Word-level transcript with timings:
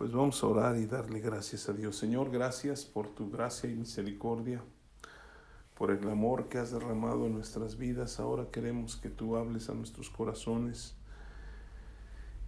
Pues 0.00 0.12
vamos 0.12 0.42
a 0.42 0.46
orar 0.46 0.78
y 0.78 0.86
darle 0.86 1.20
gracias 1.20 1.68
a 1.68 1.74
Dios. 1.74 1.94
Señor, 1.94 2.30
gracias 2.30 2.86
por 2.86 3.08
tu 3.08 3.30
gracia 3.30 3.68
y 3.68 3.74
misericordia, 3.74 4.62
por 5.74 5.90
el 5.90 6.08
amor 6.08 6.48
que 6.48 6.56
has 6.56 6.72
derramado 6.72 7.26
en 7.26 7.34
nuestras 7.34 7.76
vidas. 7.76 8.18
Ahora 8.18 8.46
queremos 8.50 8.96
que 8.96 9.10
tú 9.10 9.36
hables 9.36 9.68
a 9.68 9.74
nuestros 9.74 10.08
corazones 10.08 10.94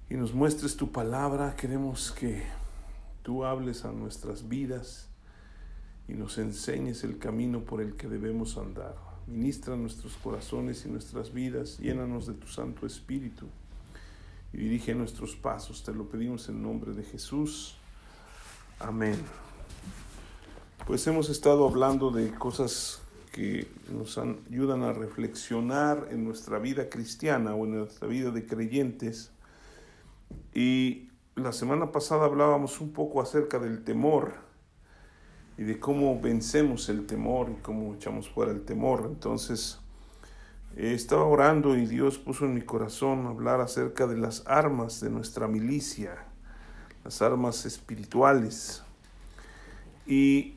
y 0.08 0.14
nos 0.14 0.32
muestres 0.32 0.78
tu 0.78 0.92
palabra. 0.92 1.54
Queremos 1.54 2.10
que 2.10 2.42
tú 3.22 3.44
hables 3.44 3.84
a 3.84 3.92
nuestras 3.92 4.48
vidas 4.48 5.10
y 6.08 6.14
nos 6.14 6.38
enseñes 6.38 7.04
el 7.04 7.18
camino 7.18 7.66
por 7.66 7.82
el 7.82 7.96
que 7.96 8.08
debemos 8.08 8.56
andar. 8.56 8.96
Ministra 9.26 9.76
nuestros 9.76 10.16
corazones 10.16 10.86
y 10.86 10.88
nuestras 10.88 11.34
vidas, 11.34 11.76
llénanos 11.78 12.26
de 12.26 12.32
tu 12.32 12.46
Santo 12.46 12.86
Espíritu 12.86 13.46
y 14.52 14.58
dirige 14.58 14.94
nuestros 14.94 15.36
pasos. 15.36 15.82
Te 15.82 15.92
lo 15.92 16.08
pedimos 16.08 16.48
en 16.48 16.62
nombre 16.62 16.92
de 16.92 17.02
Jesús. 17.02 17.76
Amén. 18.78 19.16
Pues 20.86 21.06
hemos 21.06 21.30
estado 21.30 21.66
hablando 21.68 22.10
de 22.10 22.30
cosas 22.34 23.00
que 23.32 23.66
nos 23.90 24.18
ayudan 24.18 24.82
a 24.82 24.92
reflexionar 24.92 26.08
en 26.10 26.24
nuestra 26.24 26.58
vida 26.58 26.90
cristiana 26.90 27.54
o 27.54 27.64
en 27.64 27.78
nuestra 27.78 28.08
vida 28.08 28.30
de 28.30 28.44
creyentes. 28.44 29.30
Y 30.54 31.08
la 31.34 31.52
semana 31.52 31.92
pasada 31.92 32.26
hablábamos 32.26 32.80
un 32.80 32.92
poco 32.92 33.22
acerca 33.22 33.58
del 33.58 33.84
temor 33.84 34.34
y 35.56 35.62
de 35.62 35.78
cómo 35.78 36.20
vencemos 36.20 36.88
el 36.88 37.06
temor 37.06 37.50
y 37.50 37.62
cómo 37.62 37.94
echamos 37.94 38.28
fuera 38.28 38.52
el 38.52 38.62
temor. 38.62 39.04
Entonces, 39.06 39.78
eh, 40.76 40.94
estaba 40.94 41.24
orando 41.24 41.76
y 41.76 41.86
Dios 41.86 42.18
puso 42.18 42.46
en 42.46 42.54
mi 42.54 42.62
corazón 42.62 43.26
hablar 43.26 43.60
acerca 43.60 44.06
de 44.06 44.16
las 44.16 44.46
armas 44.46 45.00
de 45.00 45.10
nuestra 45.10 45.46
milicia, 45.46 46.24
las 47.04 47.20
armas 47.20 47.66
espirituales. 47.66 48.82
Y 50.06 50.54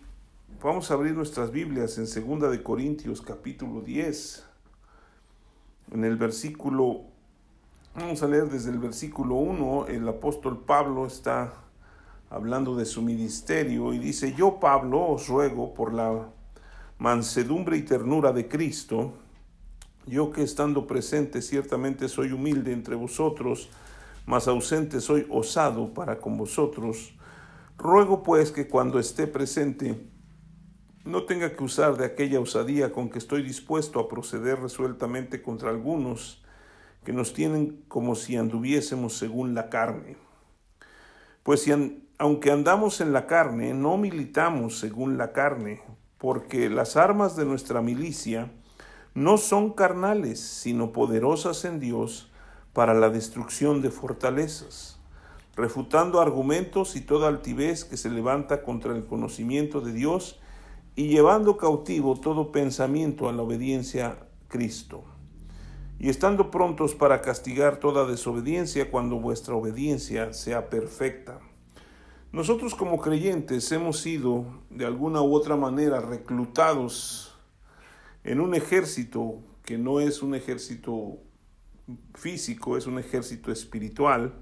vamos 0.63 0.89
a 0.89 0.93
abrir 0.93 1.13
nuestras 1.13 1.51
Biblias 1.51 1.97
en 1.97 2.05
2 2.05 2.49
de 2.49 2.63
Corintios 2.63 3.21
capítulo 3.21 3.81
10. 3.81 4.45
En 5.91 6.05
el 6.05 6.15
versículo 6.15 7.01
vamos 7.93 8.23
a 8.23 8.27
leer 8.27 8.49
desde 8.49 8.71
el 8.71 8.79
versículo 8.79 9.35
1, 9.35 9.87
el 9.87 10.07
apóstol 10.07 10.63
Pablo 10.65 11.05
está 11.05 11.53
hablando 12.29 12.75
de 12.75 12.85
su 12.85 13.01
ministerio 13.01 13.93
y 13.93 13.99
dice, 13.99 14.33
"Yo 14.33 14.59
Pablo 14.59 15.05
os 15.07 15.27
ruego 15.27 15.73
por 15.73 15.93
la 15.93 16.29
mansedumbre 16.99 17.77
y 17.77 17.83
ternura 17.83 18.31
de 18.31 18.47
Cristo, 18.47 19.13
yo 20.07 20.31
que 20.31 20.43
estando 20.43 20.87
presente 20.87 21.41
ciertamente 21.41 22.07
soy 22.09 22.31
humilde 22.31 22.71
entre 22.73 22.95
vosotros, 22.95 23.69
mas 24.25 24.47
ausente 24.47 25.01
soy 25.01 25.25
osado 25.29 25.93
para 25.93 26.19
con 26.19 26.37
vosotros. 26.37 27.13
Ruego 27.77 28.23
pues 28.23 28.51
que 28.51 28.67
cuando 28.67 28.99
esté 28.99 29.27
presente 29.27 29.95
no 31.03 31.23
tenga 31.23 31.55
que 31.55 31.63
usar 31.63 31.97
de 31.97 32.05
aquella 32.05 32.39
osadía 32.39 32.91
con 32.91 33.09
que 33.09 33.19
estoy 33.19 33.43
dispuesto 33.43 33.99
a 33.99 34.07
proceder 34.07 34.59
resueltamente 34.59 35.41
contra 35.41 35.69
algunos 35.69 36.43
que 37.03 37.13
nos 37.13 37.33
tienen 37.33 37.83
como 37.87 38.15
si 38.15 38.35
anduviésemos 38.35 39.13
según 39.13 39.53
la 39.53 39.69
carne. 39.69 40.17
Pues 41.43 41.61
si 41.61 41.71
aunque 42.17 42.51
andamos 42.51 43.01
en 43.01 43.13
la 43.13 43.27
carne, 43.27 43.73
no 43.73 43.97
militamos 43.97 44.79
según 44.79 45.17
la 45.17 45.31
carne, 45.31 45.81
porque 46.17 46.69
las 46.69 46.95
armas 46.95 47.35
de 47.35 47.45
nuestra 47.45 47.81
milicia, 47.81 48.51
no 49.15 49.37
son 49.37 49.71
carnales, 49.71 50.41
sino 50.41 50.91
poderosas 50.91 51.63
en 51.63 51.79
Dios 51.79 52.29
para 52.73 52.93
la 52.93 53.09
destrucción 53.09 53.81
de 53.81 53.89
fortalezas, 53.89 54.99
refutando 55.55 56.19
argumentos 56.19 56.97
y 56.97 57.01
toda 57.01 57.29
altivez 57.29 57.85
que 57.85 57.95
se 57.95 58.09
levanta 58.09 58.61
contra 58.61 58.93
el 58.93 59.05
conocimiento 59.05 59.79
de 59.79 59.93
Dios 59.93 60.37
y 60.97 61.07
llevando 61.07 61.55
cautivo 61.55 62.19
todo 62.19 62.51
pensamiento 62.51 63.29
a 63.29 63.31
la 63.31 63.43
obediencia 63.43 64.07
a 64.07 64.17
Cristo, 64.49 65.05
y 65.97 66.09
estando 66.09 66.51
prontos 66.51 66.93
para 66.93 67.21
castigar 67.21 67.77
toda 67.77 68.05
desobediencia 68.05 68.91
cuando 68.91 69.21
vuestra 69.21 69.55
obediencia 69.55 70.33
sea 70.33 70.69
perfecta. 70.69 71.39
Nosotros 72.33 72.75
como 72.75 72.99
creyentes 72.99 73.71
hemos 73.71 74.01
sido 74.01 74.45
de 74.69 74.85
alguna 74.85 75.21
u 75.21 75.33
otra 75.33 75.55
manera 75.55 76.01
reclutados 76.01 77.34
en 78.25 78.41
un 78.41 78.55
ejército 78.55 79.39
que 79.63 79.77
no 79.77 79.99
es 79.99 80.21
un 80.21 80.35
ejército 80.35 81.19
físico, 82.15 82.75
es 82.75 82.87
un 82.87 82.97
ejército 82.97 83.51
espiritual, 83.51 84.33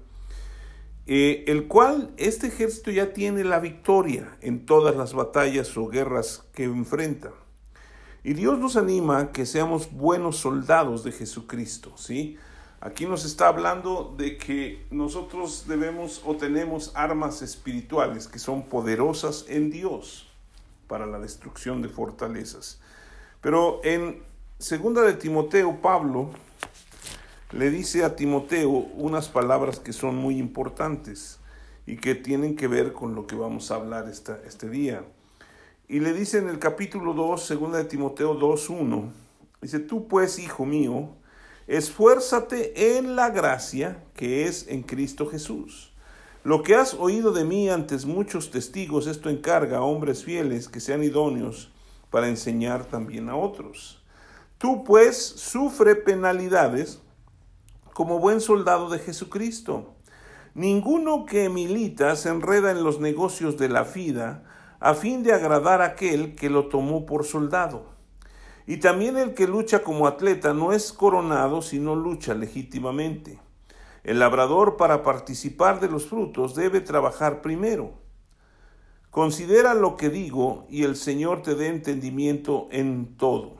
eh, 1.06 1.44
el 1.48 1.68
cual 1.68 2.14
este 2.16 2.46
ejército 2.46 2.90
ya 2.90 3.12
tiene 3.12 3.44
la 3.44 3.60
victoria 3.60 4.38
en 4.40 4.64
todas 4.64 4.96
las 4.96 5.12
batallas 5.12 5.76
o 5.76 5.86
guerras 5.88 6.48
que 6.54 6.64
enfrenta. 6.64 7.30
Y 8.22 8.32
Dios 8.32 8.58
nos 8.58 8.76
anima 8.76 9.18
a 9.18 9.32
que 9.32 9.44
seamos 9.44 9.92
buenos 9.92 10.38
soldados 10.38 11.04
de 11.04 11.12
Jesucristo, 11.12 11.92
¿sí? 11.98 12.38
Aquí 12.80 13.04
nos 13.04 13.26
está 13.26 13.48
hablando 13.48 14.14
de 14.16 14.38
que 14.38 14.86
nosotros 14.90 15.66
debemos 15.68 16.22
o 16.24 16.36
tenemos 16.36 16.92
armas 16.94 17.42
espirituales 17.42 18.28
que 18.28 18.38
son 18.38 18.66
poderosas 18.68 19.44
en 19.48 19.70
Dios 19.70 20.30
para 20.86 21.04
la 21.06 21.18
destrucción 21.18 21.82
de 21.82 21.90
fortalezas. 21.90 22.80
Pero 23.44 23.82
en 23.84 24.22
segunda 24.58 25.02
de 25.02 25.12
Timoteo, 25.12 25.76
Pablo 25.82 26.30
le 27.52 27.68
dice 27.68 28.02
a 28.02 28.16
Timoteo 28.16 28.70
unas 28.70 29.28
palabras 29.28 29.78
que 29.78 29.92
son 29.92 30.16
muy 30.16 30.38
importantes 30.38 31.40
y 31.86 31.98
que 31.98 32.14
tienen 32.14 32.56
que 32.56 32.68
ver 32.68 32.94
con 32.94 33.14
lo 33.14 33.26
que 33.26 33.36
vamos 33.36 33.70
a 33.70 33.74
hablar 33.74 34.08
esta, 34.08 34.40
este 34.46 34.70
día. 34.70 35.04
Y 35.88 36.00
le 36.00 36.14
dice 36.14 36.38
en 36.38 36.48
el 36.48 36.58
capítulo 36.58 37.12
2, 37.12 37.44
segunda 37.44 37.76
de 37.76 37.84
Timoteo 37.84 38.34
2.1, 38.40 39.10
dice, 39.60 39.78
tú 39.78 40.08
pues, 40.08 40.38
hijo 40.38 40.64
mío, 40.64 41.10
esfuérzate 41.66 42.96
en 42.96 43.14
la 43.14 43.28
gracia 43.28 44.02
que 44.14 44.46
es 44.46 44.68
en 44.68 44.82
Cristo 44.84 45.26
Jesús. 45.26 45.92
Lo 46.44 46.62
que 46.62 46.76
has 46.76 46.94
oído 46.94 47.30
de 47.30 47.44
mí 47.44 47.68
antes 47.68 48.06
muchos 48.06 48.50
testigos, 48.50 49.06
esto 49.06 49.28
encarga 49.28 49.78
a 49.78 49.82
hombres 49.82 50.24
fieles 50.24 50.66
que 50.66 50.80
sean 50.80 51.04
idóneos 51.04 51.73
para 52.14 52.28
enseñar 52.28 52.84
también 52.84 53.28
a 53.28 53.34
otros. 53.34 54.00
Tú 54.56 54.84
pues 54.84 55.18
sufre 55.20 55.96
penalidades 55.96 57.00
como 57.92 58.20
buen 58.20 58.40
soldado 58.40 58.88
de 58.88 59.00
Jesucristo. 59.00 59.96
Ninguno 60.54 61.26
que 61.26 61.48
milita 61.48 62.14
se 62.14 62.28
enreda 62.28 62.70
en 62.70 62.84
los 62.84 63.00
negocios 63.00 63.56
de 63.56 63.68
la 63.68 63.82
vida 63.82 64.44
a 64.78 64.94
fin 64.94 65.24
de 65.24 65.32
agradar 65.32 65.82
a 65.82 65.86
aquel 65.86 66.36
que 66.36 66.50
lo 66.50 66.68
tomó 66.68 67.04
por 67.04 67.24
soldado. 67.24 67.86
Y 68.64 68.76
también 68.76 69.16
el 69.16 69.34
que 69.34 69.48
lucha 69.48 69.82
como 69.82 70.06
atleta 70.06 70.54
no 70.54 70.72
es 70.72 70.92
coronado, 70.92 71.62
sino 71.62 71.96
lucha 71.96 72.32
legítimamente. 72.32 73.40
El 74.04 74.20
labrador 74.20 74.76
para 74.76 75.02
participar 75.02 75.80
de 75.80 75.88
los 75.88 76.06
frutos 76.06 76.54
debe 76.54 76.80
trabajar 76.80 77.42
primero 77.42 78.03
Considera 79.14 79.74
lo 79.74 79.96
que 79.96 80.10
digo 80.10 80.66
y 80.68 80.82
el 80.82 80.96
Señor 80.96 81.40
te 81.40 81.54
dé 81.54 81.68
entendimiento 81.68 82.66
en 82.72 83.16
todo. 83.16 83.58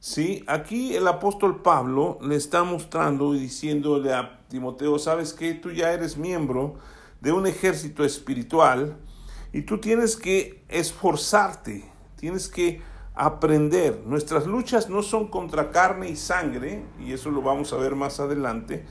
Sí, 0.00 0.44
aquí 0.46 0.96
el 0.96 1.06
apóstol 1.08 1.60
Pablo 1.60 2.18
le 2.22 2.36
está 2.36 2.64
mostrando 2.64 3.34
y 3.34 3.38
diciéndole 3.38 4.14
a 4.14 4.40
Timoteo, 4.48 4.98
sabes 4.98 5.34
que 5.34 5.52
tú 5.52 5.72
ya 5.72 5.92
eres 5.92 6.16
miembro 6.16 6.76
de 7.20 7.32
un 7.32 7.46
ejército 7.46 8.02
espiritual 8.02 8.96
y 9.52 9.60
tú 9.60 9.76
tienes 9.76 10.16
que 10.16 10.64
esforzarte, 10.70 11.84
tienes 12.16 12.48
que 12.48 12.80
aprender. 13.14 14.02
Nuestras 14.06 14.46
luchas 14.46 14.88
no 14.88 15.02
son 15.02 15.28
contra 15.28 15.70
carne 15.70 16.08
y 16.08 16.16
sangre, 16.16 16.82
y 16.98 17.12
eso 17.12 17.30
lo 17.30 17.42
vamos 17.42 17.74
a 17.74 17.76
ver 17.76 17.94
más 17.94 18.20
adelante, 18.20 18.86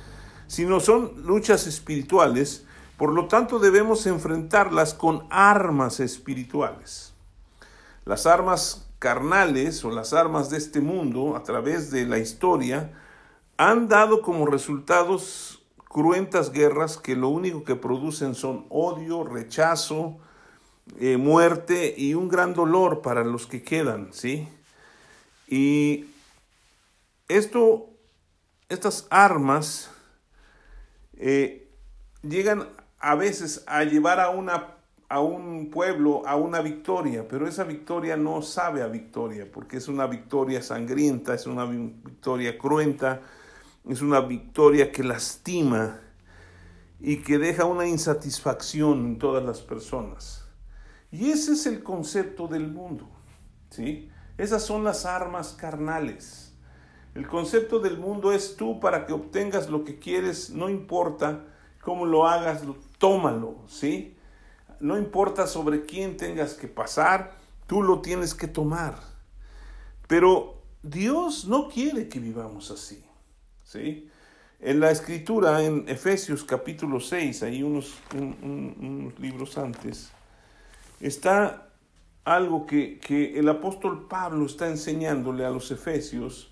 sino 0.46 0.80
son 0.80 1.24
luchas 1.26 1.66
espirituales 1.66 2.68
por 3.02 3.14
lo 3.14 3.28
tanto, 3.28 3.58
debemos 3.58 4.06
enfrentarlas 4.06 4.94
con 4.94 5.26
armas 5.32 6.00
espirituales. 6.00 7.16
Las 8.06 8.28
armas 8.28 8.92
carnales 9.00 9.84
o 9.84 9.90
las 9.90 10.14
armas 10.14 10.52
de 10.52 10.60
este 10.60 10.82
mundo 10.82 11.36
a 11.36 11.42
través 11.42 11.90
de 11.90 12.06
la 12.06 12.20
historia 12.20 12.94
han 13.58 13.88
dado 13.88 14.22
como 14.22 14.46
resultados 14.46 15.64
cruentas 15.90 16.52
guerras 16.52 16.98
que 16.98 17.16
lo 17.16 17.30
único 17.30 17.64
que 17.64 17.76
producen 17.76 18.36
son 18.36 18.68
odio, 18.70 19.24
rechazo, 19.24 20.20
eh, 21.00 21.18
muerte 21.18 21.96
y 21.98 22.14
un 22.14 22.30
gran 22.30 22.54
dolor 22.54 23.02
para 23.02 23.24
los 23.24 23.48
que 23.48 23.64
quedan, 23.64 24.14
¿sí? 24.14 24.48
Y 25.48 26.06
esto, 27.28 27.90
estas 28.70 29.08
armas 29.10 29.90
eh, 31.18 31.68
llegan 32.22 32.68
a 33.02 33.16
veces 33.16 33.64
a 33.68 33.84
llevar 33.84 34.20
a, 34.20 34.30
una, 34.30 34.76
a 35.10 35.20
un 35.20 35.70
pueblo 35.72 36.26
a 36.28 36.36
una 36.36 36.62
victoria, 36.62 37.28
pero 37.28 37.48
esa 37.48 37.64
victoria 37.64 38.16
no 38.16 38.42
sabe 38.42 38.84
a 38.84 38.88
victoria, 38.88 39.48
porque 39.52 39.78
es 39.78 39.88
una 39.88 40.08
victoria 40.08 40.62
sangrienta, 40.62 41.34
es 41.34 41.48
una 41.48 41.66
victoria 41.66 42.58
cruenta, 42.58 43.22
es 43.90 44.02
una 44.02 44.22
victoria 44.22 44.92
que 44.92 45.04
lastima. 45.04 46.00
y 47.00 47.18
que 47.18 47.38
deja 47.40 47.66
una 47.66 47.88
insatisfacción 47.88 49.06
en 49.06 49.18
todas 49.20 49.44
las 49.44 49.62
personas. 49.62 50.46
Y 51.12 51.32
ese 51.32 51.54
es 51.54 51.66
el 51.66 51.84
concepto 51.84 52.48
del 52.48 52.68
mundo, 52.68 53.10
¿sí? 53.72 54.10
Esas 54.38 54.64
son 54.64 54.84
las 54.84 55.06
armas 55.06 55.54
carnales. 55.60 56.54
El 57.16 57.28
concepto 57.28 57.80
del 57.80 57.98
mundo 57.98 58.32
es 58.32 58.56
tú 58.56 58.80
para 58.80 59.06
que 59.06 59.14
obtengas 59.14 59.70
lo 59.70 59.84
que 59.84 60.00
quieres, 60.00 60.52
no 60.52 60.70
importa 60.70 61.44
cómo 61.82 62.06
lo 62.06 62.28
hagas, 62.28 62.64
tómalo, 63.02 63.56
¿sí? 63.68 64.16
No 64.80 64.98
importa 64.98 65.48
sobre 65.48 65.86
quién 65.86 66.18
tengas 66.18 66.54
que 66.54 66.68
pasar, 66.68 67.36
tú 67.66 67.82
lo 67.82 68.00
tienes 68.00 68.36
que 68.36 68.48
tomar. 68.48 69.00
Pero 70.08 70.62
Dios 70.84 71.46
no 71.46 71.68
quiere 71.68 72.08
que 72.08 72.20
vivamos 72.20 72.70
así, 72.70 73.04
¿sí? 73.66 74.08
En 74.60 74.80
la 74.80 74.92
escritura, 74.92 75.64
en 75.64 75.90
Efesios 75.90 76.44
capítulo 76.44 77.00
6, 77.00 77.42
ahí 77.42 77.64
unos, 77.64 77.96
libros 79.18 79.58
antes, 79.58 80.12
está 81.00 81.70
algo 82.24 82.68
que, 82.68 83.00
que, 83.00 83.40
el 83.40 83.50
apóstol 83.50 84.08
Pablo 84.08 84.46
está 84.46 84.68
enseñándole 84.68 85.44
a 85.44 85.50
los 85.50 85.72
efesios. 85.72 86.52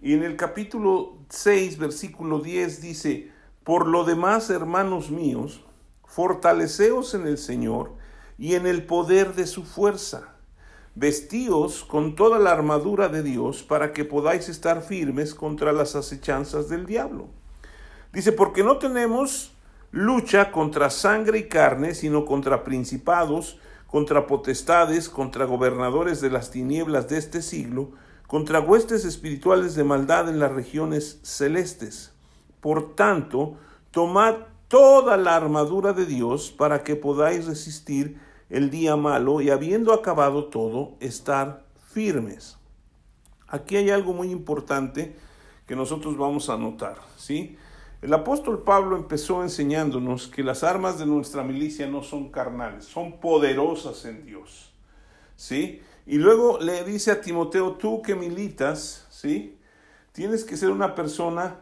Y 0.00 0.14
en 0.14 0.22
el 0.22 0.36
capítulo 0.36 1.18
6, 1.28 1.76
versículo 1.76 2.40
10 2.40 2.80
dice, 2.80 3.37
por 3.68 3.86
lo 3.86 4.04
demás, 4.04 4.48
hermanos 4.48 5.10
míos, 5.10 5.60
fortaleceos 6.06 7.12
en 7.12 7.26
el 7.26 7.36
Señor 7.36 7.92
y 8.38 8.54
en 8.54 8.66
el 8.66 8.86
poder 8.86 9.34
de 9.34 9.46
su 9.46 9.62
fuerza. 9.62 10.36
Vestíos 10.94 11.84
con 11.84 12.16
toda 12.16 12.38
la 12.38 12.50
armadura 12.50 13.10
de 13.10 13.22
Dios 13.22 13.62
para 13.62 13.92
que 13.92 14.06
podáis 14.06 14.48
estar 14.48 14.80
firmes 14.80 15.34
contra 15.34 15.74
las 15.74 15.96
acechanzas 15.96 16.70
del 16.70 16.86
diablo. 16.86 17.28
Dice, 18.10 18.32
porque 18.32 18.64
no 18.64 18.78
tenemos 18.78 19.52
lucha 19.90 20.50
contra 20.50 20.88
sangre 20.88 21.40
y 21.40 21.48
carne, 21.48 21.94
sino 21.94 22.24
contra 22.24 22.64
principados, 22.64 23.58
contra 23.86 24.26
potestades, 24.26 25.10
contra 25.10 25.44
gobernadores 25.44 26.22
de 26.22 26.30
las 26.30 26.50
tinieblas 26.50 27.06
de 27.10 27.18
este 27.18 27.42
siglo, 27.42 27.90
contra 28.26 28.60
huestes 28.60 29.04
espirituales 29.04 29.74
de 29.74 29.84
maldad 29.84 30.30
en 30.30 30.38
las 30.38 30.52
regiones 30.52 31.20
celestes. 31.22 32.14
Por 32.60 32.94
tanto, 32.94 33.56
tomad 33.90 34.34
toda 34.68 35.16
la 35.16 35.36
armadura 35.36 35.92
de 35.92 36.06
Dios 36.06 36.50
para 36.50 36.84
que 36.84 36.96
podáis 36.96 37.46
resistir 37.46 38.20
el 38.50 38.70
día 38.70 38.96
malo 38.96 39.40
y 39.40 39.50
habiendo 39.50 39.92
acabado 39.92 40.46
todo, 40.46 40.94
estar 41.00 41.64
firmes. 41.90 42.58
Aquí 43.46 43.76
hay 43.76 43.90
algo 43.90 44.12
muy 44.12 44.30
importante 44.30 45.16
que 45.66 45.76
nosotros 45.76 46.16
vamos 46.16 46.48
a 46.50 46.56
notar, 46.56 46.98
¿sí? 47.16 47.56
El 48.00 48.14
apóstol 48.14 48.62
Pablo 48.62 48.96
empezó 48.96 49.42
enseñándonos 49.42 50.28
que 50.28 50.44
las 50.44 50.62
armas 50.62 50.98
de 50.98 51.06
nuestra 51.06 51.42
milicia 51.42 51.88
no 51.88 52.02
son 52.02 52.30
carnales, 52.30 52.84
son 52.84 53.18
poderosas 53.18 54.04
en 54.04 54.24
Dios, 54.24 54.72
¿sí? 55.36 55.82
Y 56.06 56.16
luego 56.16 56.58
le 56.60 56.84
dice 56.84 57.10
a 57.10 57.20
Timoteo, 57.20 57.72
tú 57.72 58.00
que 58.02 58.14
militas, 58.14 59.06
¿sí? 59.10 59.58
Tienes 60.12 60.44
que 60.44 60.56
ser 60.56 60.70
una 60.70 60.94
persona 60.94 61.60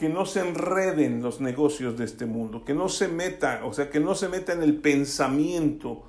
que 0.00 0.08
no 0.08 0.24
se 0.24 0.40
enrede 0.40 1.04
en 1.04 1.20
los 1.20 1.42
negocios 1.42 1.98
de 1.98 2.06
este 2.06 2.24
mundo, 2.24 2.64
que 2.64 2.72
no 2.72 2.88
se 2.88 3.06
meta, 3.06 3.66
o 3.66 3.74
sea, 3.74 3.90
que 3.90 4.00
no 4.00 4.14
se 4.14 4.30
meta 4.30 4.54
en 4.54 4.62
el 4.62 4.80
pensamiento 4.80 6.06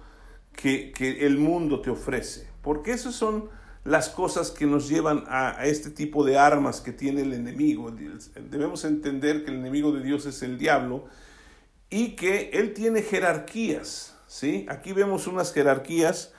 que, 0.54 0.94
el 1.20 1.38
mundo 1.38 1.82
te 1.82 1.90
ofrece, 1.90 2.48
porque 2.62 2.92
esas 2.94 3.14
son 3.16 3.50
las 3.84 4.08
cosas 4.08 4.50
que 4.50 4.66
nos 4.66 4.88
llevan 4.88 5.26
a, 5.28 5.66
este 5.66 5.90
tipo 5.90 6.24
de 6.24 6.38
armas 6.38 6.80
que 6.80 6.94
tiene 6.94 7.24
el 7.24 7.34
enemigo. 7.34 7.92
Debemos 8.50 8.86
entender 8.86 9.44
que 9.44 9.52
el 9.52 9.58
enemigo 9.58 9.92
de 9.92 10.02
Dios 10.02 10.26
es 10.26 10.42
el 10.42 10.58
diablo 10.58 11.08
y 11.90 12.16
que 12.16 12.52
él 12.54 12.74
tiene 12.74 13.02
jerarquías, 13.02 14.18
¿sí? 14.26 14.66
Aquí 14.70 14.94
vemos 14.94 15.28
unas 15.28 15.52
jerarquías 15.52 16.34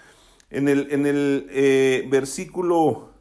en 0.49 0.69
el, 0.69 0.91
en 0.91 1.05
el 1.05 1.49
eh, 1.51 2.09
versículo 2.11 3.12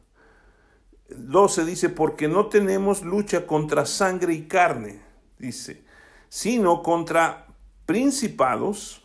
12 1.16 1.64
dice, 1.64 1.88
porque 1.88 2.28
no 2.28 2.46
tenemos 2.46 3.02
lucha 3.02 3.46
contra 3.46 3.86
sangre 3.86 4.34
y 4.34 4.42
carne, 4.42 5.00
dice, 5.38 5.84
sino 6.28 6.82
contra 6.82 7.46
principados, 7.86 9.02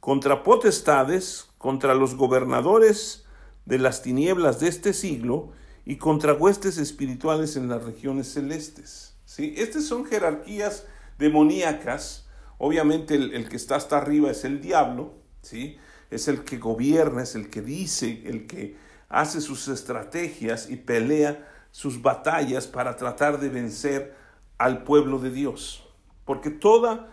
contra 0.00 0.42
potestades, 0.42 1.48
contra 1.58 1.94
los 1.94 2.16
gobernadores 2.16 3.24
de 3.64 3.78
las 3.78 4.02
tinieblas 4.02 4.60
de 4.60 4.68
este 4.68 4.92
siglo 4.92 5.52
y 5.84 5.96
contra 5.96 6.34
huestes 6.34 6.78
espirituales 6.78 7.56
en 7.56 7.68
las 7.68 7.84
regiones 7.84 8.32
celestes. 8.32 9.14
¿sí? 9.24 9.54
Estas 9.56 9.84
son 9.84 10.04
jerarquías 10.04 10.86
demoníacas. 11.18 12.26
Obviamente 12.58 13.14
el, 13.14 13.34
el, 13.34 13.48
que 13.48 13.56
está 13.56 13.76
hasta 13.76 13.98
arriba 13.98 14.30
es 14.30 14.44
el 14.44 14.60
diablo, 14.60 15.14
¿sí? 15.42 15.78
es 16.10 16.28
el 16.28 16.44
que 16.44 16.58
gobierna, 16.58 17.22
es 17.22 17.34
el 17.34 17.50
que 17.50 17.62
dice, 17.62 18.22
el 18.26 18.46
que 18.46 18.76
hace 19.12 19.40
sus 19.40 19.68
estrategias 19.68 20.68
y 20.68 20.76
pelea 20.76 21.48
sus 21.70 22.02
batallas 22.02 22.66
para 22.66 22.96
tratar 22.96 23.38
de 23.38 23.48
vencer 23.48 24.16
al 24.58 24.82
pueblo 24.82 25.20
de 25.20 25.30
Dios. 25.30 25.84
Porque 26.24 26.50
toda 26.50 27.12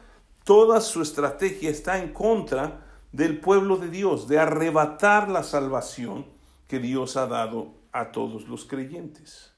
toda 0.50 0.81
su 0.81 1.04
estrategia 1.04 1.69
está 1.69 2.00
en 2.00 2.12
contra 2.12 2.84
del 3.12 3.40
pueblo 3.40 3.78
de 3.78 3.88
Dios, 3.88 4.28
de 4.28 4.40
arrebatar 4.40 5.30
la 5.30 5.44
salvación 5.44 6.25
que 6.68 6.80
Dios 6.80 7.18
ha 7.18 7.28
dado 7.28 7.75
a 7.92 8.12
todos 8.12 8.48
los 8.48 8.66
creyentes. 8.66 9.54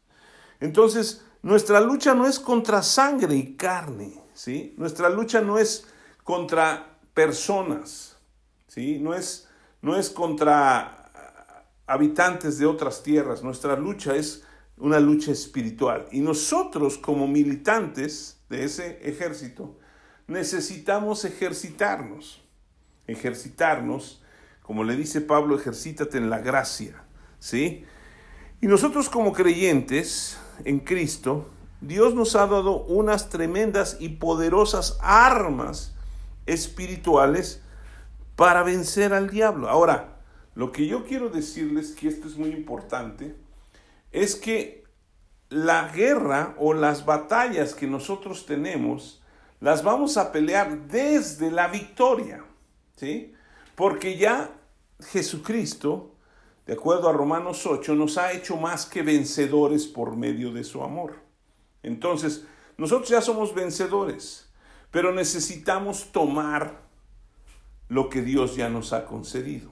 Entonces, 0.60 1.26
nuestra 1.44 1.80
lucha 1.80 2.14
no 2.14 2.28
es 2.28 2.42
contra 2.42 2.84
sangre 2.84 3.36
y 3.36 3.56
carne, 3.56 4.22
¿sí? 4.34 4.76
Nuestra 4.78 5.08
lucha 5.10 5.40
no 5.40 5.58
es 5.58 5.88
contra 6.26 6.98
personas, 7.14 8.18
¿sí? 8.68 9.00
No 9.00 9.14
es, 9.14 9.48
no 9.82 9.96
es 9.96 10.10
contra 10.10 11.01
habitantes 11.92 12.58
de 12.58 12.66
otras 12.66 13.04
tierras, 13.04 13.44
nuestra 13.44 13.76
lucha 13.76 14.16
es 14.16 14.44
una 14.78 15.00
lucha 15.00 15.32
espiritual. 15.32 16.08
Y 16.12 16.22
nosotros 16.22 16.98
como 16.98 17.28
militantes 17.28 18.40
de 18.50 18.64
ese 18.64 19.00
ejército, 19.04 19.78
necesitamos 20.28 21.26
ejercitarnos. 21.26 22.42
Ejercitarnos, 23.08 24.24
como 24.62 24.84
le 24.84 24.96
dice 24.96 25.22
Pablo, 25.22 25.56
ejercítate 25.56 26.18
en 26.18 26.30
la 26.30 26.40
gracia, 26.40 27.04
¿sí? 27.40 27.86
Y 28.62 28.68
nosotros 28.68 29.10
como 29.10 29.34
creyentes 29.34 30.38
en 30.64 30.80
Cristo, 30.80 31.50
Dios 31.82 32.14
nos 32.14 32.36
ha 32.36 32.48
dado 32.48 32.84
unas 32.84 33.30
tremendas 33.30 33.98
y 34.00 34.10
poderosas 34.10 34.98
armas 35.02 35.96
espirituales 36.46 37.62
para 38.36 38.64
vencer 38.64 39.14
al 39.14 39.30
diablo. 39.30 39.68
Ahora, 39.68 40.11
lo 40.56 40.72
que 40.72 40.88
yo 40.88 41.06
quiero 41.06 41.30
decirles, 41.30 41.92
que 41.92 42.08
esto 42.08 42.28
es 42.28 42.38
muy 42.38 42.50
importante, 42.50 43.36
es 44.12 44.36
que 44.36 44.84
la 45.50 45.90
guerra 45.90 46.56
o 46.58 46.74
las 46.74 47.06
batallas 47.06 47.74
que 47.74 47.88
nosotros 47.88 48.46
tenemos 48.46 49.22
las 49.60 49.84
vamos 49.84 50.18
a 50.18 50.32
pelear 50.32 50.88
desde 50.88 51.52
la 51.52 51.68
victoria, 51.68 52.44
¿sí? 52.96 53.34
Porque 53.76 54.18
ya 54.18 54.52
Jesucristo, 55.12 56.16
de 56.66 56.74
acuerdo 56.74 57.10
a 57.10 57.14
Romanos 57.14 57.66
8, 57.66 57.96
nos 57.96 58.18
ha 58.18 58.32
hecho 58.34 58.58
más 58.58 58.86
que 58.86 59.04
vencedores 59.04 59.88
por 59.88 60.16
medio 60.16 60.52
de 60.52 60.64
su 60.64 60.84
amor. 60.84 61.20
Entonces, 61.84 62.46
nosotros 62.78 63.10
ya 63.10 63.22
somos 63.22 63.54
vencedores, 63.54 64.50
pero 64.90 65.14
necesitamos 65.14 66.12
tomar 66.12 66.82
lo 67.88 68.10
que 68.10 68.22
Dios 68.22 68.56
ya 68.56 68.70
nos 68.70 68.94
ha 68.94 69.06
concedido. 69.06 69.71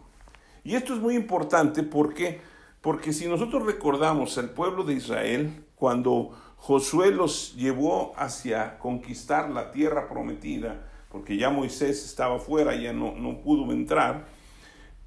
Y 0.64 0.76
esto 0.76 0.94
es 0.94 1.00
muy 1.00 1.16
importante 1.16 1.84
porque 1.84 2.42
porque 2.82 3.12
si 3.12 3.28
nosotros 3.28 3.66
recordamos 3.66 4.38
al 4.38 4.52
pueblo 4.52 4.84
de 4.84 4.94
Israel 4.94 5.66
cuando 5.76 6.32
Josué 6.58 7.12
los 7.12 7.56
llevó 7.56 8.14
hacia 8.16 8.80
conquistar 8.80 9.50
la 9.50 9.72
tierra 9.72 10.08
prometida, 10.08 10.88
porque 11.10 11.38
ya 11.38 11.50
Moisés 11.50 12.06
estaba 12.06 12.40
fuera, 12.40 12.76
ya 12.76 12.94
no, 12.94 13.14
no 13.16 13.42
pudo 13.42 13.72
entrar, 13.74 14.28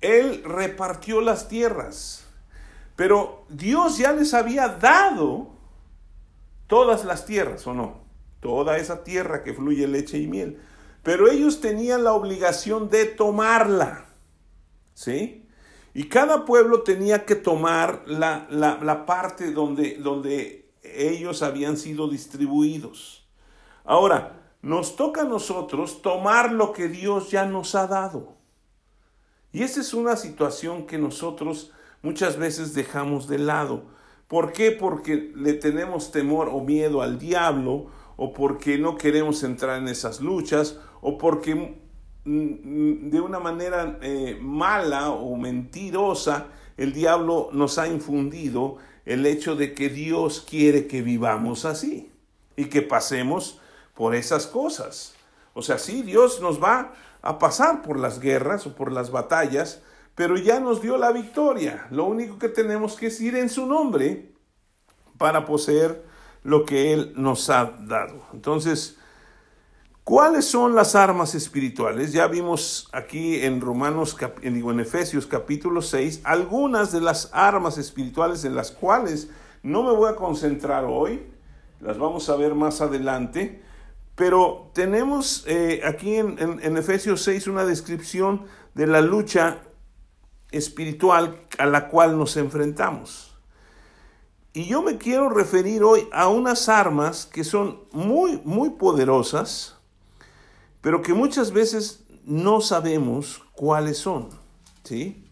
él 0.00 0.42
repartió 0.44 1.20
las 1.20 1.48
tierras, 1.48 2.26
pero 2.96 3.44
Dios 3.48 3.98
ya 3.98 4.12
les 4.12 4.34
había 4.34 4.68
dado 4.68 5.50
todas 6.66 7.04
las 7.04 7.24
tierras, 7.24 7.66
¿o 7.66 7.74
no? 7.74 8.02
Toda 8.40 8.76
esa 8.76 9.04
tierra 9.04 9.44
que 9.44 9.54
fluye 9.54 9.86
leche 9.86 10.18
y 10.18 10.26
miel. 10.26 10.60
Pero 11.02 11.30
ellos 11.30 11.60
tenían 11.60 12.04
la 12.04 12.12
obligación 12.12 12.90
de 12.90 13.04
tomarla, 13.06 14.06
¿sí? 14.94 15.41
Y 15.94 16.04
cada 16.04 16.44
pueblo 16.44 16.82
tenía 16.82 17.24
que 17.26 17.34
tomar 17.34 18.02
la, 18.06 18.46
la, 18.50 18.78
la 18.82 19.04
parte 19.04 19.52
donde, 19.52 19.96
donde 19.96 20.70
ellos 20.82 21.42
habían 21.42 21.76
sido 21.76 22.08
distribuidos. 22.08 23.28
Ahora, 23.84 24.40
nos 24.62 24.96
toca 24.96 25.22
a 25.22 25.24
nosotros 25.24 26.02
tomar 26.02 26.52
lo 26.52 26.72
que 26.72 26.88
Dios 26.88 27.30
ya 27.30 27.44
nos 27.44 27.74
ha 27.74 27.86
dado. 27.86 28.36
Y 29.52 29.62
esa 29.62 29.80
es 29.80 29.92
una 29.92 30.16
situación 30.16 30.86
que 30.86 30.98
nosotros 30.98 31.72
muchas 32.00 32.38
veces 32.38 32.72
dejamos 32.72 33.28
de 33.28 33.38
lado. 33.38 33.84
¿Por 34.28 34.52
qué? 34.52 34.70
Porque 34.70 35.32
le 35.34 35.52
tenemos 35.52 36.10
temor 36.10 36.48
o 36.48 36.60
miedo 36.60 37.02
al 37.02 37.18
diablo 37.18 37.88
o 38.16 38.32
porque 38.32 38.78
no 38.78 38.96
queremos 38.96 39.42
entrar 39.42 39.78
en 39.78 39.88
esas 39.88 40.20
luchas, 40.20 40.78
o 41.00 41.18
porque 41.18 41.81
de 42.24 43.20
una 43.20 43.40
manera 43.40 43.98
eh, 44.00 44.38
mala 44.40 45.10
o 45.10 45.36
mentirosa 45.36 46.46
el 46.76 46.92
diablo 46.92 47.50
nos 47.52 47.78
ha 47.78 47.88
infundido 47.88 48.76
el 49.04 49.26
hecho 49.26 49.56
de 49.56 49.74
que 49.74 49.88
Dios 49.88 50.44
quiere 50.48 50.86
que 50.86 51.02
vivamos 51.02 51.64
así 51.64 52.10
y 52.56 52.66
que 52.66 52.82
pasemos 52.82 53.60
por 53.94 54.14
esas 54.14 54.46
cosas. 54.46 55.14
O 55.54 55.62
sea, 55.62 55.78
sí, 55.78 56.02
Dios 56.02 56.40
nos 56.40 56.62
va 56.62 56.92
a 57.20 57.38
pasar 57.38 57.82
por 57.82 57.98
las 57.98 58.20
guerras 58.20 58.66
o 58.66 58.74
por 58.74 58.90
las 58.90 59.10
batallas, 59.10 59.82
pero 60.14 60.36
ya 60.36 60.60
nos 60.60 60.80
dio 60.80 60.96
la 60.96 61.12
victoria. 61.12 61.86
Lo 61.90 62.04
único 62.04 62.38
que 62.38 62.48
tenemos 62.48 62.96
que 62.96 63.12
ir 63.20 63.36
en 63.36 63.48
su 63.48 63.66
nombre 63.66 64.32
para 65.18 65.44
poseer 65.44 66.04
lo 66.42 66.64
que 66.64 66.92
Él 66.92 67.12
nos 67.16 67.50
ha 67.50 67.76
dado. 67.80 68.24
Entonces, 68.32 68.98
¿cuáles 70.04 70.44
son 70.44 70.74
las 70.74 70.94
armas 70.94 71.34
espirituales? 71.34 72.12
Ya 72.12 72.26
vimos 72.26 72.88
aquí 72.92 73.36
en 73.44 73.60
Romanos, 73.60 74.16
en 74.42 74.80
Efesios 74.80 75.26
capítulo 75.26 75.82
6, 75.82 76.22
algunas 76.24 76.92
de 76.92 77.00
las 77.00 77.30
armas 77.32 77.78
espirituales 77.78 78.44
en 78.44 78.54
las 78.54 78.70
cuales 78.70 79.30
no 79.62 79.82
me 79.82 79.92
voy 79.92 80.10
a 80.10 80.16
concentrar 80.16 80.84
hoy, 80.84 81.26
las 81.80 81.98
vamos 81.98 82.28
a 82.28 82.36
ver 82.36 82.54
más 82.54 82.80
adelante, 82.80 83.62
pero 84.14 84.70
tenemos 84.74 85.44
eh, 85.46 85.82
aquí 85.84 86.16
en, 86.16 86.36
en 86.38 86.76
Efesios 86.76 87.22
6 87.22 87.46
una 87.46 87.64
descripción 87.64 88.46
de 88.74 88.86
la 88.86 89.00
lucha 89.00 89.58
espiritual 90.50 91.46
a 91.58 91.66
la 91.66 91.88
cual 91.88 92.18
nos 92.18 92.36
enfrentamos. 92.36 93.32
Y 94.54 94.66
yo 94.66 94.82
me 94.82 94.98
quiero 94.98 95.30
referir 95.30 95.82
hoy 95.82 96.06
a 96.12 96.28
unas 96.28 96.68
armas 96.68 97.24
que 97.24 97.42
son 97.42 97.84
muy, 97.90 98.40
muy 98.44 98.70
poderosas, 98.70 99.78
pero 100.82 101.00
que 101.00 101.14
muchas 101.14 101.52
veces 101.52 102.04
no 102.26 102.60
sabemos 102.60 103.40
cuáles 103.52 103.96
son. 103.96 104.28
¿sí? 104.84 105.24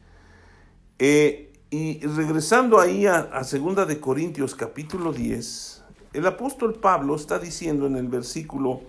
Eh, 0.99 1.53
y 1.69 2.01
regresando 2.07 2.81
ahí 2.81 3.07
a, 3.07 3.29
a 3.33 3.43
2 3.43 3.87
de 3.87 4.01
Corintios 4.01 4.55
capítulo 4.55 5.13
10, 5.13 5.85
el 6.15 6.27
apóstol 6.27 6.75
Pablo 6.75 7.15
está 7.15 7.39
diciendo 7.39 7.87
en 7.87 7.97
el 7.97 8.09
versículo 8.09 8.81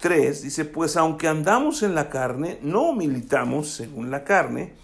3, 0.00 0.42
dice, 0.42 0.64
pues 0.64 0.96
aunque 0.96 1.28
andamos 1.28 1.82
en 1.82 1.94
la 1.94 2.08
carne, 2.08 2.58
no 2.62 2.92
militamos 2.92 3.68
según 3.68 4.10
la 4.10 4.24
carne, 4.24 4.74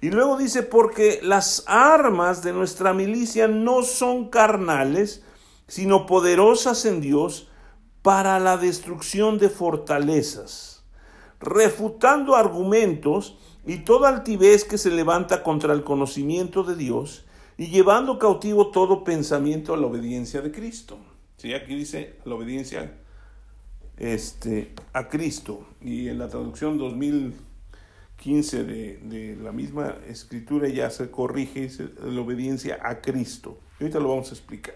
y 0.00 0.10
luego 0.10 0.38
dice, 0.38 0.62
porque 0.62 1.20
las 1.22 1.64
armas 1.66 2.42
de 2.42 2.52
nuestra 2.52 2.94
milicia 2.94 3.48
no 3.48 3.82
son 3.82 4.30
carnales, 4.30 5.22
sino 5.66 6.06
poderosas 6.06 6.86
en 6.86 7.00
Dios 7.00 7.49
para 8.02 8.38
la 8.38 8.56
destrucción 8.56 9.38
de 9.38 9.48
fortalezas, 9.48 10.84
refutando 11.38 12.34
argumentos 12.34 13.38
y 13.66 13.78
toda 13.78 14.08
altivez 14.08 14.64
que 14.64 14.78
se 14.78 14.90
levanta 14.90 15.42
contra 15.42 15.72
el 15.72 15.84
conocimiento 15.84 16.62
de 16.62 16.76
Dios 16.76 17.26
y 17.58 17.66
llevando 17.66 18.18
cautivo 18.18 18.70
todo 18.70 19.04
pensamiento 19.04 19.74
a 19.74 19.76
la 19.76 19.86
obediencia 19.86 20.40
de 20.40 20.50
Cristo. 20.50 20.98
¿Sí? 21.36 21.54
Aquí 21.54 21.74
dice 21.74 22.16
la 22.24 22.34
obediencia 22.34 22.98
este, 23.96 24.74
a 24.92 25.08
Cristo. 25.08 25.66
Y 25.80 26.08
en 26.08 26.18
la 26.18 26.28
traducción 26.28 26.78
2000 26.78 27.50
15 28.20 28.64
de, 28.64 29.38
la 29.42 29.50
misma 29.50 29.96
escritura 30.06 30.68
ya 30.68 30.90
se 30.90 31.10
corrige 31.10 31.70
la 32.04 32.20
obediencia 32.20 32.78
a 32.82 33.00
Cristo. 33.00 33.58
ahorita 33.80 33.98
lo 33.98 34.10
vamos 34.10 34.30
a 34.30 34.34
explicar. 34.34 34.74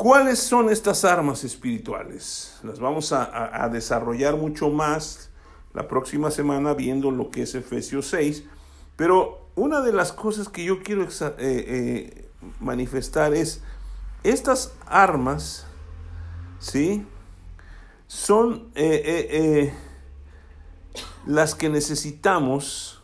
¿Cuáles 0.00 0.38
son 0.38 0.70
estas 0.70 1.04
armas 1.04 1.44
espirituales? 1.44 2.58
Las 2.62 2.80
vamos 2.80 3.12
a, 3.12 3.68
desarrollar 3.70 4.34
mucho 4.34 4.70
más 4.70 5.28
la 5.74 5.88
próxima 5.88 6.30
semana 6.30 6.72
viendo 6.72 7.10
lo 7.10 7.30
que 7.30 7.42
es 7.42 7.54
Efesios 7.54 8.06
6, 8.06 8.44
pero 8.96 9.50
una 9.56 9.82
de 9.82 9.92
las 9.92 10.10
cosas 10.10 10.48
que 10.48 10.64
yo 10.64 10.82
quiero 10.82 11.02
eh, 11.04 11.10
eh, 11.38 12.30
manifestar 12.60 13.34
es 13.34 13.62
estas 14.22 14.72
armas, 14.86 15.66
¿sí? 16.60 17.06
Son... 18.06 18.70
Eh, 18.76 19.70
las 21.26 21.54
que 21.54 21.68
necesitamos 21.68 23.02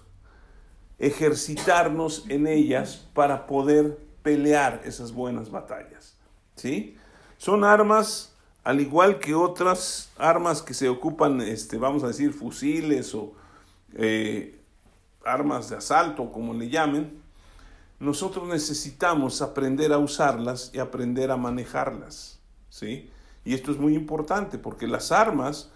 ejercitarnos 0.98 2.24
en 2.30 2.46
ellas 2.46 3.06
para 3.12 3.46
poder 3.46 3.98
pelear 4.22 4.80
esas 4.86 5.12
buenas 5.12 5.50
batallas. 5.50 6.15
¿Sí? 6.56 6.96
Son 7.38 7.64
armas, 7.64 8.34
al 8.64 8.80
igual 8.80 9.18
que 9.18 9.34
otras 9.34 10.10
armas 10.18 10.62
que 10.62 10.74
se 10.74 10.88
ocupan, 10.88 11.40
este, 11.40 11.78
vamos 11.78 12.02
a 12.02 12.08
decir, 12.08 12.32
fusiles 12.32 13.14
o 13.14 13.34
eh, 13.94 14.58
armas 15.24 15.70
de 15.70 15.76
asalto, 15.76 16.32
como 16.32 16.54
le 16.54 16.68
llamen, 16.68 17.22
nosotros 18.00 18.48
necesitamos 18.48 19.40
aprender 19.42 19.92
a 19.92 19.98
usarlas 19.98 20.70
y 20.74 20.78
aprender 20.78 21.30
a 21.30 21.36
manejarlas. 21.36 22.40
¿Sí? 22.68 23.10
Y 23.44 23.54
esto 23.54 23.70
es 23.70 23.78
muy 23.78 23.94
importante 23.94 24.58
porque 24.58 24.86
las 24.86 25.12
armas 25.12 25.70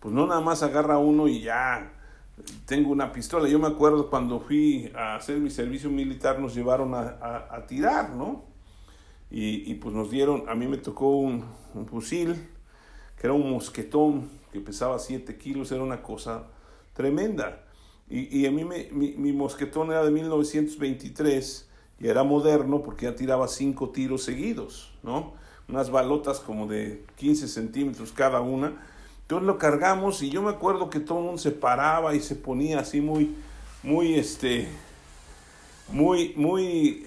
pues 0.00 0.14
no 0.14 0.26
nada 0.26 0.40
más 0.40 0.62
agarra 0.62 0.98
uno 0.98 1.26
y 1.26 1.40
ya 1.40 1.92
tengo 2.66 2.90
una 2.90 3.12
pistola. 3.12 3.48
Yo 3.48 3.58
me 3.58 3.66
acuerdo 3.66 4.08
cuando 4.08 4.40
fui 4.40 4.92
a 4.94 5.16
hacer 5.16 5.38
mi 5.38 5.50
servicio 5.50 5.90
militar, 5.90 6.38
nos 6.38 6.54
llevaron 6.54 6.94
a, 6.94 7.66
tirar, 7.66 8.10
¿no? 8.10 8.44
Y, 9.30 9.74
pues 9.74 9.94
nos 9.94 10.10
dieron, 10.10 10.44
a 10.48 10.54
mí 10.54 10.66
me 10.66 10.76
tocó 10.76 11.10
un, 11.10 11.44
fusil, 11.90 12.34
que 13.20 13.26
era 13.26 13.32
un 13.32 13.50
mosquetón, 13.50 14.30
que 14.52 14.60
pesaba 14.60 14.98
7 14.98 15.36
kilos, 15.36 15.72
era 15.72 15.82
una 15.82 16.02
cosa 16.02 16.44
tremenda. 16.94 17.64
Y, 18.08 18.46
a 18.46 18.50
mí 18.50 18.64
me, 18.64 18.88
mi, 18.92 19.12
mi, 19.12 19.32
mosquetón 19.32 19.90
era 19.90 20.04
de 20.04 20.10
1923 20.10 21.68
y 21.98 22.06
era 22.06 22.22
moderno 22.22 22.82
porque 22.82 23.06
ya 23.06 23.16
tiraba 23.16 23.48
5 23.48 23.90
tiros 23.90 24.22
seguidos, 24.22 24.92
¿no? 25.02 25.34
Unas 25.68 25.90
balotas 25.90 26.38
como 26.38 26.68
de 26.68 27.04
15 27.16 27.48
centímetros 27.48 28.12
cada 28.12 28.40
una 28.40 28.80
entonces 29.26 29.48
lo 29.48 29.58
cargamos 29.58 30.22
y 30.22 30.30
yo 30.30 30.40
me 30.40 30.50
acuerdo 30.50 30.88
que 30.88 31.00
todo 31.00 31.18
el 31.18 31.24
mundo 31.24 31.38
se 31.38 31.50
paraba 31.50 32.14
y 32.14 32.20
se 32.20 32.36
ponía 32.36 32.78
así 32.78 33.00
muy, 33.00 33.34
muy, 33.82 34.14
este, 34.14 34.68
muy, 35.88 36.32
muy 36.36 37.04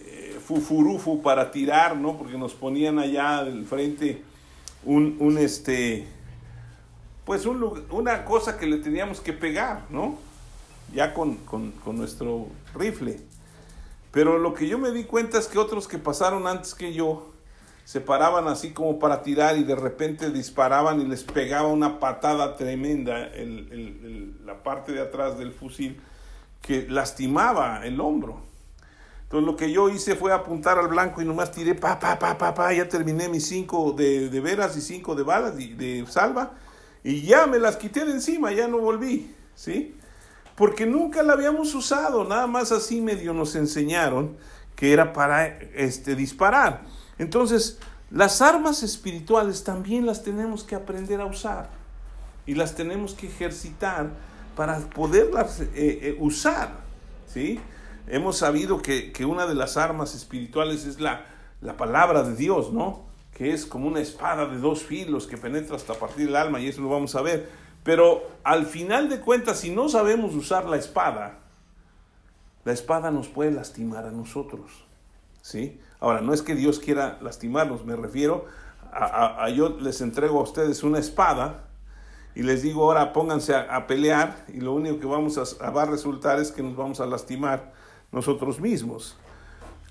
fufurufu 0.50 1.22
para 1.22 1.52
tirar, 1.52 1.96
¿no? 1.96 2.18
Porque 2.18 2.36
nos 2.36 2.56
ponían 2.56 2.98
allá 2.98 3.44
del 3.44 3.66
frente 3.66 4.24
un, 4.84 5.16
un 5.20 5.38
este, 5.38 6.08
pues 7.24 7.46
un, 7.46 7.86
una 7.92 8.26
cosa 8.26 8.58
que 8.58 8.66
le 8.66 8.78
teníamos 8.78 9.22
que 9.22 9.32
pegar, 9.32 9.86
¿no? 9.92 10.18
Ya 10.92 11.14
con, 11.14 11.36
con, 11.36 11.70
con 11.74 11.98
nuestro 11.98 12.48
rifle. 12.74 13.22
Pero 14.12 14.40
lo 14.40 14.56
que 14.56 14.68
yo 14.68 14.80
me 14.80 14.90
di 14.90 15.04
cuenta 15.04 15.38
es 15.38 15.46
que 15.46 15.60
otros 15.60 15.88
que 15.88 16.00
pasaron 16.00 16.48
antes 16.48 16.74
que 16.74 16.94
yo, 16.94 17.32
se 17.86 18.02
paraban 18.02 18.48
así 18.48 18.72
como 18.72 18.98
para 18.98 19.22
tirar 19.22 19.56
y 19.56 19.64
de 19.64 19.76
repente 19.76 20.32
disparaban 20.32 21.00
y 21.00 21.06
les 21.06 21.24
pegaba 21.24 21.68
una 21.68 22.00
patada 22.00 22.56
tremenda 22.56 23.28
el, 23.28 24.36
la 24.46 24.64
parte 24.64 24.94
de 24.94 25.02
atrás 25.02 25.38
del 25.38 25.52
fusil 25.52 26.02
que 26.64 26.88
lastimaba 26.90 27.86
el 27.86 28.02
hombro. 28.02 28.49
Entonces 29.30 29.46
lo 29.46 29.56
que 29.56 29.72
yo 29.72 29.90
hice 29.90 30.16
fue 30.16 30.34
apuntar 30.34 30.80
al 30.80 30.88
blanco 30.88 31.22
y 31.22 31.26
nomás 31.26 31.52
tiré 31.52 31.76
pa, 31.76 32.00
pa, 32.00 32.18
pa, 32.18 32.36
pa, 32.36 32.52
pa, 32.52 32.74
ya 32.74 32.90
terminé 32.90 33.30
mis 33.30 33.46
cinco 33.46 33.92
de, 33.92 34.28
de 34.28 34.40
veras 34.40 34.76
y 34.76 34.82
cinco 34.82 35.14
de 35.14 35.22
balas 35.22 35.56
de, 35.56 35.76
de 35.76 36.04
salva 36.08 36.54
y 37.04 37.22
ya 37.22 37.46
me 37.46 37.60
las 37.60 37.78
quité 37.78 38.06
de 38.06 38.14
encima, 38.14 38.52
ya 38.52 38.68
no 38.68 38.80
volví, 38.80 39.32
¿sí? 39.54 39.96
Porque 40.56 40.88
nunca 40.88 41.22
la 41.22 41.34
habíamos 41.34 41.76
usado, 41.76 42.24
nada 42.26 42.48
más 42.48 42.72
así 42.72 43.02
medio 43.02 43.32
nos 43.36 43.56
enseñaron 43.56 44.36
que 44.76 44.94
era 44.94 45.14
para 45.14 45.46
este, 45.46 46.16
disparar. 46.16 46.82
Entonces, 47.20 47.78
las 48.10 48.42
armas 48.42 48.82
espirituales 48.82 49.64
también 49.64 50.08
las 50.08 50.24
tenemos 50.24 50.64
que 50.64 50.74
aprender 50.74 51.22
a 51.22 51.26
usar 51.26 51.70
y 52.48 52.56
las 52.56 52.74
tenemos 52.74 53.14
que 53.14 53.28
ejercitar 53.28 54.10
para 54.56 54.80
poderlas 54.80 55.60
eh, 55.60 55.68
eh, 55.76 56.18
usar. 56.20 56.72
¿sí? 57.32 57.60
Hemos 58.10 58.38
sabido 58.38 58.82
que, 58.82 59.14
una 59.26 59.46
de 59.46 59.56
las 59.56 59.78
armas 59.78 60.16
espirituales 60.16 60.86
es 60.86 61.00
la, 61.00 61.26
la 61.62 61.78
palabra 61.78 62.24
de 62.24 62.36
Dios, 62.36 62.74
¿no? 62.74 63.08
que 63.34 63.54
es 63.54 63.66
como 63.66 63.88
una 63.88 64.02
espada 64.02 64.48
de 64.48 64.58
dos 64.58 64.84
filos 64.84 65.28
que 65.28 65.38
penetra 65.38 65.76
hasta 65.76 65.94
partir 65.94 66.28
el 66.28 66.36
alma, 66.36 66.60
y 66.60 66.68
eso 66.68 66.82
lo 66.82 66.90
vamos 66.90 67.16
a 67.16 67.22
ver. 67.22 67.50
Pero 67.84 68.28
al 68.44 68.66
final 68.66 69.10
de 69.10 69.22
cuentas, 69.22 69.60
si 69.60 69.70
no 69.70 69.88
sabemos 69.88 70.36
usar 70.36 70.66
la 70.66 70.76
espada, 70.76 71.40
la 72.66 72.74
espada 72.74 73.12
nos 73.12 73.28
puede 73.28 73.52
lastimar 73.52 74.06
a 74.06 74.12
nosotros. 74.12 74.70
¿sí? 75.42 75.80
Ahora, 76.00 76.22
no 76.22 76.34
es 76.34 76.42
que 76.42 76.56
Dios 76.56 76.80
quiera 76.80 77.18
lastimarlos, 77.22 77.86
me 77.86 77.96
refiero 77.96 78.46
a, 78.92 79.48
yo 79.50 79.78
les 79.80 80.02
entrego 80.02 80.40
a 80.40 80.44
ustedes 80.44 80.84
una 80.84 80.98
espada 80.98 81.66
y 82.34 82.42
les 82.42 82.64
digo 82.64 82.84
ahora 82.86 83.14
pónganse 83.14 83.54
a, 83.54 83.86
pelear 83.86 84.46
y 84.48 84.62
lo 84.62 84.74
único 84.74 85.00
que 85.00 85.06
vamos 85.06 85.38
a, 85.38 85.66
a, 85.66 85.70
va 85.70 85.84
a 85.84 85.86
resultar 85.86 86.40
es 86.40 86.52
que 86.52 86.64
nos 86.64 86.76
vamos 86.76 87.00
a 87.00 87.06
lastimar 87.06 87.72
nosotros 88.12 88.60
mismos. 88.60 89.16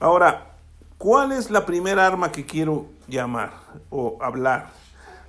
Ahora, 0.00 0.54
¿cuál 0.96 1.32
es 1.32 1.50
la 1.50 1.66
primera 1.66 2.06
arma 2.06 2.30
que 2.32 2.46
quiero 2.46 2.87
llamar 3.06 3.52
o 3.90 4.18
hablar? 4.20 4.70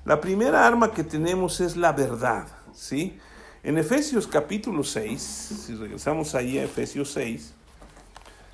La 0.06 0.22
primera 0.22 0.66
arma 0.66 0.92
que 0.92 1.04
tenemos 1.04 1.60
es 1.60 1.76
la 1.76 1.92
verdad, 1.92 2.48
¿sí? 2.74 3.20
En 3.64 3.78
Efesios 3.78 4.26
capítulo 4.26 4.84
6, 4.84 5.22
si 5.66 5.76
regresamos 5.76 6.34
ahí 6.34 6.58
a 6.58 6.64
Efesios 6.64 7.12
6, 7.12 7.54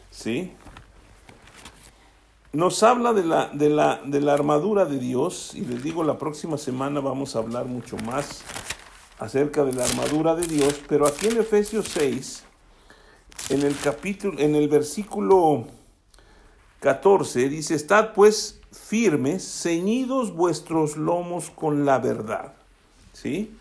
¿sí? 0.10 0.52
Nos 2.52 2.82
habla 2.84 3.14
de 3.14 3.26
la, 3.26 3.50
de, 3.50 3.70
la, 3.70 4.02
de 4.04 4.22
la 4.22 4.34
armadura 4.34 4.86
de 4.86 4.98
Dios, 4.98 5.52
y 5.54 5.62
les 5.62 5.84
digo, 5.84 6.04
la 6.04 6.18
próxima 6.18 6.58
semana 6.58 7.02
vamos 7.02 7.36
a 7.36 7.40
hablar 7.40 7.66
mucho 7.66 7.98
más 7.98 8.42
acerca 9.20 9.64
de 9.64 9.74
la 9.74 9.86
armadura 9.86 10.36
de 10.36 10.48
Dios, 10.48 10.82
pero 10.88 11.06
aquí 11.06 11.28
en 11.28 11.38
Efesios 11.38 11.90
6, 11.90 12.45
en 13.50 13.62
el 13.62 13.78
capítulo, 13.78 14.40
en 14.40 14.56
el 14.56 14.68
versículo 14.68 15.66
14, 16.80 17.50
dice, 17.50 17.76
estad 17.76 18.14
pues 18.14 18.60
firmes, 18.72 19.44
ceñidos 19.44 20.36
vuestros 20.36 20.98
lomos 20.98 21.50
con 21.50 21.86
la 21.86 22.00
verdad. 22.00 22.54
¿Sí? 23.14 23.52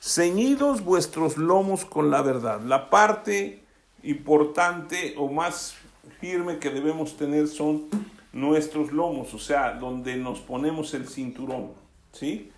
Ceñidos 0.00 0.82
vuestros 0.82 1.36
lomos 1.36 1.84
con 1.84 2.10
la 2.10 2.22
verdad. 2.22 2.60
La 2.62 2.90
parte 2.90 3.62
importante 4.02 5.14
o 5.16 5.28
más 5.28 5.74
firme 6.20 6.58
que 6.58 6.70
debemos 6.70 7.16
tener 7.16 7.48
son 7.48 7.84
nuestros 8.32 8.92
lomos, 8.92 9.34
o 9.34 9.38
sea, 9.38 9.74
donde 9.74 10.16
nos 10.16 10.40
ponemos 10.40 10.94
el 10.94 11.08
cinturón. 11.08 11.72
¿Sí? 12.12 12.50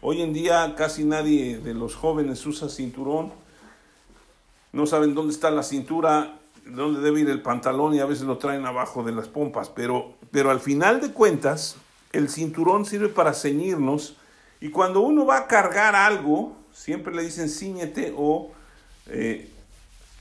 Hoy 0.00 0.22
en 0.22 0.32
día 0.32 0.74
casi 0.76 1.04
nadie 1.04 1.58
de 1.58 1.74
los 1.74 1.94
jóvenes 1.94 2.44
usa 2.46 2.68
cinturón. 2.68 3.32
No 4.72 4.86
saben 4.86 5.14
dónde 5.14 5.32
está 5.32 5.50
la 5.50 5.62
cintura, 5.62 6.38
dónde 6.66 7.00
debe 7.00 7.20
ir 7.20 7.30
el 7.30 7.42
pantalón 7.42 7.94
y 7.94 8.00
a 8.00 8.06
veces 8.06 8.24
lo 8.24 8.38
traen 8.38 8.66
abajo 8.66 9.02
de 9.02 9.12
las 9.12 9.28
pompas. 9.28 9.68
Pero, 9.70 10.14
pero 10.30 10.50
al 10.50 10.60
final 10.60 11.00
de 11.00 11.12
cuentas, 11.12 11.76
el 12.12 12.28
cinturón 12.28 12.84
sirve 12.84 13.08
para 13.08 13.32
ceñirnos. 13.32 14.16
Y 14.60 14.70
cuando 14.70 15.00
uno 15.00 15.24
va 15.26 15.38
a 15.38 15.46
cargar 15.46 15.94
algo, 15.94 16.56
siempre 16.72 17.14
le 17.14 17.22
dicen 17.22 17.48
ciñete 17.48 18.12
o 18.16 18.50
eh, 19.06 19.50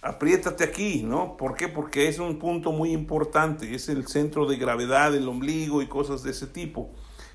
apriétate 0.01 0.63
aquí, 0.63 1.03
¿no? 1.03 1.37
¿Por 1.37 1.55
qué? 1.55 1.67
Porque 1.67 2.07
es 2.07 2.19
un 2.19 2.39
punto 2.39 2.71
muy 2.71 2.91
importante. 2.91 3.75
Es 3.75 3.89
el 3.89 4.07
centro 4.07 4.45
de 4.45 4.57
gravedad 4.57 5.11
del 5.11 5.27
ombligo 5.27 5.81
y 5.81 5.87
cosas 5.87 6.23
de 6.23 6.31
ese 6.31 6.47
tipo 6.47 6.91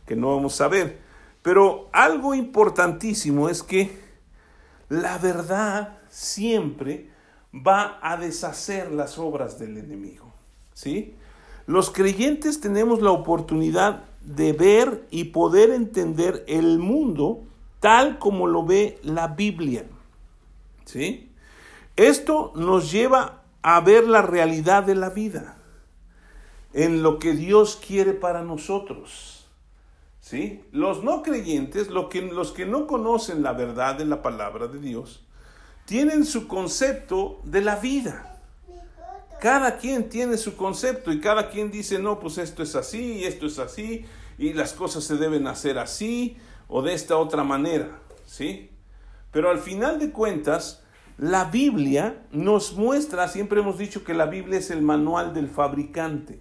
que 0.06 0.16
no 0.16 0.34
vamos 0.34 0.60
a 0.60 0.68
ver. 0.68 0.98
Pero 1.42 1.88
algo 1.92 2.34
importantísimo 2.34 3.48
es 3.48 3.62
que 3.62 3.98
la 4.88 5.18
verdad 5.18 5.98
siempre 6.12 7.08
va 7.54 7.98
a 8.02 8.18
deshacer 8.18 8.92
las 8.92 9.18
obras 9.18 9.58
del 9.58 9.78
enemigo. 9.78 10.30
¿Sí? 10.74 11.14
Los 11.66 11.90
creyentes 11.90 12.60
tenemos 12.60 13.00
la 13.00 13.10
oportunidad 13.10 14.04
de 14.20 14.52
ver 14.52 15.06
y 15.10 15.24
poder 15.24 15.70
entender 15.70 16.44
el 16.46 16.78
mundo 16.78 17.44
tal 17.80 18.18
como 18.18 18.46
lo 18.46 18.64
ve 18.64 18.98
la 19.02 19.28
Biblia. 19.28 19.86
¿Sí? 20.84 21.30
Esto 21.96 22.52
nos 22.56 22.92
lleva 22.92 23.42
a 23.62 23.80
ver 23.80 24.06
la 24.06 24.22
realidad 24.22 24.82
de 24.82 24.94
la 24.94 25.10
vida, 25.10 25.56
en 26.74 27.02
lo 27.02 27.18
que 27.18 27.32
Dios 27.32 27.80
quiere 27.84 28.12
para 28.12 28.42
nosotros. 28.42 29.46
¿Sí? 30.20 30.62
Los 30.72 31.02
no 31.02 31.22
creyentes, 31.22 31.88
que, 32.10 32.22
los 32.22 32.52
que 32.52 32.66
no 32.66 32.86
conocen 32.86 33.42
la 33.42 33.52
verdad 33.52 33.96
de 33.96 34.04
la 34.04 34.22
palabra 34.22 34.68
de 34.68 34.78
Dios, 34.78 35.24
tienen 35.84 36.24
su 36.24 36.48
concepto 36.48 37.40
de 37.44 37.60
la 37.60 37.76
vida. 37.76 38.40
Cada 39.40 39.76
quien 39.76 40.08
tiene 40.08 40.36
su 40.36 40.56
concepto 40.56 41.12
y 41.12 41.20
cada 41.20 41.50
quien 41.50 41.70
dice, 41.70 41.98
no, 41.98 42.20
pues 42.20 42.38
esto 42.38 42.62
es 42.62 42.76
así 42.76 43.14
y 43.14 43.24
esto 43.24 43.46
es 43.46 43.58
así 43.58 44.04
y 44.38 44.52
las 44.52 44.72
cosas 44.72 45.04
se 45.04 45.16
deben 45.16 45.46
hacer 45.46 45.78
así 45.78 46.36
o 46.68 46.82
de 46.82 46.94
esta 46.94 47.16
otra 47.16 47.42
manera, 47.42 47.98
¿sí? 48.24 48.70
Pero 49.32 49.50
al 49.50 49.58
final 49.58 49.98
de 49.98 50.10
cuentas, 50.10 50.82
la 51.18 51.44
Biblia 51.44 52.22
nos 52.30 52.74
muestra, 52.74 53.28
siempre 53.28 53.60
hemos 53.60 53.78
dicho 53.78 54.04
que 54.04 54.14
la 54.14 54.26
Biblia 54.26 54.58
es 54.58 54.70
el 54.70 54.82
manual 54.82 55.34
del 55.34 55.48
fabricante. 55.48 56.40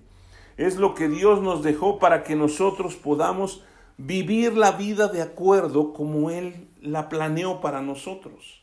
Es 0.58 0.78
lo 0.78 0.94
que 0.94 1.10
Dios 1.10 1.42
nos 1.42 1.64
dejó 1.64 2.00
para 2.00 2.24
que 2.24 2.36
nosotros 2.36 2.96
podamos 2.96 3.64
vivir 3.98 4.56
la 4.56 4.74
vida 4.74 5.08
de 5.08 5.22
acuerdo 5.22 5.94
como 5.94 6.30
Él 6.30 6.70
la 6.82 7.10
planeó 7.10 7.62
para 7.62 7.82
nosotros. 7.82 8.61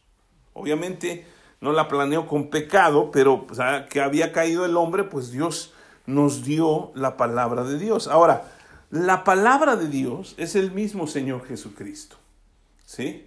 Obviamente 0.59 1.27
no 1.61 1.73
la 1.73 1.89
planeó 1.89 2.27
con 2.27 2.49
pecado, 2.51 3.11
pero 3.11 3.47
que 3.91 4.01
había 4.01 4.33
caído 4.33 4.65
el 4.65 4.77
hombre, 4.77 5.05
pues 5.05 5.31
Dios 5.31 5.73
nos 6.07 6.45
dio 6.45 6.93
la 6.95 7.17
palabra 7.17 7.65
de 7.65 7.79
Dios. 7.79 8.09
Ahora, 8.09 8.45
la 8.91 9.25
palabra 9.25 9.77
de 9.77 9.89
Dios 9.89 10.35
es 10.39 10.57
el 10.57 10.73
mismo 10.73 11.07
Señor 11.07 11.47
Jesucristo, 11.47 12.17
¿sí? 12.87 13.27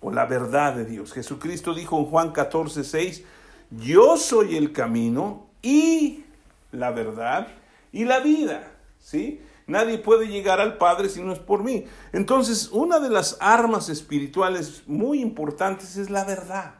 O 0.00 0.10
la 0.10 0.24
verdad 0.24 0.74
de 0.74 0.84
Dios. 0.84 1.12
Jesucristo 1.12 1.74
dijo 1.74 1.98
en 1.98 2.06
Juan 2.06 2.32
14, 2.32 2.84
6, 2.84 3.24
yo 3.70 4.16
soy 4.16 4.56
el 4.56 4.72
camino 4.72 5.46
y 5.60 6.24
la 6.70 6.90
verdad 6.90 7.48
y 7.92 8.04
la 8.04 8.20
vida, 8.20 8.72
¿sí? 8.98 9.40
Nadie 9.66 9.98
puede 9.98 10.28
llegar 10.28 10.60
al 10.60 10.78
Padre 10.78 11.08
si 11.08 11.22
no 11.22 11.32
es 11.32 11.38
por 11.38 11.62
mí. 11.62 11.84
Entonces, 12.12 12.68
una 12.72 12.98
de 12.98 13.10
las 13.10 13.36
armas 13.40 13.88
espirituales 13.88 14.82
muy 14.86 15.20
importantes 15.20 15.96
es 15.96 16.10
la 16.10 16.24
verdad. 16.24 16.74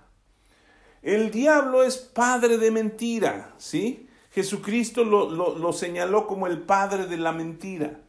El 1.03 1.33
diablo 1.33 1.83
es 1.83 1.97
padre 1.97 2.59
de 2.59 2.71
mentira, 2.71 3.53
¿sí? 3.59 4.09
Jesucristo 4.31 5.05
lo, 5.05 5.29
lo, 5.29 5.73
señaló 5.73 6.27
como 6.27 6.47
el 6.47 6.61
padre 6.61 7.07
de 7.07 7.19
la 7.19 7.33
mentira. 7.33 8.01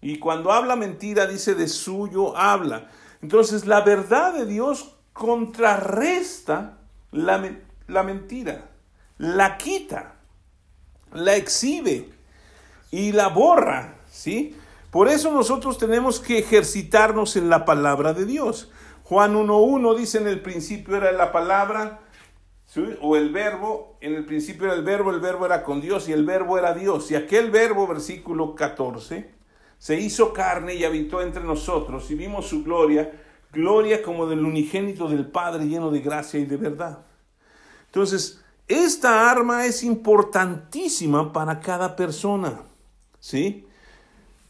Y 0.00 0.18
cuando 0.18 0.52
habla 0.52 0.76
mentira, 0.76 1.26
dice 1.26 1.54
de 1.54 1.68
suyo 1.68 2.36
habla. 2.36 2.90
Entonces, 3.22 3.66
la 3.66 3.80
verdad 3.80 4.34
de 4.34 4.44
Dios 4.46 4.94
contrarresta 5.14 6.78
la, 7.10 7.56
la 7.86 8.02
mentira, 8.02 8.68
la 9.16 9.56
quita, 9.56 10.16
la 11.12 11.36
exhibe 11.36 12.10
y 12.90 13.12
la 13.12 13.28
borra. 13.28 13.93
¿Sí? 14.14 14.56
Por 14.90 15.08
eso 15.08 15.32
nosotros 15.32 15.76
tenemos 15.76 16.20
que 16.20 16.38
ejercitarnos 16.38 17.36
en 17.36 17.50
la 17.50 17.64
palabra 17.64 18.14
de 18.14 18.24
Dios. 18.24 18.70
Juan 19.02 19.34
1.1 19.34 19.96
dice 19.96 20.18
en 20.18 20.28
el 20.28 20.40
principio 20.40 20.96
era 20.96 21.10
la 21.12 21.32
palabra, 21.32 22.00
o 23.00 23.16
el 23.16 23.30
verbo, 23.30 23.98
en 24.00 24.14
el 24.14 24.24
principio 24.24 24.66
era 24.66 24.74
el 24.74 24.82
verbo, 24.82 25.10
el 25.10 25.20
verbo 25.20 25.46
era 25.46 25.62
con 25.62 25.80
Dios 25.80 26.08
y 26.08 26.12
el 26.12 26.24
verbo 26.24 26.58
era 26.58 26.74
Dios. 26.74 27.10
Y 27.10 27.16
aquel 27.16 27.50
verbo, 27.50 27.86
versículo 27.86 28.54
14, 28.54 29.30
se 29.78 30.00
hizo 30.00 30.32
carne 30.32 30.74
y 30.74 30.84
habitó 30.84 31.20
entre 31.20 31.42
nosotros 31.42 32.10
y 32.10 32.14
vimos 32.14 32.46
su 32.46 32.64
gloria, 32.64 33.12
gloria 33.52 34.02
como 34.02 34.26
del 34.26 34.44
unigénito 34.44 35.08
del 35.08 35.26
Padre 35.26 35.66
lleno 35.66 35.90
de 35.90 36.00
gracia 36.00 36.40
y 36.40 36.46
de 36.46 36.56
verdad. 36.56 37.04
Entonces, 37.86 38.42
esta 38.66 39.30
arma 39.30 39.66
es 39.66 39.82
importantísima 39.82 41.32
para 41.32 41.60
cada 41.60 41.94
persona, 41.94 42.62
¿sí? 43.20 43.68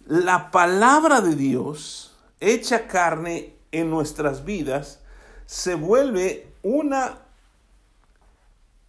La 0.07 0.51
palabra 0.51 1.21
de 1.21 1.35
Dios, 1.35 2.17
hecha 2.41 2.87
carne 2.87 3.55
en 3.73 3.91
nuestras 3.91 4.45
vidas, 4.45 5.03
se 5.47 5.75
vuelve 5.75 6.53
una, 6.63 7.19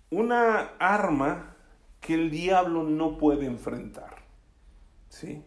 una 0.09 0.71
arma 0.79 1.55
que 2.01 2.13
el 2.13 2.29
diablo 2.29 2.83
no 2.83 3.17
puede 3.17 3.45
enfrentar. 3.45 4.23
¿Sí? 5.09 5.41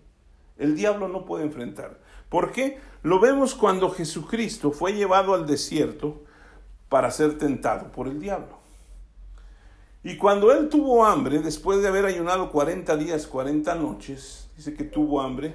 El 0.56 0.74
diablo 0.74 1.08
no 1.08 1.24
puede 1.24 1.44
enfrentar. 1.44 2.00
¿Por 2.28 2.52
qué? 2.52 2.78
Lo 3.02 3.20
vemos 3.20 3.54
cuando 3.54 3.90
Jesucristo 3.90 4.72
fue 4.72 4.92
llevado 4.92 5.34
al 5.34 5.46
desierto 5.46 6.22
para 6.88 7.10
ser 7.10 7.38
tentado 7.38 7.92
por 7.92 8.08
el 8.08 8.18
diablo. 8.18 8.58
Y 10.02 10.16
cuando 10.16 10.52
él 10.52 10.68
tuvo 10.68 11.04
hambre, 11.04 11.40
después 11.40 11.82
de 11.82 11.88
haber 11.88 12.06
ayunado 12.06 12.50
40 12.50 12.96
días, 12.96 13.26
40 13.26 13.74
noches, 13.74 14.47
dice 14.58 14.74
que 14.74 14.82
tuvo 14.82 15.20
hambre, 15.20 15.54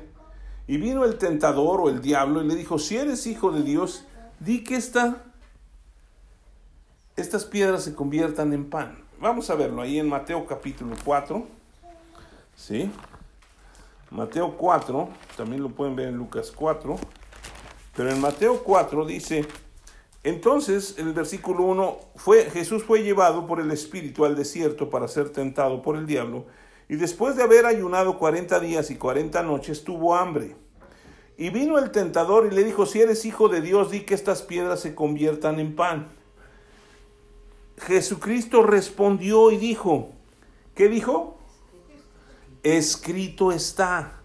y 0.65 0.77
vino 0.77 1.03
el 1.03 1.17
tentador 1.17 1.81
o 1.81 1.89
el 1.89 2.01
diablo 2.01 2.41
y 2.41 2.47
le 2.47 2.55
dijo, 2.55 2.79
si 2.79 2.95
eres 2.95 3.27
hijo 3.27 3.51
de 3.51 3.61
Dios, 3.61 4.05
di 4.39 4.63
que 4.63 4.77
esta, 4.77 5.25
estas 7.17 7.43
piedras 7.43 7.83
se 7.83 7.93
conviertan 7.93 8.53
en 8.53 8.69
pan. 8.69 9.03
Vamos 9.19 9.49
a 9.49 9.55
verlo 9.55 9.81
ahí 9.81 9.99
en 9.99 10.07
Mateo 10.07 10.45
capítulo 10.45 10.95
4. 11.03 11.45
¿Sí? 12.55 12.89
Mateo 14.09 14.55
4, 14.55 15.09
también 15.35 15.61
lo 15.61 15.69
pueden 15.69 15.97
ver 15.97 16.07
en 16.07 16.15
Lucas 16.15 16.53
4. 16.55 16.95
Pero 17.97 18.09
en 18.09 18.21
Mateo 18.21 18.63
4 18.63 19.05
dice, 19.05 19.45
entonces, 20.23 20.95
el 20.97 21.11
versículo 21.11 21.63
1, 21.63 21.99
fue, 22.15 22.49
Jesús 22.49 22.83
fue 22.85 23.03
llevado 23.03 23.47
por 23.47 23.59
el 23.59 23.69
Espíritu 23.71 24.23
al 24.23 24.37
desierto 24.37 24.89
para 24.89 25.09
ser 25.09 25.29
tentado 25.31 25.81
por 25.81 25.97
el 25.97 26.05
diablo, 26.05 26.45
y 26.89 26.95
después 26.95 27.35
de 27.35 27.43
haber 27.43 27.65
ayunado 27.65 28.17
40 28.17 28.59
días 28.59 28.91
y 28.91 28.95
40 28.95 29.43
noches, 29.43 29.83
tuvo 29.83 30.15
hambre. 30.15 30.55
Y 31.37 31.49
vino 31.49 31.79
el 31.79 31.91
tentador 31.91 32.47
y 32.51 32.55
le 32.55 32.63
dijo, 32.63 32.85
si 32.85 33.01
eres 33.01 33.25
hijo 33.25 33.49
de 33.49 33.61
Dios, 33.61 33.91
di 33.91 34.01
que 34.01 34.13
estas 34.13 34.41
piedras 34.41 34.81
se 34.81 34.93
conviertan 34.93 35.59
en 35.59 35.75
pan. 35.75 36.07
Jesucristo 37.77 38.61
respondió 38.61 39.51
y 39.51 39.57
dijo, 39.57 40.11
¿qué 40.75 40.89
dijo? 40.89 41.37
escrito 42.63 43.51
está. 43.51 44.19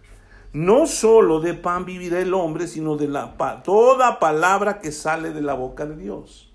No 0.52 0.86
solo 0.86 1.40
de 1.40 1.54
pan 1.54 1.84
vivirá 1.84 2.20
el 2.20 2.32
hombre, 2.32 2.66
sino 2.66 2.96
de 2.96 3.08
la 3.08 3.36
toda 3.62 4.18
palabra 4.18 4.80
que 4.80 4.92
sale 4.92 5.32
de 5.32 5.42
la 5.42 5.54
boca 5.54 5.84
de 5.84 5.96
Dios. 5.96 6.50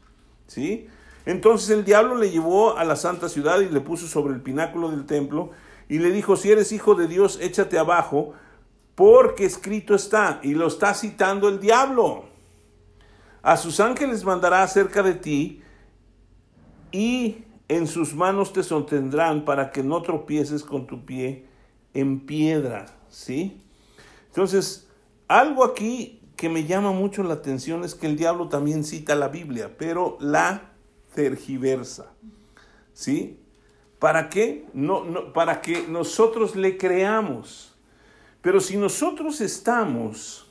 ¿Sí? 0.48 0.88
Entonces 1.26 1.70
el 1.70 1.86
diablo 1.86 2.16
le 2.16 2.32
llevó 2.32 2.78
a 2.78 2.84
la 2.84 2.96
santa 2.96 3.30
ciudad 3.30 3.60
y 3.60 3.70
le 3.70 3.82
puso 3.82 4.08
sobre 4.08 4.34
el 4.34 4.42
pináculo 4.42 4.90
del 4.90 5.06
templo 5.06 5.52
y 5.94 6.00
le 6.00 6.10
dijo, 6.10 6.36
si 6.36 6.50
eres 6.50 6.72
hijo 6.72 6.96
de 6.96 7.08
Dios, 7.08 7.38
échate 7.40 7.78
abajo, 7.78 8.34
porque 8.96 9.46
escrito 9.46 9.94
está, 9.94 10.40
y 10.42 10.56
lo 10.56 10.66
está 10.66 10.96
citando 10.96 11.48
el 11.48 11.60
diablo. 11.60 12.24
A 13.44 13.58
sus 13.58 13.80
ángeles 13.80 14.24
mandará 14.24 14.64
acerca 14.64 15.04
de 15.04 15.14
ti 15.14 15.62
y 16.92 17.44
en 17.68 17.86
sus 17.86 18.16
manos 18.16 18.54
te 18.54 18.64
sostendrán 18.64 19.46
para 19.46 19.70
que 19.70 19.84
no 19.84 20.02
tropieces 20.02 20.64
con 20.64 20.88
tu 20.88 21.06
pie 21.06 21.46
en 21.94 22.22
piedra, 22.22 22.88
¿sí? 23.10 23.62
Entonces, 24.30 24.88
algo 25.28 25.64
aquí 25.64 26.24
que 26.36 26.50
me 26.50 26.64
llama 26.64 26.92
mucho 26.92 27.22
la 27.22 27.36
atención 27.36 27.84
es 27.84 27.94
que 27.94 28.08
el 28.08 28.18
diablo 28.18 28.50
también 28.50 28.84
cita 28.84 29.14
la 29.14 29.28
Biblia, 29.28 29.78
pero 29.78 30.18
la 30.20 30.72
tergiversa, 31.14 32.08
¿sí? 32.94 33.43
¿Para 34.04 34.28
qué? 34.30 34.66
No, 34.74 35.06
no, 35.06 35.32
para 35.32 35.62
que 35.62 35.88
nosotros 35.88 36.58
le 36.58 36.78
creamos. 36.78 37.74
Pero 38.42 38.60
si 38.60 38.76
nosotros 38.76 39.40
estamos 39.40 40.46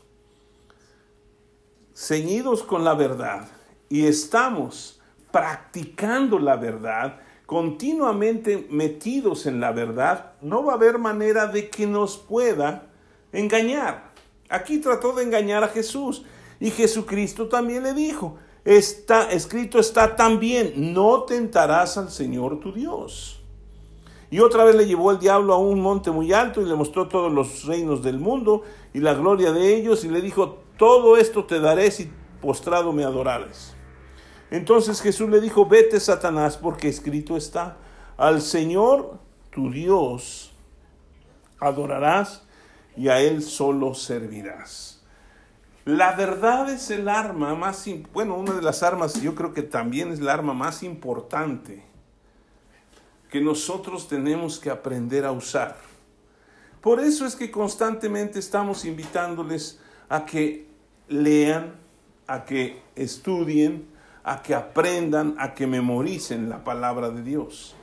ceñidos 1.95 2.62
con 2.62 2.83
la 2.83 2.95
verdad 2.95 3.47
y 3.91 4.07
estamos 4.07 5.03
practicando 5.31 6.38
la 6.38 6.57
verdad, 6.57 7.21
continuamente 7.45 8.67
metidos 8.71 9.45
en 9.45 9.61
la 9.61 9.71
verdad, 9.73 10.33
no 10.41 10.65
va 10.65 10.73
a 10.73 10.77
haber 10.77 10.97
manera 10.97 11.47
de 11.47 11.69
que 11.69 11.87
nos 11.87 12.17
pueda 12.17 12.87
engañar. 13.33 14.12
Aquí 14.49 14.79
trató 14.79 15.12
de 15.12 15.25
engañar 15.25 15.62
a 15.62 15.69
Jesús 15.69 16.25
y 16.59 16.71
Jesucristo 16.71 17.49
también 17.49 17.83
le 17.83 17.93
dijo, 17.93 18.38
está 18.65 19.31
escrito 19.31 19.79
está 19.79 20.17
también, 20.17 20.95
no 20.95 21.25
tentarás 21.25 21.99
al 21.99 22.11
Señor 22.11 22.59
tu 22.59 22.73
Dios. 22.73 23.41
Y 24.33 24.40
otra 24.40 24.64
vez 24.64 24.75
le 24.75 24.87
llevó 24.87 25.11
el 25.11 25.18
diablo 25.18 25.53
a 25.53 25.59
un 25.59 25.79
monte 25.83 26.11
muy 26.11 26.33
alto 26.33 26.62
y 26.62 26.64
le 26.64 26.75
mostró 26.75 27.07
todos 27.07 27.31
los 27.31 27.66
reinos 27.66 28.03
del 28.03 28.18
mundo 28.18 28.62
y 28.95 29.01
la 29.01 29.12
gloria 29.12 29.53
de 29.53 29.77
ellos 29.77 30.05
y 30.05 30.09
le 30.09 30.23
dijo, 30.23 30.62
todo 30.79 31.18
esto 31.18 31.45
te 31.45 31.61
daré 31.61 31.90
si 31.90 32.11
postrado 32.40 32.95
me 32.95 33.05
adorares. 33.05 33.75
Entonces 34.51 35.03
Jesús 35.03 35.29
le 35.29 35.38
dijo, 35.38 35.66
vete 35.66 36.01
Satanás, 36.01 36.57
porque 36.57 36.88
escrito 36.88 37.37
está, 37.37 37.77
al 38.16 38.40
Señor 38.40 39.18
tu 39.51 39.71
Dios 39.71 40.55
adorarás 41.61 42.47
y 42.97 43.09
a 43.09 43.21
Él 43.21 43.42
solo 43.42 43.92
servirás. 43.92 45.05
La 45.85 46.12
verdad 46.12 46.71
es 46.71 46.90
el 46.90 47.11
arma 47.11 47.55
más, 47.55 47.87
bueno, 48.14 48.37
una 48.37 48.55
de 48.55 48.62
las 48.62 48.83
armas, 48.83 49.21
yo 49.21 49.35
creo 49.35 49.53
que 49.53 49.62
también 49.62 50.11
es 50.11 50.21
la 50.21 50.33
arma 50.33 50.55
más 50.55 50.83
importante 50.83 51.91
que 53.33 53.40
nosotros 53.40 54.09
tenemos 54.09 54.59
que 54.59 54.68
aprender 54.68 55.25
a 55.25 55.33
usar. 55.33 55.79
Por 56.83 57.01
eso 57.01 57.25
es 57.25 57.35
que 57.35 57.51
constantemente 57.51 58.38
estamos 58.38 58.85
invitándoles 58.85 59.81
a 60.11 60.27
que 60.27 60.68
lean, 61.09 61.73
a 62.27 62.45
que 62.45 62.83
estudien, 62.95 63.88
a 64.23 64.42
que 64.42 64.55
aprendan, 64.55 65.35
a 65.38 65.55
que 65.55 65.66
memoricen 65.66 66.51
la 66.51 66.62
palabra 66.62 67.09
de 67.09 67.23
Dios. 67.23 67.75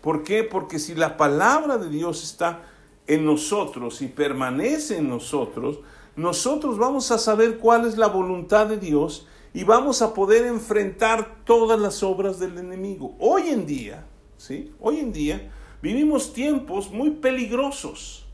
¿Por 0.00 0.24
qué? 0.24 0.42
Porque 0.42 0.80
si 0.80 0.96
la 0.96 1.16
palabra 1.16 1.78
de 1.78 1.88
Dios 1.88 2.24
está 2.24 2.62
en 3.06 3.24
nosotros 3.24 4.02
y 4.02 4.08
permanece 4.08 4.96
en 4.96 5.08
nosotros, 5.08 5.78
nosotros 6.16 6.78
vamos 6.78 7.12
a 7.12 7.18
saber 7.18 7.58
cuál 7.58 7.86
es 7.86 7.96
la 7.96 8.08
voluntad 8.08 8.66
de 8.66 8.78
Dios 8.78 9.28
y 9.54 9.62
vamos 9.62 10.02
a 10.02 10.14
poder 10.14 10.46
enfrentar 10.46 11.44
todas 11.44 11.78
las 11.78 12.02
obras 12.02 12.40
del 12.40 12.58
enemigo. 12.58 13.14
Hoy 13.20 13.50
en 13.50 13.66
día, 13.66 14.04
¿sí? 14.36 14.74
Hoy 14.80 15.00
en 15.00 15.12
día 15.12 15.50
vivimos 15.82 16.32
tiempos 16.32 16.90
muy 16.90 17.10
peligrosos, 17.10 18.26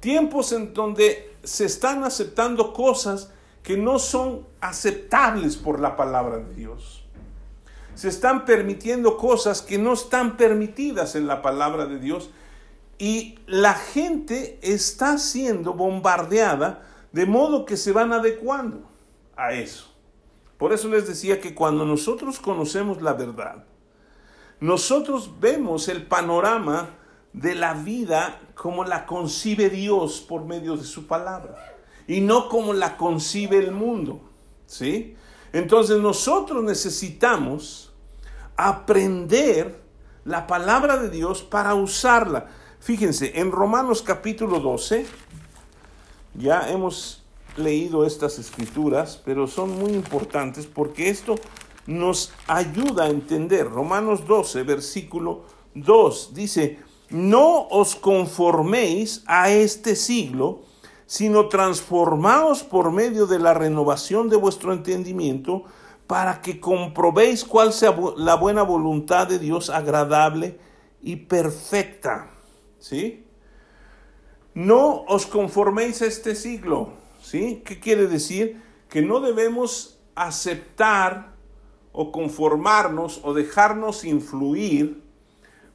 tiempos 0.00 0.52
en 0.52 0.72
donde 0.74 1.34
se 1.42 1.64
están 1.64 2.04
aceptando 2.04 2.72
cosas 2.72 3.30
que 3.62 3.76
no 3.76 3.98
son 3.98 4.46
aceptables 4.60 5.56
por 5.56 5.80
la 5.80 5.96
palabra 5.96 6.38
de 6.38 6.54
Dios. 6.54 7.04
Se 7.94 8.08
están 8.08 8.44
permitiendo 8.44 9.16
cosas 9.16 9.62
que 9.62 9.78
no 9.78 9.94
están 9.94 10.36
permitidas 10.36 11.16
en 11.16 11.26
la 11.26 11.42
palabra 11.42 11.86
de 11.86 11.98
Dios 11.98 12.30
y 12.98 13.38
la 13.46 13.74
gente 13.74 14.58
está 14.62 15.18
siendo 15.18 15.74
bombardeada 15.74 16.86
de 17.12 17.26
modo 17.26 17.64
que 17.64 17.76
se 17.76 17.92
van 17.92 18.12
adecuando 18.12 18.88
a 19.36 19.52
eso. 19.52 19.90
Por 20.58 20.72
eso 20.72 20.88
les 20.88 21.06
decía 21.06 21.40
que 21.40 21.54
cuando 21.54 21.84
nosotros 21.84 22.38
conocemos 22.38 23.02
la 23.02 23.14
verdad, 23.14 23.64
nosotros 24.60 25.38
vemos 25.40 25.88
el 25.88 26.06
panorama 26.06 26.90
de 27.32 27.54
la 27.54 27.74
vida 27.74 28.40
como 28.54 28.84
la 28.84 29.04
concibe 29.04 29.68
Dios 29.68 30.24
por 30.26 30.44
medio 30.44 30.76
de 30.76 30.84
su 30.84 31.06
palabra 31.06 31.76
y 32.08 32.20
no 32.20 32.48
como 32.48 32.72
la 32.72 32.96
concibe 32.96 33.58
el 33.58 33.72
mundo. 33.72 34.20
¿Sí? 34.66 35.16
Entonces 35.52 35.98
nosotros 35.98 36.64
necesitamos 36.64 37.92
aprender 38.56 39.80
la 40.24 40.46
palabra 40.46 40.96
de 40.96 41.10
Dios 41.10 41.42
para 41.42 41.74
usarla. 41.74 42.46
Fíjense, 42.80 43.38
en 43.38 43.52
Romanos 43.52 44.02
capítulo 44.02 44.60
12, 44.60 45.06
ya 46.34 46.70
hemos 46.70 47.22
leído 47.56 48.04
estas 48.04 48.38
escrituras, 48.38 49.20
pero 49.24 49.46
son 49.46 49.70
muy 49.78 49.92
importantes 49.92 50.66
porque 50.66 51.08
esto 51.08 51.36
nos 51.86 52.32
ayuda 52.46 53.04
a 53.04 53.10
entender. 53.10 53.68
Romanos 53.68 54.26
12, 54.26 54.62
versículo 54.62 55.44
2, 55.74 56.34
dice, 56.34 56.78
no 57.10 57.66
os 57.68 57.94
conforméis 57.94 59.22
a 59.26 59.50
este 59.50 59.94
siglo, 59.94 60.62
sino 61.06 61.48
transformaos 61.48 62.64
por 62.64 62.90
medio 62.90 63.26
de 63.26 63.38
la 63.38 63.54
renovación 63.54 64.28
de 64.28 64.36
vuestro 64.36 64.72
entendimiento, 64.72 65.64
para 66.06 66.40
que 66.40 66.60
comprobéis 66.60 67.44
cuál 67.44 67.72
sea 67.72 67.96
la 68.16 68.36
buena 68.36 68.62
voluntad 68.62 69.26
de 69.26 69.38
Dios 69.38 69.70
agradable 69.70 70.58
y 71.02 71.16
perfecta. 71.16 72.30
¿Sí? 72.78 73.24
No 74.54 75.02
os 75.08 75.26
conforméis 75.26 76.02
a 76.02 76.06
este 76.06 76.34
siglo. 76.34 76.92
¿Sí? 77.20 77.62
¿Qué 77.64 77.80
quiere 77.80 78.06
decir? 78.06 78.62
Que 78.88 79.02
no 79.02 79.20
debemos 79.20 79.98
aceptar 80.14 81.35
o 81.98 82.12
conformarnos 82.12 83.22
o 83.24 83.32
dejarnos 83.32 84.04
influir 84.04 85.02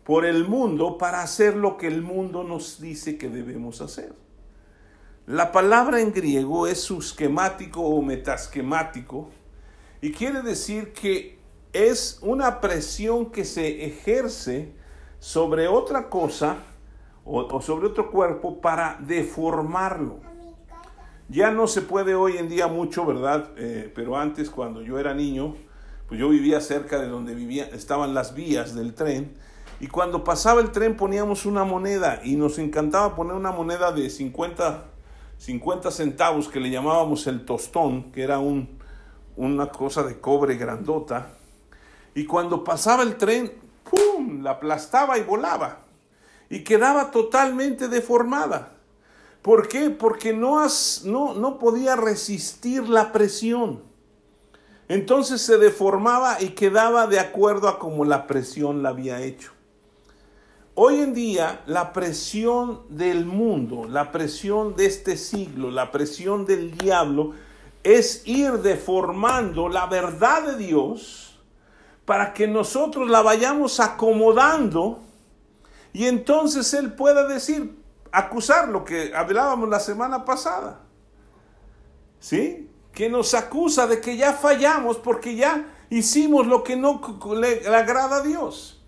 por 0.04 0.24
el 0.24 0.48
mundo 0.48 1.00
para 1.00 1.24
hacer 1.24 1.56
lo 1.56 1.78
que 1.78 1.88
el 1.88 2.04
mundo 2.04 2.44
nos 2.44 2.80
dice 2.80 3.18
que 3.18 3.28
debemos 3.28 3.82
hacer. 3.82 4.14
La 5.26 5.52
palabra 5.52 6.00
en 6.00 6.14
griego 6.14 6.68
es 6.68 6.80
susquemático 6.80 7.82
o 7.82 8.04
metasquemático 8.04 9.30
y 10.00 10.12
quiere 10.12 10.44
decir 10.44 10.94
que 10.94 11.40
es 11.74 12.20
una 12.22 12.62
presión 12.62 13.32
que 13.32 13.44
se 13.44 13.86
ejerce 13.86 14.74
sobre 15.18 15.68
otra 15.68 16.08
cosa 16.08 16.58
o, 17.26 17.60
sobre 17.62 17.88
otro 17.88 18.12
cuerpo 18.12 18.62
para 18.62 19.00
deformarlo. 19.02 20.20
Ya 21.30 21.50
no 21.50 21.66
se 21.66 21.82
puede 21.82 22.14
hoy 22.14 22.38
en 22.38 22.48
día 22.48 22.68
mucho, 22.68 23.08
¿verdad? 23.08 23.50
Eh, 23.58 23.92
pero 23.96 24.18
antes 24.18 24.52
cuando 24.52 24.84
yo 24.84 25.00
era 25.00 25.16
niño, 25.16 25.56
pues 26.12 26.20
yo 26.20 26.28
vivía 26.28 26.60
cerca 26.60 27.00
de 27.00 27.08
donde 27.08 27.34
vivía, 27.34 27.70
estaban 27.72 28.14
las 28.14 28.36
vías 28.36 28.76
del 28.76 28.94
tren 28.94 29.34
y 29.80 29.88
cuando 29.88 30.26
pasaba 30.26 30.60
el 30.60 30.74
tren 30.74 30.98
poníamos 30.98 31.46
una 31.46 31.64
moneda 31.64 32.20
y 32.22 32.36
nos 32.36 32.60
encantaba 32.60 33.16
poner 33.16 33.34
una 33.34 33.54
moneda 33.54 33.94
de 33.94 34.10
50 34.10 34.88
50 35.38 35.90
centavos 35.90 36.50
que 36.50 36.60
le 36.60 36.70
llamábamos 36.70 37.28
el 37.28 37.46
tostón, 37.46 38.12
que 38.12 38.24
era 38.24 38.40
un, 38.40 38.78
una 39.38 39.70
cosa 39.70 40.04
de 40.04 40.20
cobre 40.20 40.58
grandota, 40.58 41.30
y 42.14 42.26
cuando 42.26 42.66
pasaba 42.66 43.04
el 43.04 43.16
tren, 43.16 43.54
¡pum!, 43.90 44.44
la 44.44 44.52
aplastaba 44.52 45.18
y 45.18 45.24
volaba, 45.24 45.86
y 46.50 46.66
quedaba 46.66 47.10
totalmente 47.10 47.88
deformada. 47.88 48.74
¿Por 49.42 49.70
qué? 49.70 49.90
Porque 49.90 50.34
no, 50.34 50.60
has, 50.60 51.04
no, 51.06 51.36
no 51.36 51.58
podía 51.58 51.96
resistir 51.96 52.90
la 52.90 53.14
presión. 53.14 53.91
Entonces 54.92 55.42
se 55.42 55.58
deformaba 55.58 56.42
y 56.42 56.50
quedaba 56.50 57.08
de 57.08 57.18
acuerdo 57.18 57.70
a 57.70 57.80
como 57.80 58.04
la 58.04 58.28
presión 58.28 58.84
la 58.84 58.90
había 58.90 59.22
hecho. 59.22 59.54
Hoy 60.76 61.00
en 61.00 61.14
día 61.14 61.62
la 61.66 61.94
presión 61.94 62.82
del 62.90 63.26
mundo, 63.26 63.88
la 63.88 64.12
presión 64.12 64.76
de 64.76 64.88
este 64.88 65.16
siglo, 65.16 65.72
la 65.72 65.92
presión 65.92 66.46
del 66.46 66.78
diablo 66.78 67.32
es 67.84 68.24
ir 68.26 68.52
deformando 68.58 69.70
la 69.70 69.86
verdad 69.86 70.44
de 70.44 70.58
Dios 70.58 71.40
para 72.04 72.34
que 72.34 72.46
nosotros 72.46 73.10
la 73.10 73.22
vayamos 73.22 73.80
acomodando 73.80 75.00
y 75.94 76.08
entonces 76.08 76.74
Él 76.74 76.92
pueda 76.96 77.30
decir, 77.30 77.78
acusar 78.12 78.68
lo 78.68 78.84
que 78.84 79.16
hablábamos 79.16 79.70
la 79.70 79.80
semana 79.80 80.26
pasada. 80.26 80.82
¿Sí? 82.20 82.68
Que 82.94 83.10
nos 83.10 83.34
acusa 83.34 83.88
de 83.88 84.02
que 84.02 84.18
ya 84.18 84.34
fallamos 84.34 84.98
porque 84.98 85.36
ya 85.36 85.66
hicimos 85.90 86.48
lo 86.48 86.64
que 86.64 86.76
no 86.76 87.02
le, 87.36 87.68
agrada 87.68 88.18
a 88.18 88.22
Dios. 88.22 88.82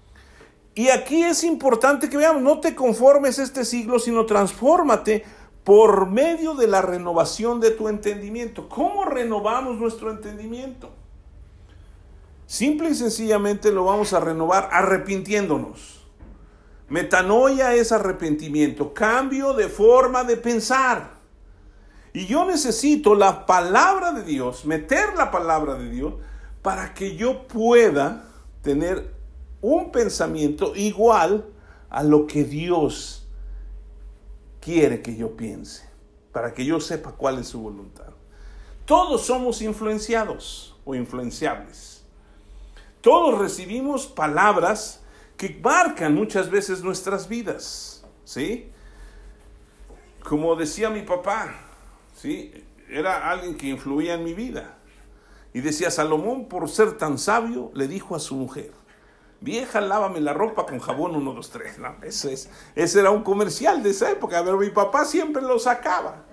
Y 0.76 0.90
aquí 0.90 1.24
es 1.24 1.44
importante 1.44 2.10
que 2.10 2.18
veamos, 2.18 2.42
no 2.42 2.60
te 2.60 2.74
conformes 2.74 3.38
este 3.38 3.64
siglo, 3.64 4.00
sino 4.00 4.26
transfórmate 4.26 5.24
por 5.64 6.08
medio 6.10 6.56
de 6.56 6.68
la 6.68 6.82
renovación 6.82 7.60
de 7.60 7.72
tu 7.72 7.88
entendimiento. 7.88 8.68
¿Cómo 8.68 9.06
renovamos 9.06 9.78
nuestro 9.78 10.12
entendimiento? 10.12 10.90
Simple 12.48 12.90
y 12.90 12.96
sencillamente 12.96 13.72
lo 13.72 13.86
vamos 13.86 14.14
a 14.14 14.20
renovar 14.20 14.70
arrepintiéndonos. 14.72 16.04
Metanoia 16.90 17.74
es 17.74 17.92
arrepentimiento, 17.92 18.94
cambio 18.94 19.54
de 19.54 19.70
forma 19.70 20.24
de 20.24 20.38
pensar. 20.38 21.23
Y 22.14 22.28
yo 22.28 22.46
necesito 22.46 23.16
la 23.16 23.48
palabra 23.48 24.12
de 24.12 24.24
Dios, 24.24 24.66
meter 24.66 25.16
la 25.16 25.32
palabra 25.32 25.74
de 25.74 25.90
Dios, 25.90 26.14
para 26.62 26.94
que 26.94 27.16
yo 27.16 27.48
pueda 27.48 28.26
tener 28.62 29.14
un 29.62 29.92
pensamiento 29.92 30.76
igual 30.76 31.46
a 31.90 32.04
lo 32.04 32.28
que 32.28 32.44
Dios 32.44 33.28
quiere 34.62 35.02
que 35.02 35.16
yo 35.16 35.36
piense, 35.36 35.90
para 36.32 36.54
que 36.54 36.64
yo 36.64 36.80
sepa 36.80 37.14
cuál 37.14 37.40
es 37.40 37.48
su 37.48 37.60
voluntad. 37.60 38.14
Todos 38.86 39.26
somos 39.26 39.62
influenciados 39.62 40.76
o 40.86 40.94
influenciables. 40.94 42.04
Todos 43.02 43.40
recibimos 43.40 44.06
palabras 44.06 45.02
que 45.36 45.60
marcan 45.62 46.14
muchas 46.14 46.50
veces 46.50 46.84
nuestras 46.84 47.28
vidas, 47.28 48.06
¿sí? 48.24 48.72
Como 50.24 50.56
decía 50.56 50.90
mi 50.90 51.02
papá, 51.02 51.54
¿sí? 52.24 52.54
Era 52.90 53.30
alguien 53.30 53.58
que 53.58 53.68
influía 53.68 54.14
en 54.14 54.24
mi 54.24 54.34
vida. 54.34 54.78
Y 55.54 55.60
decía, 55.60 55.92
Salomón, 55.92 56.48
por 56.48 56.70
ser 56.70 56.98
tan 56.98 57.18
sabio, 57.18 57.70
le 57.74 57.88
dijo 57.90 58.16
a 58.16 58.20
su 58.20 58.36
mujer, 58.36 58.72
vieja, 59.42 59.82
lávame 59.82 60.22
la 60.22 60.34
ropa 60.34 60.66
con 60.66 60.80
jabón 60.80 61.18
1, 61.18 61.34
2, 61.34 61.50
3. 61.50 61.80
No, 61.80 61.96
es, 62.02 62.50
ese 62.76 63.00
era 63.00 63.12
un 63.12 63.24
comercial 63.24 63.84
de 63.84 63.90
esa 63.90 64.10
época, 64.10 64.42
pero 64.44 64.58
mi 64.58 64.70
papá 64.70 65.04
siempre 65.04 65.42
lo 65.42 65.60
sacaba. 65.60 66.24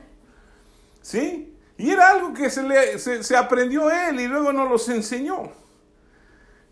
¿Sí? 1.02 1.56
Y 1.76 1.90
era 1.90 2.10
algo 2.10 2.34
que 2.34 2.50
se, 2.50 2.62
le, 2.62 2.98
se, 2.98 3.36
aprendió 3.36 3.90
él 3.90 4.20
y 4.20 4.28
luego 4.28 4.52
nos 4.52 4.70
los 4.70 4.88
enseñó. 4.90 5.50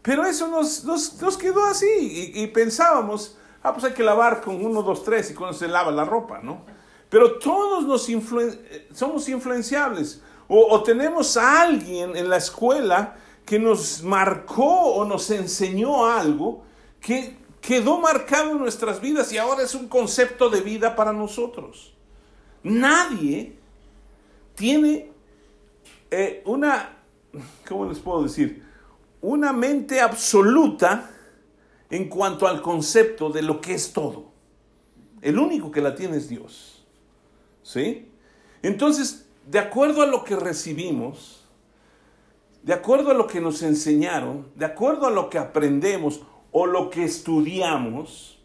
Pero 0.02 0.24
eso 0.24 0.46
nos, 0.46 0.84
nos, 0.84 1.36
quedó 1.36 1.64
así 1.64 2.32
y, 2.34 2.46
pensábamos, 2.48 3.36
ah, 3.62 3.72
pues 3.72 3.84
hay 3.84 3.92
que 3.94 4.04
lavar 4.04 4.42
con 4.42 4.64
1, 4.64 4.82
2, 4.82 5.04
3 5.04 5.30
y 5.32 5.34
cuando 5.34 5.58
se 5.58 5.66
lava 5.66 5.90
la 5.90 6.04
ropa, 6.04 6.40
¿no? 6.40 6.77
Pero 7.08 7.38
todos 7.38 7.84
nos 7.86 8.08
somos 8.94 9.28
influenciables. 9.28 10.22
O, 10.48 10.82
tenemos 10.82 11.36
a 11.36 11.62
alguien 11.62 12.16
en 12.16 12.28
la 12.28 12.38
escuela 12.38 13.16
que 13.44 13.58
nos 13.58 14.02
marcó 14.02 14.94
o 14.94 15.04
nos 15.04 15.30
enseñó 15.30 16.06
algo 16.06 16.62
que 17.00 17.36
quedó 17.60 17.98
marcado 17.98 18.52
en 18.52 18.58
nuestras 18.58 19.00
vidas 19.00 19.30
y 19.32 19.38
ahora 19.38 19.62
es 19.62 19.74
un 19.74 19.88
concepto 19.88 20.48
de 20.48 20.62
vida 20.62 20.96
para 20.96 21.12
nosotros. 21.12 21.92
Nadie 22.62 23.56
tiene 24.54 25.12
eh, 26.10 26.42
una, 26.46 26.96
¿cómo 27.68 27.86
les 27.86 27.98
puedo 27.98 28.22
decir? 28.22 28.64
Una 29.20 29.52
mente 29.52 30.00
absoluta 30.00 31.10
en 31.90 32.08
cuanto 32.08 32.46
al 32.46 32.62
concepto 32.62 33.28
de 33.28 33.42
lo 33.42 33.60
que 33.60 33.74
es 33.74 33.92
todo. 33.92 34.32
El 35.20 35.38
único 35.38 35.70
que 35.70 35.82
la 35.82 35.94
tiene 35.94 36.16
es 36.16 36.28
Dios. 36.28 36.77
¿Sí? 37.68 38.10
Entonces, 38.62 39.26
de 39.46 39.58
acuerdo 39.58 40.00
a 40.00 40.06
lo 40.06 40.24
que 40.24 40.36
recibimos, 40.36 41.44
de 42.62 42.72
acuerdo 42.72 43.10
a 43.10 43.14
lo 43.14 43.26
que 43.26 43.42
nos 43.42 43.60
enseñaron, 43.60 44.46
de 44.54 44.64
acuerdo 44.64 45.06
a 45.06 45.10
lo 45.10 45.28
que 45.28 45.36
aprendemos 45.36 46.22
o 46.50 46.64
lo 46.64 46.88
que 46.88 47.04
estudiamos, 47.04 48.38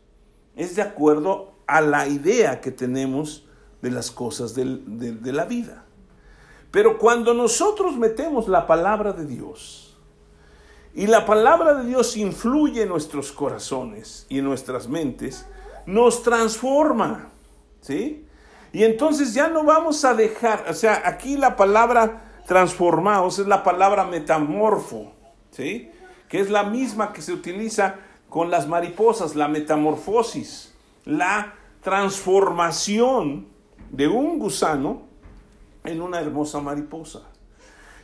es 0.58 0.76
de 0.76 0.82
acuerdo 0.82 1.54
a 1.68 1.80
la 1.80 2.06
idea 2.06 2.60
que 2.60 2.72
tenemos 2.72 3.48
de 3.82 3.92
las 3.92 4.12
cosas 4.12 4.56
de, 4.56 4.66
de 4.66 5.32
la 5.32 5.46
vida. 5.46 5.86
Pero 6.70 6.98
cuando 6.98 7.34
nosotros 7.34 7.96
metemos 7.96 8.50
la 8.50 8.68
palabra 8.68 9.14
de 9.14 9.26
Dios, 9.26 9.98
y 10.94 11.08
la 11.08 11.26
palabra 11.26 11.76
de 11.76 11.86
Dios 11.86 12.18
influye 12.18 12.82
en 12.82 12.90
nuestros 12.90 13.32
corazones 13.32 14.26
y 14.28 14.40
en 14.40 14.44
nuestras 14.44 14.90
mentes, 14.90 15.46
nos 15.86 16.24
transforma, 16.24 17.32
¿sí? 17.80 18.26
Y 18.74 18.84
entonces 18.84 19.36
ya 19.36 19.48
no 19.50 19.64
vamos 19.64 20.04
a 20.04 20.16
dejar, 20.16 20.66
o 20.68 20.74
sea, 20.74 21.04
aquí 21.06 21.38
la 21.38 21.56
palabra 21.56 22.42
transformados 22.48 23.38
es 23.38 23.46
la 23.46 23.64
palabra 23.64 24.04
metamorfo, 24.04 25.14
¿sí? 25.52 25.92
Que 26.28 26.40
es 26.40 26.50
la 26.50 26.64
misma 26.64 27.14
que 27.14 27.22
se 27.22 27.34
utiliza 27.34 27.98
con 28.30 28.50
las 28.50 28.68
mariposas, 28.68 29.36
la 29.36 29.48
metamorfosis, 29.48 30.74
la 31.06 31.54
transformación 31.82 33.48
de 33.92 34.08
un 34.08 34.40
gusano 34.40 35.04
en 35.84 36.02
una 36.02 36.20
hermosa 36.20 36.60
mariposa. 36.60 37.22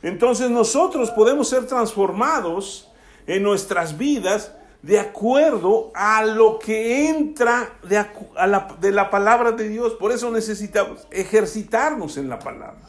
Entonces 0.04 0.52
nosotros 0.52 1.10
podemos 1.10 1.50
ser 1.50 1.66
transformados 1.66 2.92
en 3.26 3.42
nuestras 3.42 3.98
vidas 3.98 4.54
de 4.82 5.00
acuerdo 5.00 5.92
a 5.94 6.24
lo 6.24 6.58
que 6.60 7.10
entra 7.10 7.78
de, 7.84 8.06
la, 8.36 8.76
de 8.80 8.92
la 8.92 9.10
palabra 9.10 9.52
de 9.52 9.68
Dios. 9.68 9.94
Por 9.94 10.12
eso 10.12 10.32
necesitamos 10.32 11.08
ejercitarnos 11.12 12.18
en 12.18 12.30
la 12.30 12.40
palabra. 12.40 12.82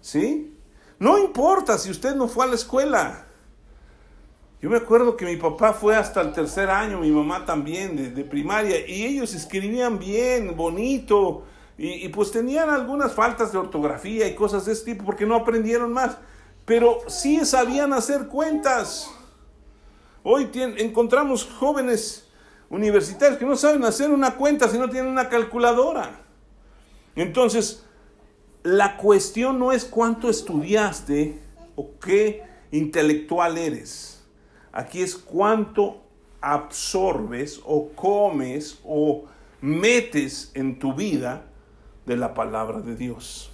¿Sí? 0.00 0.56
No 0.98 1.18
importa 1.18 1.78
si 1.78 1.90
usted 1.90 2.14
no 2.14 2.28
fue 2.28 2.44
a 2.44 2.48
la 2.48 2.54
escuela. 2.54 3.26
Yo 4.60 4.68
me 4.68 4.76
acuerdo 4.76 5.16
que 5.16 5.24
mi 5.24 5.36
papá 5.36 5.72
fue 5.72 5.96
hasta 5.96 6.20
el 6.20 6.32
tercer 6.32 6.68
año, 6.68 7.00
mi 7.00 7.10
mamá 7.10 7.46
también, 7.46 8.14
de, 8.14 8.24
primaria, 8.24 8.86
y 8.86 9.06
ellos 9.06 9.32
escribían 9.32 9.98
bien, 9.98 10.54
bonito, 10.54 11.44
y, 11.78 12.06
pues 12.10 12.30
tenían 12.30 12.68
algunas 12.68 13.14
faltas 13.14 13.52
de 13.52 13.58
ortografía 13.58 14.28
y 14.28 14.34
cosas 14.34 14.66
de 14.66 14.72
ese 14.72 14.84
tipo, 14.84 15.02
porque 15.06 15.24
no 15.24 15.34
aprendieron 15.34 15.94
más, 15.94 16.18
pero 16.66 16.98
sí 17.06 17.42
sabían 17.46 17.94
hacer 17.94 18.28
cuentas. 18.28 19.10
Hoy 20.22 20.50
encontramos 20.54 21.44
jóvenes 21.44 22.28
universitarios 22.68 23.38
que 23.38 23.46
no 23.46 23.56
saben 23.56 23.84
hacer 23.84 24.10
una 24.10 24.36
cuenta 24.36 24.68
si 24.68 24.78
no 24.78 24.90
tienen 24.90 25.10
una 25.10 25.28
calculadora. 25.28 26.20
Entonces, 27.16 27.84
la 28.62 28.96
cuestión 28.96 29.58
no 29.58 29.72
es 29.72 29.84
cuánto 29.84 30.28
estudiaste 30.28 31.38
o 31.74 31.98
qué 31.98 32.44
intelectual 32.70 33.56
eres. 33.56 34.22
Aquí 34.72 35.00
es 35.00 35.16
cuánto 35.16 36.02
absorbes 36.40 37.60
o 37.64 37.88
comes 37.90 38.78
o 38.84 39.24
metes 39.60 40.52
en 40.54 40.78
tu 40.78 40.94
vida 40.94 41.46
de 42.06 42.16
la 42.16 42.34
palabra 42.34 42.80
de 42.80 42.94
Dios. 42.94 43.50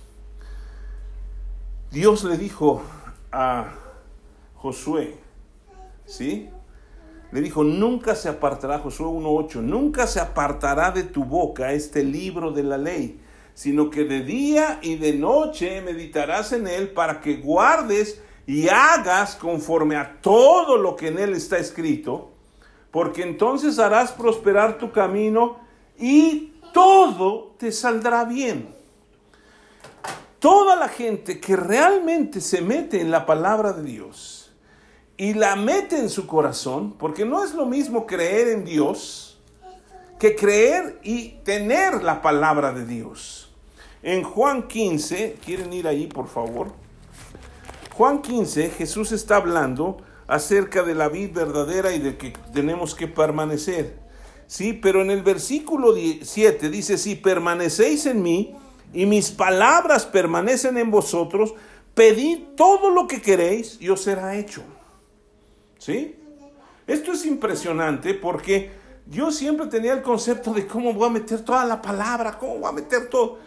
Dios 1.90 2.24
le 2.24 2.36
dijo 2.36 2.82
a 3.30 3.72
Josué, 4.56 5.16
¿sí? 6.04 6.50
Le 7.32 7.40
dijo, 7.40 7.64
nunca 7.64 8.14
se 8.14 8.28
apartará, 8.28 8.78
Josué 8.78 9.06
1.8, 9.06 9.60
nunca 9.60 10.06
se 10.06 10.20
apartará 10.20 10.90
de 10.90 11.02
tu 11.02 11.24
boca 11.24 11.72
este 11.72 12.04
libro 12.04 12.52
de 12.52 12.62
la 12.62 12.78
ley, 12.78 13.20
sino 13.54 13.90
que 13.90 14.04
de 14.04 14.22
día 14.22 14.78
y 14.82 14.96
de 14.96 15.14
noche 15.14 15.80
meditarás 15.80 16.52
en 16.52 16.66
él 16.68 16.90
para 16.90 17.20
que 17.20 17.36
guardes 17.36 18.22
y 18.46 18.68
hagas 18.68 19.34
conforme 19.34 19.96
a 19.96 20.20
todo 20.20 20.76
lo 20.76 20.94
que 20.94 21.08
en 21.08 21.18
él 21.18 21.34
está 21.34 21.58
escrito, 21.58 22.30
porque 22.90 23.22
entonces 23.22 23.78
harás 23.78 24.12
prosperar 24.12 24.78
tu 24.78 24.92
camino 24.92 25.58
y 25.98 26.52
todo 26.72 27.54
te 27.58 27.72
saldrá 27.72 28.24
bien. 28.24 28.74
Toda 30.38 30.76
la 30.76 30.88
gente 30.88 31.40
que 31.40 31.56
realmente 31.56 32.40
se 32.40 32.60
mete 32.60 33.00
en 33.00 33.10
la 33.10 33.26
palabra 33.26 33.72
de 33.72 33.82
Dios, 33.82 34.35
y 35.16 35.34
la 35.34 35.56
mete 35.56 35.98
en 35.98 36.10
su 36.10 36.26
corazón, 36.26 36.94
porque 36.98 37.24
no 37.24 37.44
es 37.44 37.54
lo 37.54 37.66
mismo 37.66 38.06
creer 38.06 38.48
en 38.48 38.64
Dios 38.64 39.38
que 40.18 40.34
creer 40.34 40.98
y 41.02 41.36
tener 41.44 42.02
la 42.02 42.22
palabra 42.22 42.72
de 42.72 42.86
Dios. 42.86 43.50
En 44.02 44.22
Juan 44.22 44.66
15, 44.68 45.36
¿quieren 45.44 45.72
ir 45.72 45.86
ahí 45.86 46.06
por 46.06 46.28
favor? 46.28 46.72
Juan 47.94 48.22
15, 48.22 48.70
Jesús 48.70 49.12
está 49.12 49.36
hablando 49.36 49.98
acerca 50.26 50.82
de 50.82 50.94
la 50.94 51.08
vida 51.08 51.44
verdadera 51.44 51.94
y 51.94 51.98
de 51.98 52.16
que 52.16 52.32
tenemos 52.52 52.94
que 52.94 53.08
permanecer. 53.08 53.98
Sí, 54.46 54.72
pero 54.72 55.02
en 55.02 55.10
el 55.10 55.22
versículo 55.22 55.94
7 56.22 56.70
dice, 56.70 56.98
si 56.98 57.16
permanecéis 57.16 58.06
en 58.06 58.22
mí 58.22 58.54
y 58.92 59.06
mis 59.06 59.30
palabras 59.30 60.06
permanecen 60.06 60.78
en 60.78 60.90
vosotros, 60.90 61.54
pedid 61.94 62.38
todo 62.56 62.90
lo 62.90 63.06
que 63.06 63.20
queréis 63.20 63.78
y 63.80 63.88
os 63.88 64.02
será 64.02 64.36
hecho. 64.36 64.62
¿Sí? 65.86 66.16
Esto 66.84 67.12
es 67.12 67.24
impresionante 67.26 68.12
porque 68.12 68.72
yo 69.08 69.30
siempre 69.30 69.68
tenía 69.68 69.92
el 69.92 70.02
concepto 70.02 70.52
de 70.52 70.66
cómo 70.66 70.92
voy 70.92 71.06
a 71.06 71.12
meter 71.12 71.44
toda 71.44 71.64
la 71.64 71.80
palabra, 71.80 72.36
cómo 72.36 72.58
voy 72.58 72.68
a 72.68 72.72
meter 72.72 73.08
todo. 73.08 73.38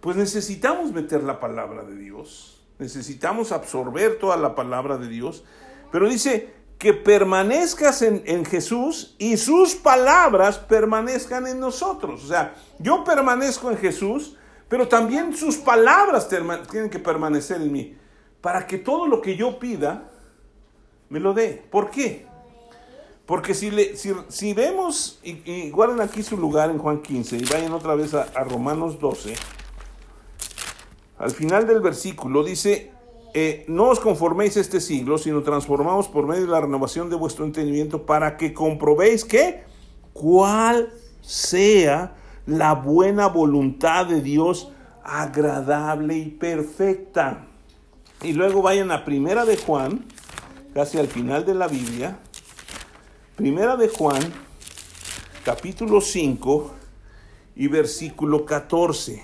Pues 0.00 0.16
necesitamos 0.16 0.92
meter 0.92 1.22
la 1.22 1.38
palabra 1.38 1.82
de 1.82 1.94
Dios, 1.94 2.64
necesitamos 2.78 3.52
absorber 3.52 4.18
toda 4.18 4.38
la 4.38 4.54
palabra 4.54 4.96
de 4.96 5.08
Dios, 5.08 5.44
pero 5.92 6.08
dice 6.08 6.54
que 6.78 6.94
permanezcas 6.94 8.00
en, 8.00 8.22
en 8.24 8.46
Jesús 8.46 9.14
y 9.18 9.36
sus 9.36 9.74
palabras 9.74 10.56
permanezcan 10.56 11.46
en 11.48 11.60
nosotros. 11.60 12.24
O 12.24 12.28
sea, 12.28 12.54
yo 12.78 13.04
permanezco 13.04 13.70
en 13.70 13.76
Jesús, 13.76 14.38
pero 14.70 14.88
también 14.88 15.36
sus 15.36 15.58
palabras 15.58 16.30
tienen 16.30 16.88
que 16.88 16.98
permanecer 16.98 17.60
en 17.60 17.70
mí, 17.70 17.94
para 18.40 18.66
que 18.66 18.78
todo 18.78 19.06
lo 19.06 19.20
que 19.20 19.36
yo 19.36 19.58
pida, 19.58 20.12
me 21.08 21.20
lo 21.20 21.34
dé. 21.34 21.62
¿Por 21.70 21.90
qué? 21.90 22.26
Porque 23.26 23.54
si, 23.54 23.70
le, 23.70 23.94
si, 23.96 24.54
vemos, 24.54 25.20
y, 25.22 25.70
guarden 25.70 26.00
aquí 26.00 26.22
su 26.22 26.38
lugar 26.38 26.70
en 26.70 26.78
Juan 26.78 27.02
15 27.02 27.36
y 27.36 27.44
vayan 27.44 27.72
otra 27.72 27.94
vez 27.94 28.14
a, 28.14 28.24
Romanos 28.44 28.98
12, 28.98 29.34
al 31.18 31.30
final 31.32 31.66
del 31.66 31.80
versículo 31.80 32.42
dice, 32.42 32.90
eh, 33.34 33.66
no 33.68 33.90
os 33.90 34.00
conforméis 34.00 34.56
este 34.56 34.80
siglo, 34.80 35.18
sino 35.18 35.42
transformamos 35.42 36.08
por 36.08 36.26
medio 36.26 36.46
de 36.46 36.52
la 36.52 36.62
renovación 36.62 37.10
de 37.10 37.16
vuestro 37.16 37.44
entendimiento 37.44 38.06
para 38.06 38.38
que 38.38 38.54
comprobéis 38.54 39.26
que 39.26 39.62
cuál 40.14 40.90
sea 41.20 42.16
la 42.46 42.72
buena 42.72 43.26
voluntad 43.26 44.06
de 44.06 44.22
Dios 44.22 44.72
agradable 45.04 46.16
y 46.16 46.30
perfecta. 46.30 47.46
Y 48.22 48.32
luego 48.32 48.62
vayan 48.62 48.90
a 48.90 49.04
Primera 49.04 49.44
de 49.44 49.58
Juan, 49.58 50.06
casi 50.74 50.98
al 50.98 51.08
final 51.08 51.44
de 51.44 51.54
la 51.54 51.68
Biblia, 51.68 52.18
Primera 53.36 53.76
de 53.76 53.88
Juan, 53.88 54.20
capítulo 55.44 56.00
5 56.00 56.74
y 57.56 57.68
versículo 57.68 58.44
14. 58.44 59.22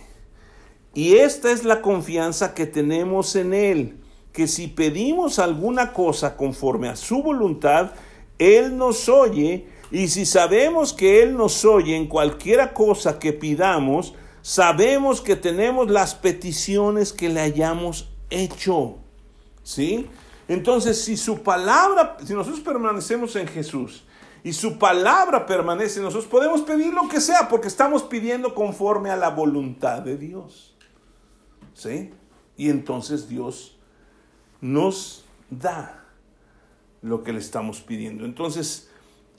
Y 0.95 1.17
esta 1.17 1.51
es 1.51 1.65
la 1.65 1.83
confianza 1.83 2.55
que 2.55 2.67
tenemos 2.67 3.35
en 3.35 3.53
Él, 3.53 3.97
que 4.33 4.47
si 4.47 4.69
pedimos 4.69 5.39
alguna 5.39 5.93
cosa 5.93 6.37
conforme 6.37 6.89
a 6.89 6.97
su 6.97 7.23
voluntad, 7.23 7.93
Él 8.39 8.77
nos 8.77 9.09
oye, 9.09 9.67
y 9.91 10.09
si 10.09 10.27
sabemos 10.27 10.93
que 10.93 11.23
Él 11.23 11.37
nos 11.37 11.65
oye 11.65 11.97
en 11.97 12.07
cualquiera 12.07 12.73
cosa 12.73 13.19
que 13.19 13.33
pidamos, 13.33 14.15
sabemos 14.43 15.21
que 15.21 15.35
tenemos 15.35 15.91
las 15.91 16.15
peticiones 16.15 17.13
que 17.13 17.29
le 17.29 17.41
hayamos 17.41 18.11
hecho. 18.31 18.99
¿Sí? 19.65 20.09
Entonces, 20.49 21.03
si 21.03 21.17
su 21.17 21.43
palabra, 21.43 22.17
si 22.25 22.35
nosotros 22.35 22.61
permanecemos 22.61 23.35
en 23.37 23.49
Jesús 23.49 24.05
y 24.43 24.53
su 24.53 24.79
palabra 24.79 25.47
permanece 25.47 25.99
en 25.99 26.05
nosotros, 26.05 26.31
podemos 26.31 26.63
pedir 26.63 26.93
lo 26.93 27.09
que 27.09 27.21
sea 27.21 27.49
porque 27.49 27.69
estamos 27.69 28.03
pidiendo 28.03 28.55
conforme 28.55 29.11
a 29.11 29.17
la 29.17 29.31
voluntad 29.31 30.03
de 30.03 30.19
Dios. 30.19 30.77
¿Sí? 31.73 32.13
Y 32.57 32.69
entonces 32.69 33.29
Dios 33.29 33.79
nos 34.61 35.25
da 35.51 36.05
lo 37.01 37.23
que 37.23 37.33
le 37.33 37.39
estamos 37.39 37.81
pidiendo. 37.81 38.25
Entonces, 38.25 38.91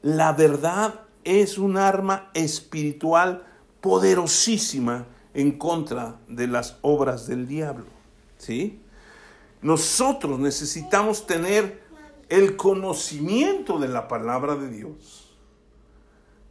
la 0.01 0.33
verdad 0.33 1.01
es 1.23 1.57
un 1.57 1.77
arma 1.77 2.29
espiritual 2.33 3.45
poderosísima 3.81 5.05
en 5.33 5.57
contra 5.57 6.19
de 6.27 6.47
las 6.47 6.77
obras 6.81 7.27
del 7.27 7.47
diablo. 7.47 7.85
¿Sí? 8.37 8.81
Nosotros 9.65 10.37
necesitamos 10.39 11.25
tener 11.25 11.81
el 12.29 12.55
conocimiento 12.55 13.79
de 13.79 13.87
la 13.87 14.07
palabra 14.07 14.55
de 14.55 14.69
Dios 14.69 15.35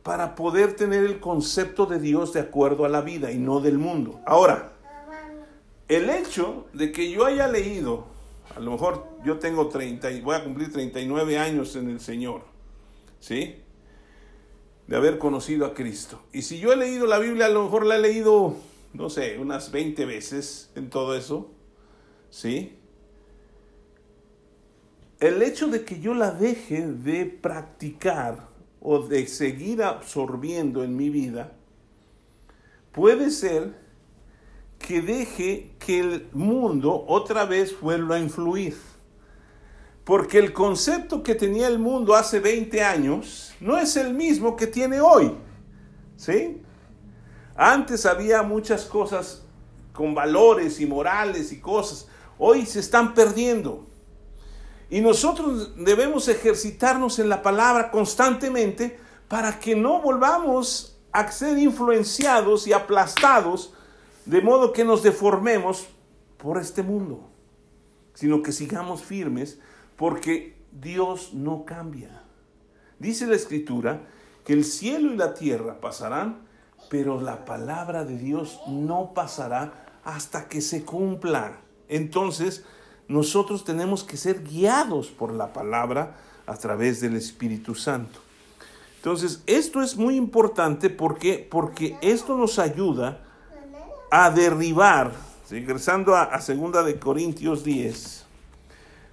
para 0.03 0.35
poder 0.35 0.74
tener 0.74 1.05
el 1.05 1.20
concepto 1.20 1.87
de 1.87 2.00
Dios 2.00 2.33
de 2.33 2.40
acuerdo 2.40 2.85
a 2.85 2.88
la 2.88 3.03
vida 3.03 3.31
y 3.31 3.38
no 3.38 3.61
del 3.61 3.79
mundo. 3.79 4.20
Ahora, 4.27 4.72
el 5.87 6.11
hecho 6.11 6.66
de 6.72 6.90
que 6.90 7.09
yo 7.12 7.24
haya 7.24 7.46
leído, 7.46 8.07
a 8.57 8.59
lo 8.59 8.72
mejor 8.72 9.07
yo 9.24 9.38
tengo 9.38 9.68
30 9.68 10.11
y 10.11 10.20
voy 10.20 10.35
a 10.35 10.42
cumplir 10.42 10.72
39 10.72 11.38
años 11.38 11.77
en 11.77 11.90
el 11.90 12.00
Señor, 12.00 12.42
¿sí? 13.20 13.62
De 14.88 14.96
haber 14.96 15.18
conocido 15.18 15.66
a 15.66 15.74
Cristo. 15.74 16.20
Y 16.33 16.42
si 16.42 16.59
yo 16.59 16.72
he 16.72 16.77
leído 16.77 17.07
la 17.07 17.20
Biblia, 17.20 17.46
a 17.46 17.50
lo 17.50 17.62
mejor 17.62 17.87
la 17.87 17.94
he 17.94 18.00
leído, 18.00 18.57
no 18.92 19.09
sé, 19.09 19.38
unas 19.38 19.70
20 19.70 20.05
veces 20.05 20.72
en 20.74 20.90
todo 20.90 21.16
eso, 21.16 21.53
¿sí? 22.29 22.81
El 25.26 25.42
hecho 25.42 25.68
de 25.68 25.87
que 25.87 26.00
yo 26.00 26.12
la 26.12 26.32
deje 26.32 26.87
de 26.87 27.24
practicar 27.24 28.46
o 28.82 28.98
de 28.98 29.26
seguir 29.26 29.82
absorbiendo 29.82 30.84
en 30.84 30.94
mi 30.94 31.08
vida, 31.08 31.52
puede 32.92 33.30
ser 33.30 33.74
que 34.78 35.00
deje 35.00 35.70
que 35.78 36.00
el 36.00 36.28
mundo 36.32 37.06
otra 37.08 37.46
vez 37.46 37.74
vuelva 37.80 38.16
a 38.16 38.18
influir. 38.18 38.76
Porque 40.04 40.38
el 40.38 40.52
concepto 40.52 41.22
que 41.22 41.34
tenía 41.34 41.68
el 41.68 41.78
mundo 41.78 42.14
hace 42.14 42.38
20 42.38 42.84
años 42.84 43.54
no 43.60 43.78
es 43.78 43.96
el 43.96 44.12
mismo 44.12 44.54
que 44.54 44.66
tiene 44.66 45.00
hoy. 45.00 45.32
¿Sí? 46.18 46.60
Antes 47.56 48.04
había 48.04 48.42
muchas 48.42 48.84
cosas 48.84 49.42
con 49.94 50.14
valores 50.14 50.80
y 50.80 50.84
morales 50.87 51.50
y 51.50 51.60
cosas. 51.60 52.08
Hoy 52.37 52.66
se 52.66 52.80
están 52.80 53.14
perdiendo. 53.14 53.93
Y 54.90 55.01
nosotros 55.01 55.73
debemos 55.77 56.29
ejercitarnos 56.29 57.18
en 57.18 57.29
la 57.29 57.42
palabra 57.42 57.90
constantemente 57.90 58.99
para 59.29 59.59
que 59.59 59.75
no 59.75 60.01
volvamos 60.01 60.99
a 61.12 61.31
ser 61.31 61.59
influenciados 61.59 62.66
y 62.66 62.73
aplastados 62.73 63.75
de 64.27 64.40
modo 64.40 64.73
que 64.73 64.85
nos 64.85 65.03
deformemos 65.03 65.87
por 66.38 66.59
este 66.59 66.83
mundo, 66.83 67.31
sino 68.14 68.42
que 68.42 68.53
sigamos 68.53 69.03
firmes 69.03 69.59
porque 69.97 70.57
Dios 70.73 71.33
no 71.33 71.64
cambia. 71.64 72.23
Dice 72.99 73.27
la 73.27 73.37
escritura 73.37 74.03
que 74.44 74.53
el 74.53 74.64
cielo 74.64 75.12
y 75.12 75.16
la 75.16 75.35
tierra 75.35 75.81
pasarán, 75.81 76.47
pero 76.90 77.20
la 77.20 77.44
palabra 77.44 78.05
de 78.05 78.18
Dios 78.18 78.61
no 78.68 79.12
pasará 79.14 80.01
hasta 80.05 80.49
que 80.49 80.61
se 80.61 80.85
cumpla. 80.85 81.61
Entonces, 81.88 82.64
nosotros 83.09 83.64
tenemos 83.64 84.05
que 84.05 84.17
ser 84.17 84.43
guiados 84.43 85.09
por 85.09 85.33
la 85.33 85.53
palabra 85.53 86.17
a 86.47 86.57
través 86.57 87.01
del 87.01 87.17
Espíritu 87.17 87.75
Santo. 87.75 88.21
Entonces, 88.97 89.43
esto 89.47 89.83
es 89.83 89.97
muy 89.97 90.17
importante 90.17 90.88
porque, 90.90 91.47
porque 91.51 91.97
esto 92.01 92.37
nos 92.37 92.59
ayuda 92.59 93.23
a 94.11 94.31
derribar, 94.31 95.12
regresando 95.51 96.14
a, 96.14 96.35
a 96.35 96.38
2 96.38 96.85
de 96.87 96.99
Corintios 96.99 97.64
10, 97.64 98.25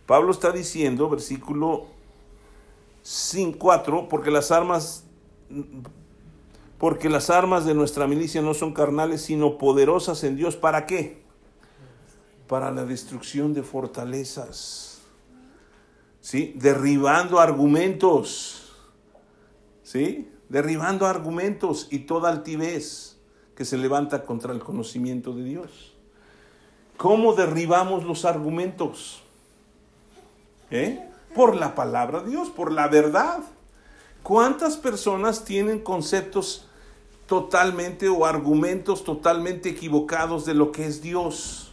Pablo 0.06 0.32
está 0.32 0.52
diciendo, 0.52 1.10
versículo 1.10 1.88
4, 3.58 4.08
porque 4.10 4.32
las 4.32 4.52
armas 4.52 5.04
porque 6.78 7.10
las 7.10 7.30
armas 7.30 7.64
de 7.66 7.76
nuestra 7.76 8.08
milicia 8.08 8.42
no 8.42 8.56
son 8.56 8.74
carnales, 8.74 9.22
sino 9.22 9.60
poderosas 9.60 10.24
en 10.24 10.36
Dios. 10.36 10.56
¿Para 10.56 10.88
qué? 10.88 11.22
Para 12.52 12.70
la 12.70 12.84
destrucción 12.84 13.54
de 13.54 13.64
fortalezas, 13.64 15.00
¿sí? 16.20 16.52
Derribando 16.58 17.40
argumentos, 17.40 18.74
¿sí? 19.84 20.30
Derribando 20.50 21.06
argumentos 21.06 21.88
y 21.92 22.00
toda 22.00 22.30
altivez 22.30 23.16
que 23.56 23.64
se 23.64 23.78
levanta 23.78 24.26
contra 24.26 24.52
el 24.52 24.60
conocimiento 24.60 25.34
de 25.34 25.46
Dios. 25.46 25.94
¿Cómo 26.98 27.36
derribamos 27.36 28.04
los 28.04 28.26
argumentos? 28.26 29.22
¿Eh? 30.72 31.10
Por 31.34 31.56
la 31.56 31.74
palabra 31.74 32.20
de 32.20 32.32
Dios, 32.32 32.50
por 32.50 32.74
la 32.74 32.90
verdad. 32.90 33.40
¿Cuántas 34.24 34.76
personas 34.76 35.46
tienen 35.46 35.80
conceptos 35.80 36.68
totalmente 37.28 38.10
o 38.10 38.26
argumentos 38.26 39.06
totalmente 39.06 39.70
equivocados 39.70 40.46
de 40.46 40.54
lo 40.54 40.74
que 40.74 40.86
es 40.86 41.02
Dios? 41.02 41.71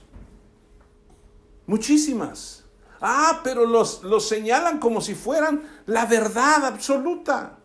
Muchísimas. 1.69 2.65
Ah, 3.01 3.43
pero 3.45 3.67
los, 3.67 4.03
los 4.03 4.27
señalan 4.27 4.79
como 4.81 5.03
si 5.03 5.15
fueran 5.15 5.63
la 5.85 6.07
verdad 6.07 6.65
absoluta. 6.65 7.59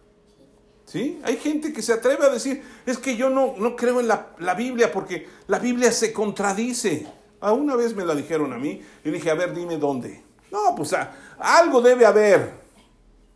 ¿Sí? 0.86 1.22
Hay 1.24 1.38
gente 1.38 1.72
que 1.72 1.82
se 1.82 1.94
atreve 1.94 2.26
a 2.26 2.30
decir, 2.30 2.62
es 2.86 2.98
que 2.98 3.16
yo 3.16 3.30
no, 3.30 3.56
no 3.58 3.76
creo 3.78 4.02
en 4.02 4.10
la, 4.10 4.36
la, 4.40 4.54
Biblia 4.54 4.92
porque 4.92 5.28
la 5.48 5.58
Biblia 5.58 5.92
se 5.94 6.12
contradice. 6.12 7.08
Ah, 7.40 7.54
una 7.54 7.78
vez 7.78 7.96
me 7.96 8.06
la 8.06 8.14
dijeron 8.14 8.52
a 8.52 8.58
mí 8.58 8.82
y 9.06 9.10
dije, 9.10 9.32
a 9.32 9.36
ver, 9.36 9.56
dime 9.56 9.78
dónde. 9.78 10.22
No, 10.52 10.76
pues 10.76 10.94
algo 11.40 11.82
debe 11.82 12.06
haber. 12.06 12.52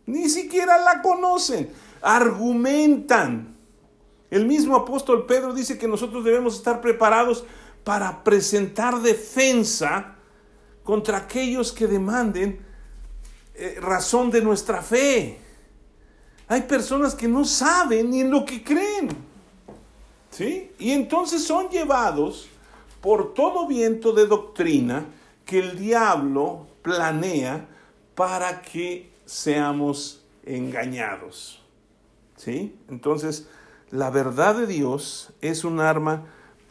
Ni 0.04 0.28
siquiera 0.28 0.78
la 0.78 1.00
conocen. 1.00 1.72
Argumentan. 2.02 3.56
El 4.30 4.44
mismo 4.44 4.76
apóstol 4.76 5.24
Pedro 5.24 5.54
dice 5.54 5.78
que 5.78 5.88
nosotros 5.88 6.24
debemos 6.24 6.56
estar 6.56 6.82
preparados 6.82 7.44
para 7.84 8.22
presentar 8.22 9.00
defensa 9.00 10.17
contra 10.88 11.18
aquellos 11.18 11.70
que 11.70 11.86
demanden 11.86 12.64
eh, 13.54 13.76
razón 13.78 14.30
de 14.30 14.40
nuestra 14.40 14.80
fe. 14.80 15.36
Hay 16.48 16.62
personas 16.62 17.14
que 17.14 17.28
no 17.28 17.44
saben 17.44 18.08
ni 18.08 18.22
en 18.22 18.30
lo 18.30 18.42
que 18.42 18.64
creen. 18.64 19.10
¿Sí? 20.30 20.72
Y 20.78 20.92
entonces 20.92 21.44
son 21.44 21.68
llevados 21.68 22.48
por 23.02 23.34
todo 23.34 23.66
viento 23.66 24.14
de 24.14 24.26
doctrina 24.26 25.04
que 25.44 25.58
el 25.58 25.78
diablo 25.78 26.66
planea 26.80 27.68
para 28.14 28.62
que 28.62 29.10
seamos 29.26 30.24
engañados. 30.46 31.62
¿Sí? 32.38 32.74
Entonces, 32.88 33.46
la 33.90 34.08
verdad 34.08 34.54
de 34.54 34.66
Dios 34.66 35.34
es 35.42 35.64
un 35.64 35.80
arma 35.80 36.24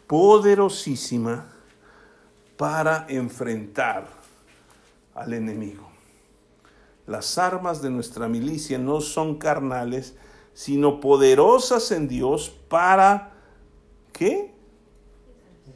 poderosísima 0.07 1.53
para 2.58 3.05
enfrentar 3.10 4.08
al 5.16 5.34
enemigo. 5.34 5.88
Las 7.05 7.38
armas 7.38 7.82
de 7.82 7.89
nuestra 7.89 8.28
milicia 8.28 8.78
no 8.78 8.99
son 8.99 9.38
carnales, 9.38 10.16
sino 10.53 10.99
poderosas 10.99 11.91
en 11.91 12.08
Dios 12.08 12.49
para 12.68 13.34
¿qué? 14.12 14.51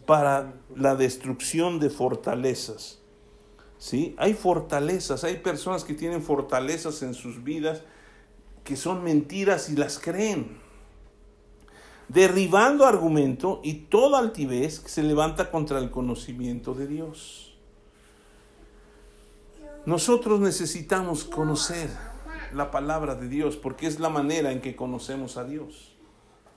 Para 0.05 0.53
la 0.75 0.95
destrucción 0.95 1.79
de 1.79 1.89
fortalezas. 1.89 2.99
¿Sí? 3.77 4.15
Hay 4.17 4.33
fortalezas, 4.33 5.23
hay 5.23 5.37
personas 5.37 5.83
que 5.83 5.93
tienen 5.93 6.21
fortalezas 6.21 7.01
en 7.01 7.13
sus 7.13 7.43
vidas 7.43 7.81
que 8.63 8.75
son 8.75 9.03
mentiras 9.03 9.69
y 9.69 9.75
las 9.75 9.97
creen. 9.97 10.60
Derribando 12.11 12.85
argumento 12.85 13.61
y 13.63 13.85
toda 13.85 14.19
altivez 14.19 14.81
que 14.81 14.89
se 14.89 15.01
levanta 15.01 15.49
contra 15.49 15.79
el 15.79 15.91
conocimiento 15.91 16.73
de 16.73 16.85
Dios. 16.85 17.53
Nosotros 19.85 20.41
necesitamos 20.41 21.23
conocer 21.23 21.89
la 22.53 22.69
palabra 22.69 23.15
de 23.15 23.29
Dios 23.29 23.55
porque 23.55 23.87
es 23.87 24.01
la 24.01 24.09
manera 24.09 24.51
en 24.51 24.59
que 24.59 24.75
conocemos 24.75 25.37
a 25.37 25.45
Dios. 25.45 25.95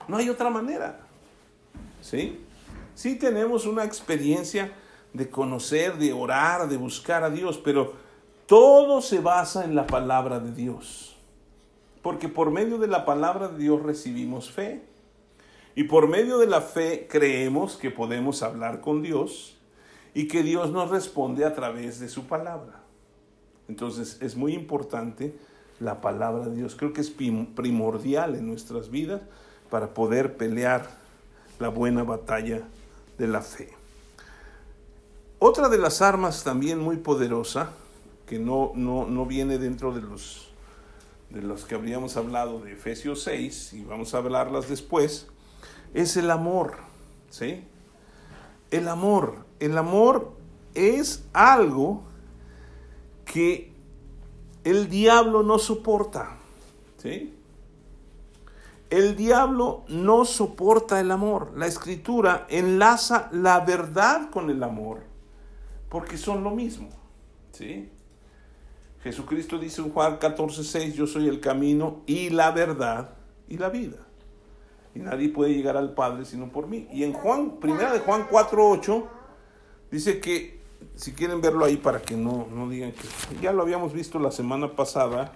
No 0.09 0.17
hay 0.17 0.27
otra 0.27 0.49
manera. 0.49 0.99
¿Sí? 2.01 2.41
Sí 2.93 3.15
tenemos 3.15 3.65
una 3.65 3.85
experiencia 3.85 4.73
de 5.13 5.29
conocer, 5.29 5.97
de 5.97 6.11
orar, 6.11 6.67
de 6.67 6.75
buscar 6.75 7.23
a 7.23 7.29
Dios, 7.29 7.61
pero 7.63 7.93
todo 8.45 9.01
se 9.01 9.21
basa 9.21 9.63
en 9.63 9.73
la 9.73 9.87
palabra 9.87 10.41
de 10.41 10.51
Dios. 10.51 11.15
Porque 12.01 12.27
por 12.27 12.51
medio 12.51 12.77
de 12.77 12.87
la 12.87 13.05
palabra 13.05 13.47
de 13.47 13.57
Dios 13.57 13.81
recibimos 13.81 14.51
fe. 14.51 14.83
Y 15.75 15.83
por 15.83 16.07
medio 16.07 16.37
de 16.37 16.47
la 16.47 16.61
fe 16.61 17.07
creemos 17.09 17.75
que 17.75 17.91
podemos 17.91 18.41
hablar 18.41 18.79
con 18.79 19.01
Dios 19.01 19.57
y 20.13 20.27
que 20.27 20.41
Dios 20.41 20.71
nos 20.71 20.89
responde 20.89 21.43
a 21.43 21.53
través 21.53 21.99
de 21.99 22.07
su 22.07 22.25
palabra. 22.27 22.81
Entonces 23.67 24.17
es 24.21 24.35
muy 24.35 24.53
importante 24.53 25.35
la 25.79 25.99
palabra 25.99 26.45
de 26.45 26.55
Dios. 26.55 26.75
Creo 26.75 26.93
que 26.93 27.01
es 27.01 27.09
primordial 27.09 28.35
en 28.35 28.47
nuestras 28.47 28.89
vidas 28.89 29.21
para 29.69 29.93
poder 29.93 30.37
pelear 30.37 30.89
la 31.59 31.69
buena 31.69 32.03
batalla 32.03 32.61
de 33.17 33.27
la 33.27 33.41
fe. 33.41 33.69
Otra 35.39 35.67
de 35.69 35.77
las 35.77 36.01
armas 36.01 36.43
también 36.43 36.79
muy 36.79 36.97
poderosa, 36.97 37.71
que 38.25 38.39
no, 38.39 38.71
no, 38.75 39.25
viene 39.25 39.57
dentro 39.57 39.93
de 39.93 40.01
los, 40.01 40.49
de 41.29 41.41
los 41.41 41.65
que 41.65 41.75
habríamos 41.75 42.15
hablado 42.17 42.59
de 42.59 42.73
Efesios 42.73 43.23
6, 43.23 43.73
y 43.73 43.83
vamos 43.83 44.13
a 44.13 44.19
hablarlas 44.19 44.69
después, 44.69 45.27
es 45.95 46.17
el 46.17 46.29
amor. 46.29 46.75
¿sí? 47.29 47.63
El 48.69 48.87
amor. 48.87 49.45
El 49.59 49.77
amor 49.77 50.33
es 50.75 51.23
algo 51.33 52.03
que 53.23 53.71
el 54.63 54.89
diablo 54.89 55.41
no 55.41 55.57
soporta. 55.57 56.37
¿Sí? 56.97 57.33
El 58.89 59.15
diablo 59.15 59.83
no 59.87 60.25
soporta 60.25 60.99
el 60.99 61.11
amor. 61.11 61.53
La 61.55 61.65
escritura 61.65 62.45
enlaza 62.49 63.29
la 63.31 63.61
verdad 63.61 64.29
con 64.29 64.49
el 64.49 64.61
amor, 64.63 65.01
porque 65.89 66.17
son 66.17 66.43
lo 66.43 66.51
mismo. 66.51 66.89
¿Sí? 67.51 67.89
Jesucristo 69.01 69.57
dice 69.57 69.81
en 69.81 69.91
Juan 69.91 70.19
14:6, 70.19 70.93
yo 70.93 71.07
soy 71.07 71.27
el 71.29 71.39
camino 71.39 72.01
y 72.05 72.29
la 72.29 72.51
verdad 72.51 73.15
y 73.47 73.57
la 73.57 73.69
vida. 73.69 73.97
Y 74.95 74.99
nadie 74.99 75.29
puede 75.29 75.53
llegar 75.53 75.77
al 75.77 75.93
Padre 75.93 76.25
sino 76.25 76.49
por 76.51 76.67
mí. 76.67 76.87
Y 76.91 77.03
en 77.03 77.13
Juan, 77.13 77.57
primera 77.59 77.91
de 77.93 77.99
Juan 77.99 78.27
4:8 78.27 79.03
dice 79.91 80.19
que 80.19 80.61
si 80.95 81.13
quieren 81.13 81.41
verlo 81.41 81.65
ahí 81.65 81.77
para 81.77 82.01
que 82.01 82.15
no, 82.15 82.47
no 82.49 82.69
digan 82.69 82.93
que 82.93 83.41
ya 83.41 83.51
lo 83.51 83.61
habíamos 83.61 83.93
visto 83.93 84.19
la 84.19 84.31
semana 84.31 84.75
pasada, 84.75 85.33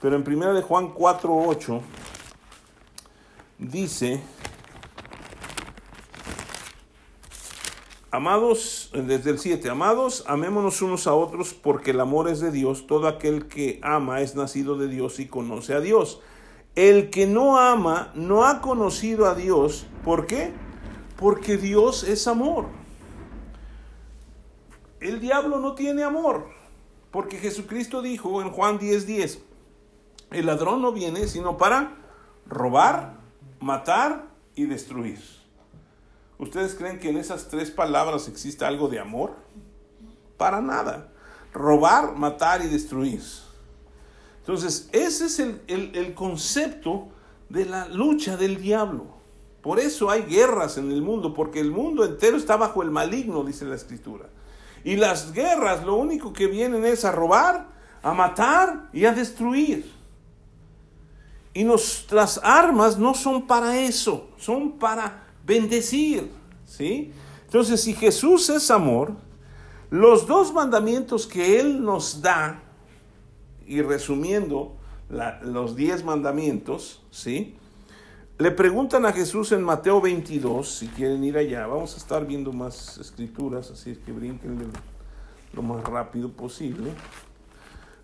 pero 0.00 0.14
en 0.14 0.24
primera 0.24 0.52
de 0.52 0.62
Juan 0.62 0.92
4:8 0.94 1.80
dice 3.58 4.20
Amados, 8.16 8.90
desde 8.94 9.28
el 9.28 9.38
7, 9.38 9.68
amados, 9.68 10.24
amémonos 10.26 10.80
unos 10.80 11.06
a 11.06 11.12
otros 11.12 11.52
porque 11.52 11.90
el 11.90 12.00
amor 12.00 12.30
es 12.30 12.40
de 12.40 12.50
Dios. 12.50 12.86
Todo 12.86 13.08
aquel 13.08 13.46
que 13.46 13.78
ama 13.82 14.22
es 14.22 14.34
nacido 14.34 14.78
de 14.78 14.88
Dios 14.88 15.20
y 15.20 15.26
conoce 15.26 15.74
a 15.74 15.80
Dios. 15.80 16.22
El 16.76 17.08
que 17.10 17.26
no 17.26 17.58
ama 17.58 18.12
no 18.14 18.44
ha 18.44 18.60
conocido 18.60 19.26
a 19.26 19.34
Dios. 19.34 19.86
¿Por 20.04 20.26
qué? 20.26 20.52
Porque 21.16 21.56
Dios 21.56 22.04
es 22.04 22.28
amor. 22.28 22.66
El 25.00 25.20
diablo 25.20 25.58
no 25.58 25.74
tiene 25.74 26.02
amor, 26.02 26.48
porque 27.10 27.38
Jesucristo 27.38 28.02
dijo 28.02 28.42
en 28.42 28.50
Juan 28.50 28.78
10:10, 28.78 29.06
10, 29.06 29.42
el 30.32 30.46
ladrón 30.46 30.82
no 30.82 30.92
viene 30.92 31.26
sino 31.28 31.56
para 31.56 31.96
robar, 32.46 33.20
matar 33.60 34.26
y 34.54 34.66
destruir. 34.66 35.20
¿Ustedes 36.38 36.74
creen 36.74 36.98
que 36.98 37.08
en 37.08 37.16
esas 37.16 37.48
tres 37.48 37.70
palabras 37.70 38.28
existe 38.28 38.66
algo 38.66 38.88
de 38.88 38.98
amor? 38.98 39.34
Para 40.36 40.60
nada. 40.60 41.10
Robar, 41.52 42.16
matar 42.16 42.62
y 42.62 42.66
destruir. 42.66 43.22
Entonces, 44.46 44.88
ese 44.92 45.26
es 45.26 45.40
el, 45.40 45.60
el 45.66 46.14
concepto 46.14 47.08
de 47.48 47.64
la 47.64 47.88
lucha 47.88 48.36
del 48.36 48.62
diablo. 48.62 49.16
Por 49.60 49.80
eso 49.80 50.08
hay 50.08 50.22
guerras 50.22 50.78
en 50.78 50.92
el 50.92 51.02
mundo, 51.02 51.34
porque 51.34 51.58
el 51.58 51.72
mundo 51.72 52.04
entero 52.04 52.36
está 52.36 52.56
bajo 52.56 52.80
el 52.84 52.92
maligno, 52.92 53.42
dice 53.42 53.64
la 53.64 53.74
escritura. 53.74 54.26
Y 54.84 54.94
las 54.94 55.32
guerras 55.32 55.84
lo 55.84 55.96
único 55.96 56.32
que 56.32 56.46
vienen 56.46 56.84
es 56.84 57.04
a 57.04 57.10
robar, 57.10 57.66
a 58.04 58.14
matar 58.14 58.88
y 58.92 59.04
a 59.04 59.12
destruir. 59.12 59.92
Y 61.52 61.64
nuestras 61.64 62.40
armas 62.44 62.96
no 62.96 63.14
son 63.14 63.48
para 63.48 63.80
eso, 63.80 64.30
son 64.36 64.78
para 64.78 65.24
bendecir. 65.44 66.30
¿sí? 66.64 67.12
Entonces, 67.46 67.82
si 67.82 67.94
Jesús 67.94 68.48
es 68.48 68.70
amor, 68.70 69.16
los 69.90 70.28
dos 70.28 70.52
mandamientos 70.52 71.26
que 71.26 71.58
Él 71.58 71.82
nos 71.82 72.22
da, 72.22 72.62
y 73.66 73.82
resumiendo 73.82 74.76
los 75.42 75.76
diez 75.76 76.04
mandamientos, 76.04 77.02
¿sí? 77.10 77.56
Le 78.38 78.50
preguntan 78.50 79.06
a 79.06 79.12
Jesús 79.12 79.52
en 79.52 79.62
Mateo 79.62 80.00
22, 80.00 80.68
si 80.68 80.88
quieren 80.88 81.24
ir 81.24 81.38
allá, 81.38 81.66
vamos 81.66 81.94
a 81.94 81.96
estar 81.96 82.26
viendo 82.26 82.52
más 82.52 82.98
escrituras, 82.98 83.70
así 83.70 83.92
es 83.92 83.98
que 83.98 84.12
brinquen 84.12 84.70
lo 85.54 85.62
más 85.62 85.82
rápido 85.84 86.30
posible. 86.30 86.92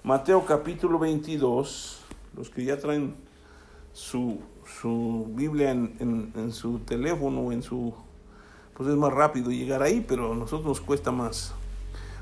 Mateo 0.04 0.44
capítulo 0.46 0.98
22, 0.98 2.00
los 2.34 2.48
que 2.48 2.64
ya 2.64 2.78
traen 2.78 3.14
su, 3.92 4.40
su 4.80 5.26
Biblia 5.34 5.70
en, 5.70 6.32
en, 6.34 6.52
su 6.52 6.78
teléfono 6.78 7.52
en 7.52 7.62
su... 7.62 7.94
Pues 8.74 8.88
es 8.88 8.96
más 8.96 9.12
rápido 9.12 9.50
llegar 9.50 9.82
ahí, 9.82 10.02
pero 10.06 10.32
a 10.32 10.34
nosotros 10.34 10.66
nos 10.66 10.80
cuesta 10.80 11.12
más. 11.12 11.54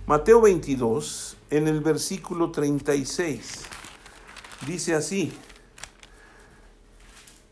Mateo 0.07 0.40
22, 0.40 1.36
en 1.51 1.68
el 1.68 1.80
versículo 1.80 2.51
36, 2.51 3.62
dice 4.66 4.94
así 4.94 5.32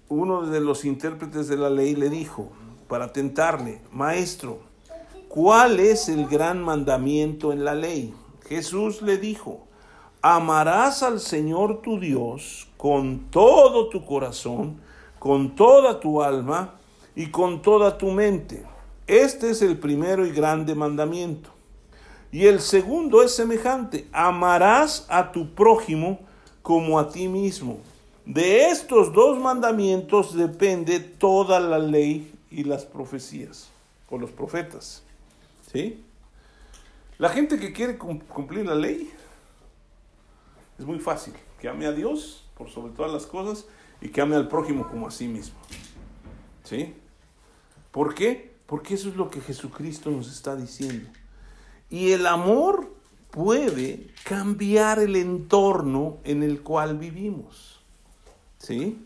uno 0.08 0.46
de 0.46 0.60
los 0.60 0.84
intérpretes 0.84 1.48
de 1.48 1.56
la 1.56 1.70
ley 1.70 1.94
le 1.94 2.08
dijo, 2.08 2.50
para 2.88 3.12
tentarle, 3.12 3.82
Maestro, 3.92 4.60
¿cuál 5.28 5.78
es 5.78 6.08
el 6.08 6.26
gran 6.26 6.62
mandamiento 6.62 7.52
en 7.52 7.64
la 7.64 7.74
ley? 7.74 8.14
Jesús 8.48 9.02
le 9.02 9.18
dijo, 9.18 9.66
amarás 10.22 11.02
al 11.02 11.20
Señor 11.20 11.82
tu 11.82 12.00
Dios 12.00 12.68
con 12.78 13.30
todo 13.30 13.90
tu 13.90 14.04
corazón, 14.06 14.80
con 15.18 15.54
toda 15.54 16.00
tu 16.00 16.22
alma 16.22 16.74
y 17.14 17.26
con 17.26 17.60
toda 17.60 17.98
tu 17.98 18.10
mente. 18.10 18.64
Este 19.06 19.50
es 19.50 19.60
el 19.60 19.78
primero 19.78 20.26
y 20.26 20.30
grande 20.30 20.74
mandamiento. 20.74 21.57
Y 22.30 22.46
el 22.46 22.60
segundo 22.60 23.22
es 23.22 23.34
semejante, 23.34 24.06
amarás 24.12 25.06
a 25.08 25.32
tu 25.32 25.54
prójimo 25.54 26.20
como 26.62 26.98
a 26.98 27.10
ti 27.10 27.28
mismo. 27.28 27.80
De 28.26 28.68
estos 28.68 29.12
dos 29.14 29.38
mandamientos 29.38 30.34
depende 30.34 31.00
toda 31.00 31.58
la 31.60 31.78
ley 31.78 32.30
y 32.50 32.64
las 32.64 32.84
profecías, 32.84 33.70
o 34.10 34.18
los 34.18 34.30
profetas. 34.30 35.02
¿Sí? 35.72 36.04
La 37.16 37.30
gente 37.30 37.58
que 37.58 37.72
quiere 37.72 37.96
cumplir 37.96 38.66
la 38.66 38.74
ley 38.74 39.10
es 40.78 40.84
muy 40.84 40.98
fácil. 40.98 41.34
que 41.60 41.68
ame 41.68 41.86
a 41.86 41.92
Dios 41.92 42.44
por 42.56 42.70
sobre 42.70 42.92
todas 42.92 43.10
las 43.12 43.26
cosas 43.26 43.64
y 44.00 44.10
que 44.10 44.20
ame 44.20 44.36
al 44.36 44.46
prójimo 44.46 44.86
como 44.86 45.08
a 45.08 45.10
sí 45.10 45.26
mismo. 45.26 45.56
¿Sí? 46.62 46.94
¿Por 47.90 48.14
qué? 48.14 48.54
Porque 48.66 48.94
eso 48.94 49.08
es 49.08 49.16
lo 49.16 49.30
que 49.30 49.40
Jesucristo 49.40 50.10
nos 50.10 50.30
está 50.30 50.54
diciendo. 50.54 51.08
Y 51.90 52.12
el 52.12 52.26
amor 52.26 52.92
puede 53.30 54.08
cambiar 54.24 54.98
el 54.98 55.16
entorno 55.16 56.18
en 56.24 56.42
el 56.42 56.62
cual 56.62 56.98
vivimos. 56.98 57.80
¿Sí? 58.58 59.04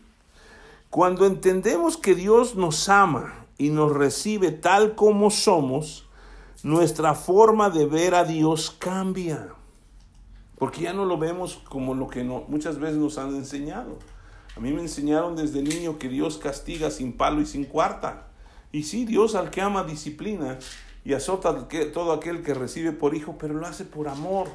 Cuando 0.89 1.25
entendemos 1.25 1.97
que 1.97 2.15
Dios 2.15 2.55
nos 2.55 2.89
ama 2.89 3.45
y 3.57 3.69
nos 3.69 3.91
recibe 3.91 4.51
tal 4.51 4.95
como 4.95 5.29
somos, 5.29 6.05
nuestra 6.63 7.13
forma 7.13 7.69
de 7.69 7.85
ver 7.85 8.15
a 8.15 8.23
Dios 8.23 8.71
cambia. 8.71 9.53
Porque 10.57 10.81
ya 10.81 10.93
no 10.93 11.05
lo 11.05 11.17
vemos 11.17 11.61
como 11.69 11.93
lo 11.93 12.07
que 12.07 12.23
muchas 12.23 12.79
veces 12.79 12.97
nos 12.97 13.17
han 13.17 13.35
enseñado. 13.35 13.99
A 14.55 14.59
mí 14.59 14.71
me 14.71 14.81
enseñaron 14.81 15.35
desde 15.35 15.61
niño 15.61 15.97
que 15.97 16.09
Dios 16.09 16.37
castiga 16.37 16.91
sin 16.91 17.13
palo 17.13 17.41
y 17.41 17.45
sin 17.45 17.65
cuarta. 17.65 18.27
Y 18.71 18.83
sí, 18.83 19.05
Dios 19.05 19.35
al 19.35 19.49
que 19.49 19.61
ama 19.61 19.83
disciplina 19.83 20.59
y 21.05 21.13
azota 21.13 21.67
todo 21.93 22.13
aquel 22.13 22.43
que 22.43 22.53
recibe 22.53 22.91
por 22.91 23.15
hijo, 23.15 23.37
pero 23.37 23.53
lo 23.53 23.65
hace 23.67 23.85
por 23.85 24.07
amor. 24.07 24.47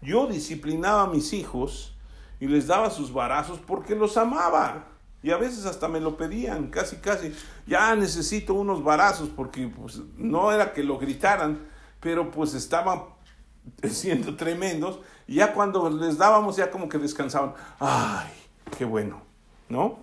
Yo 0.00 0.26
disciplinaba 0.26 1.02
a 1.02 1.06
mis 1.06 1.32
hijos 1.32 1.94
y 2.40 2.46
les 2.46 2.66
daba 2.66 2.90
sus 2.90 3.12
barazos 3.12 3.58
porque 3.66 3.94
los 3.94 4.16
amaba. 4.16 4.86
Y 5.22 5.30
a 5.30 5.36
veces 5.36 5.66
hasta 5.66 5.88
me 5.88 6.00
lo 6.00 6.16
pedían, 6.16 6.68
casi, 6.68 6.96
casi. 6.96 7.34
Ya 7.66 7.94
necesito 7.96 8.54
unos 8.54 8.84
barazos 8.84 9.28
porque 9.28 9.66
pues, 9.68 10.00
no 10.16 10.52
era 10.52 10.72
que 10.72 10.82
lo 10.82 10.98
gritaran, 10.98 11.66
pero 12.00 12.30
pues 12.30 12.54
estaban 12.54 13.02
siendo 13.82 14.36
tremendos. 14.36 15.00
Y 15.26 15.36
ya 15.36 15.52
cuando 15.52 15.90
les 15.90 16.16
dábamos, 16.16 16.56
ya 16.56 16.70
como 16.70 16.88
que 16.88 16.98
descansaban. 16.98 17.54
¡Ay, 17.80 18.30
qué 18.78 18.84
bueno! 18.84 19.22
¿No? 19.68 19.98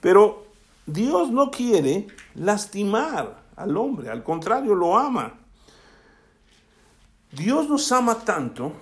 Pero 0.00 0.46
Dios 0.84 1.30
no 1.30 1.50
quiere 1.50 2.06
lastimar 2.34 3.45
al 3.56 3.76
hombre, 3.76 4.10
al 4.10 4.22
contrario, 4.22 4.74
lo 4.74 4.96
ama. 4.96 5.34
Dios 7.32 7.68
nos 7.68 7.90
ama 7.90 8.20
tanto, 8.20 8.72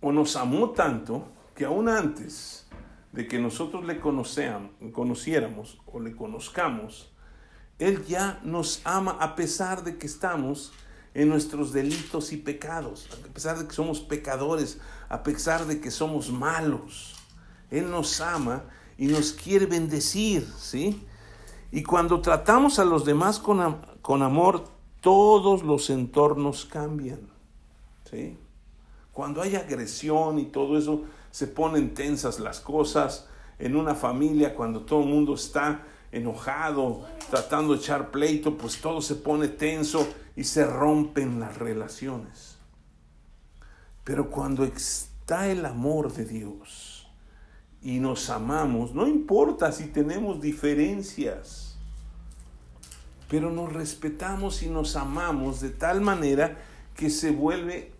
o 0.00 0.12
nos 0.12 0.36
amó 0.36 0.70
tanto, 0.70 1.28
que 1.54 1.64
aún 1.64 1.88
antes 1.88 2.66
de 3.12 3.26
que 3.26 3.38
nosotros 3.38 3.84
le 3.86 3.98
conociéramos 3.98 5.78
o 5.86 6.00
le 6.00 6.14
conozcamos, 6.14 7.12
Él 7.78 8.04
ya 8.04 8.40
nos 8.44 8.82
ama 8.84 9.16
a 9.20 9.34
pesar 9.34 9.84
de 9.84 9.96
que 9.96 10.06
estamos 10.06 10.72
en 11.14 11.30
nuestros 11.30 11.72
delitos 11.72 12.32
y 12.32 12.36
pecados, 12.36 13.08
a 13.24 13.32
pesar 13.32 13.58
de 13.58 13.66
que 13.66 13.72
somos 13.72 14.00
pecadores, 14.00 14.78
a 15.08 15.22
pesar 15.22 15.64
de 15.64 15.80
que 15.80 15.90
somos 15.90 16.30
malos. 16.30 17.14
Él 17.70 17.90
nos 17.90 18.20
ama 18.20 18.64
y 18.98 19.06
nos 19.06 19.32
quiere 19.32 19.64
bendecir, 19.64 20.46
¿sí? 20.58 21.05
Y 21.76 21.82
cuando 21.82 22.22
tratamos 22.22 22.78
a 22.78 22.86
los 22.86 23.04
demás 23.04 23.38
con, 23.38 23.82
con 24.00 24.22
amor, 24.22 24.64
todos 25.02 25.62
los 25.62 25.90
entornos 25.90 26.64
cambian. 26.64 27.20
¿sí? 28.10 28.38
Cuando 29.12 29.42
hay 29.42 29.56
agresión 29.56 30.38
y 30.38 30.46
todo 30.46 30.78
eso, 30.78 31.02
se 31.30 31.46
ponen 31.46 31.92
tensas 31.92 32.40
las 32.40 32.60
cosas. 32.60 33.28
En 33.58 33.76
una 33.76 33.94
familia, 33.94 34.54
cuando 34.54 34.86
todo 34.86 35.02
el 35.02 35.10
mundo 35.10 35.34
está 35.34 35.82
enojado, 36.12 37.04
tratando 37.28 37.74
de 37.74 37.80
echar 37.80 38.10
pleito, 38.10 38.56
pues 38.56 38.80
todo 38.80 39.02
se 39.02 39.16
pone 39.16 39.48
tenso 39.48 40.08
y 40.34 40.44
se 40.44 40.64
rompen 40.64 41.38
las 41.38 41.58
relaciones. 41.58 42.56
Pero 44.02 44.30
cuando 44.30 44.64
está 44.64 45.46
el 45.46 45.66
amor 45.66 46.10
de 46.10 46.24
Dios, 46.24 47.06
y 47.82 48.00
nos 48.00 48.30
amamos, 48.30 48.94
no 48.94 49.06
importa 49.06 49.70
si 49.72 49.88
tenemos 49.88 50.40
diferencias, 50.40 51.65
pero 53.28 53.50
nos 53.50 53.72
respetamos 53.72 54.62
y 54.62 54.68
nos 54.68 54.96
amamos 54.96 55.60
de 55.60 55.70
tal 55.70 56.00
manera 56.00 56.56
que 56.94 57.10
se 57.10 57.30
vuelve 57.30 57.92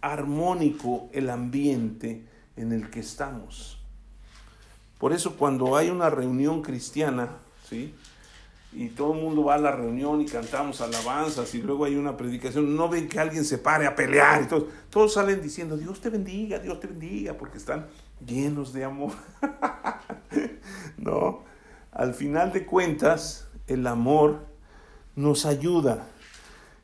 armónico 0.00 1.08
el 1.12 1.30
ambiente 1.30 2.26
en 2.56 2.72
el 2.72 2.90
que 2.90 3.00
estamos. 3.00 3.78
Por 4.98 5.12
eso 5.12 5.36
cuando 5.36 5.76
hay 5.76 5.90
una 5.90 6.10
reunión 6.10 6.62
cristiana, 6.62 7.28
¿sí? 7.68 7.94
y 8.74 8.88
todo 8.88 9.12
el 9.12 9.20
mundo 9.20 9.44
va 9.44 9.54
a 9.54 9.58
la 9.58 9.72
reunión 9.72 10.20
y 10.22 10.26
cantamos 10.26 10.80
alabanzas 10.80 11.54
y 11.54 11.60
luego 11.60 11.84
hay 11.84 11.96
una 11.96 12.16
predicación, 12.16 12.74
no 12.74 12.88
ven 12.88 13.08
que 13.08 13.18
alguien 13.20 13.44
se 13.44 13.58
pare 13.58 13.86
a 13.86 13.94
pelear, 13.94 14.42
y 14.42 14.46
todos, 14.46 14.64
todos 14.88 15.12
salen 15.12 15.42
diciendo, 15.42 15.76
Dios 15.76 16.00
te 16.00 16.08
bendiga, 16.08 16.58
Dios 16.58 16.80
te 16.80 16.86
bendiga, 16.86 17.34
porque 17.34 17.58
están 17.58 17.86
llenos 18.24 18.72
de 18.72 18.84
amor. 18.84 19.12
no, 20.96 21.44
al 21.90 22.14
final 22.14 22.52
de 22.52 22.64
cuentas, 22.64 23.48
el 23.66 23.86
amor 23.86 24.46
nos 25.16 25.46
ayuda. 25.46 26.06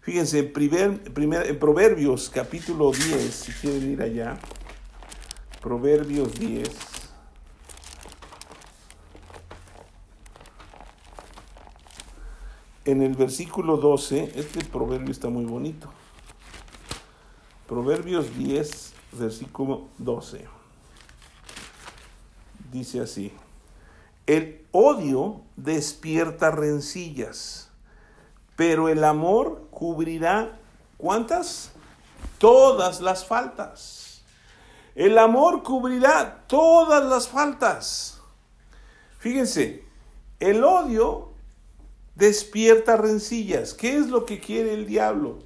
Fíjense, 0.00 0.42
primer, 0.42 1.12
primer, 1.12 1.46
en 1.46 1.58
Proverbios 1.58 2.30
capítulo 2.30 2.92
10, 2.92 3.34
si 3.34 3.52
quieren 3.52 3.92
ir 3.92 4.02
allá, 4.02 4.38
Proverbios 5.60 6.34
10. 6.38 6.68
En 12.84 13.02
el 13.02 13.14
versículo 13.14 13.76
12, 13.76 14.32
este 14.34 14.64
proverbio 14.64 15.10
está 15.10 15.28
muy 15.28 15.44
bonito. 15.44 15.90
Proverbios 17.66 18.34
10, 18.34 18.94
versículo 19.12 19.88
12 19.98 20.58
dice 22.72 23.00
así, 23.00 23.32
el 24.26 24.64
odio 24.72 25.40
despierta 25.56 26.50
rencillas, 26.50 27.67
pero 28.58 28.88
el 28.88 29.04
amor 29.04 29.68
cubrirá 29.70 30.58
¿cuántas? 30.96 31.70
Todas 32.38 33.00
las 33.00 33.24
faltas. 33.24 34.22
El 34.96 35.16
amor 35.16 35.62
cubrirá 35.62 36.42
todas 36.48 37.04
las 37.04 37.28
faltas. 37.28 38.20
Fíjense, 39.20 39.84
el 40.40 40.64
odio 40.64 41.28
despierta 42.16 42.96
rencillas. 42.96 43.74
¿Qué 43.74 43.96
es 43.96 44.08
lo 44.08 44.26
que 44.26 44.40
quiere 44.40 44.74
el 44.74 44.86
diablo? 44.86 45.38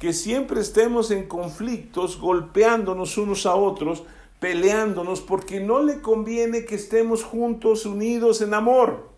Que 0.00 0.12
siempre 0.12 0.60
estemos 0.60 1.12
en 1.12 1.28
conflictos, 1.28 2.18
golpeándonos 2.18 3.16
unos 3.16 3.46
a 3.46 3.54
otros, 3.54 4.02
peleándonos 4.40 5.20
porque 5.20 5.60
no 5.60 5.84
le 5.84 6.00
conviene 6.00 6.64
que 6.64 6.74
estemos 6.74 7.22
juntos, 7.22 7.86
unidos 7.86 8.40
en 8.40 8.54
amor. 8.54 9.08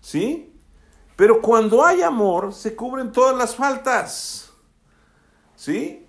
¿Sí? 0.00 0.55
Pero 1.16 1.40
cuando 1.40 1.84
hay 1.84 2.02
amor, 2.02 2.52
se 2.52 2.76
cubren 2.76 3.10
todas 3.10 3.36
las 3.36 3.56
faltas. 3.56 4.52
¿Sí? 5.56 6.06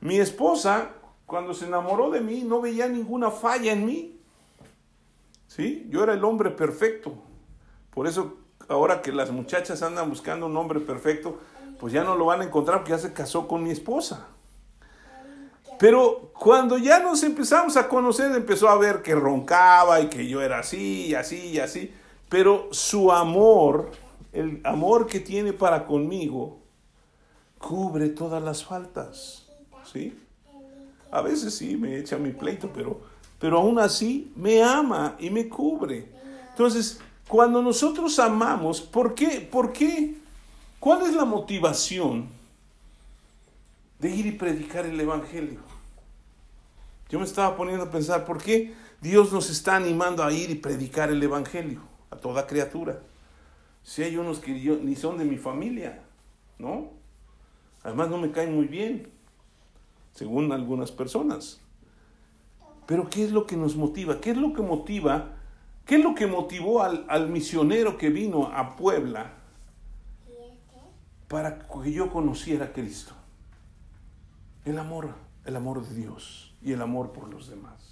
Mi 0.00 0.18
esposa, 0.18 0.90
cuando 1.26 1.54
se 1.54 1.66
enamoró 1.66 2.10
de 2.10 2.20
mí, 2.20 2.42
no 2.42 2.60
veía 2.60 2.88
ninguna 2.88 3.30
falla 3.30 3.72
en 3.72 3.86
mí. 3.86 4.20
¿Sí? 5.46 5.86
Yo 5.90 6.02
era 6.02 6.12
el 6.14 6.24
hombre 6.24 6.50
perfecto. 6.50 7.14
Por 7.90 8.08
eso, 8.08 8.38
ahora 8.68 9.00
que 9.00 9.12
las 9.12 9.30
muchachas 9.30 9.82
andan 9.82 10.10
buscando 10.10 10.46
un 10.46 10.56
hombre 10.56 10.80
perfecto, 10.80 11.38
pues 11.78 11.92
ya 11.92 12.02
no 12.02 12.16
lo 12.16 12.26
van 12.26 12.40
a 12.40 12.44
encontrar 12.44 12.78
porque 12.78 12.92
ya 12.92 12.98
se 12.98 13.12
casó 13.12 13.46
con 13.46 13.62
mi 13.62 13.70
esposa. 13.70 14.26
Pero 15.78 16.32
cuando 16.38 16.78
ya 16.78 17.00
nos 17.00 17.22
empezamos 17.22 17.76
a 17.76 17.88
conocer, 17.88 18.34
empezó 18.34 18.68
a 18.68 18.76
ver 18.76 19.02
que 19.02 19.14
roncaba 19.14 20.00
y 20.00 20.08
que 20.08 20.26
yo 20.26 20.40
era 20.40 20.60
así 20.60 21.14
así 21.14 21.48
y 21.48 21.58
así. 21.58 21.94
Pero 22.32 22.68
su 22.70 23.12
amor, 23.12 23.90
el 24.32 24.62
amor 24.64 25.06
que 25.06 25.20
tiene 25.20 25.52
para 25.52 25.84
conmigo, 25.84 26.60
cubre 27.58 28.08
todas 28.08 28.42
las 28.42 28.64
faltas. 28.64 29.44
¿Sí? 29.92 30.18
A 31.10 31.20
veces 31.20 31.54
sí 31.54 31.76
me 31.76 31.98
echa 31.98 32.16
mi 32.16 32.30
pleito, 32.30 32.70
pero, 32.72 33.02
pero 33.38 33.58
aún 33.58 33.78
así 33.78 34.32
me 34.34 34.62
ama 34.62 35.14
y 35.18 35.28
me 35.28 35.46
cubre. 35.46 36.08
Entonces, 36.48 37.00
cuando 37.28 37.60
nosotros 37.60 38.18
amamos, 38.18 38.80
¿por 38.80 39.14
qué? 39.14 39.42
¿Por 39.42 39.70
qué? 39.70 40.16
¿Cuál 40.80 41.02
es 41.02 41.14
la 41.14 41.26
motivación 41.26 42.28
de 43.98 44.08
ir 44.08 44.24
y 44.24 44.32
predicar 44.32 44.86
el 44.86 44.98
Evangelio? 44.98 45.60
Yo 47.10 47.18
me 47.18 47.26
estaba 47.26 47.54
poniendo 47.58 47.84
a 47.84 47.90
pensar, 47.90 48.24
¿por 48.24 48.42
qué 48.42 48.72
Dios 49.02 49.30
nos 49.34 49.50
está 49.50 49.76
animando 49.76 50.24
a 50.24 50.32
ir 50.32 50.48
y 50.48 50.54
predicar 50.54 51.10
el 51.10 51.22
Evangelio 51.22 51.91
a 52.12 52.16
toda 52.16 52.46
criatura? 52.46 53.00
Si 53.82 54.02
hay 54.02 54.16
unos 54.16 54.38
que 54.38 54.52
ni 54.52 54.94
son 54.94 55.18
de 55.18 55.24
mi 55.24 55.36
familia, 55.36 56.02
¿no? 56.58 56.90
Además 57.82 58.10
no 58.10 58.18
me 58.18 58.30
caen 58.30 58.54
muy 58.54 58.66
bien, 58.66 59.08
según 60.12 60.52
algunas 60.52 60.92
personas. 60.92 61.60
Pero 62.86 63.08
¿qué 63.08 63.24
es 63.24 63.32
lo 63.32 63.46
que 63.46 63.56
nos 63.56 63.76
motiva? 63.76 64.20
¿Qué 64.20 64.30
es 64.30 64.36
lo 64.36 64.52
que 64.52 64.62
motiva? 64.62 65.36
¿Qué 65.86 65.96
es 65.96 66.04
lo 66.04 66.14
que 66.14 66.26
motivó 66.26 66.82
al, 66.82 67.06
al 67.08 67.28
misionero 67.28 67.96
que 67.96 68.10
vino 68.10 68.46
a 68.46 68.76
Puebla 68.76 69.32
para 71.26 71.66
que 71.66 71.92
yo 71.92 72.10
conociera 72.10 72.66
a 72.66 72.72
Cristo? 72.72 73.14
El 74.64 74.78
amor, 74.78 75.08
el 75.44 75.56
amor 75.56 75.84
de 75.84 75.94
Dios. 75.94 76.54
y 76.62 76.72
el 76.72 76.82
amor 76.82 77.12
por 77.12 77.28
los 77.28 77.48
demás. 77.48 77.91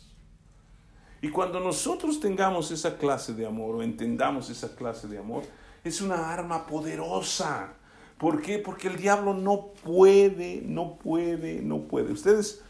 Y 1.22 1.30
cuando 1.30 1.60
nosotros 1.60 2.18
tengamos 2.18 2.70
esa 2.70 2.96
clase 2.96 3.34
de 3.34 3.46
amor 3.46 3.76
o 3.76 3.82
entendamos 3.82 4.48
esa 4.48 4.74
clase 4.74 5.06
de 5.06 5.18
amor, 5.18 5.42
es 5.84 6.00
una 6.00 6.32
arma 6.32 6.66
poderosa. 6.66 7.74
¿Por 8.16 8.40
qué? 8.40 8.58
Porque 8.58 8.88
el 8.88 8.96
diablo 8.96 9.34
no 9.34 9.68
puede, 9.82 10.62
no 10.64 10.96
puede, 10.96 11.60
no 11.60 11.82
puede. 11.82 12.12
Ustedes, 12.12 12.62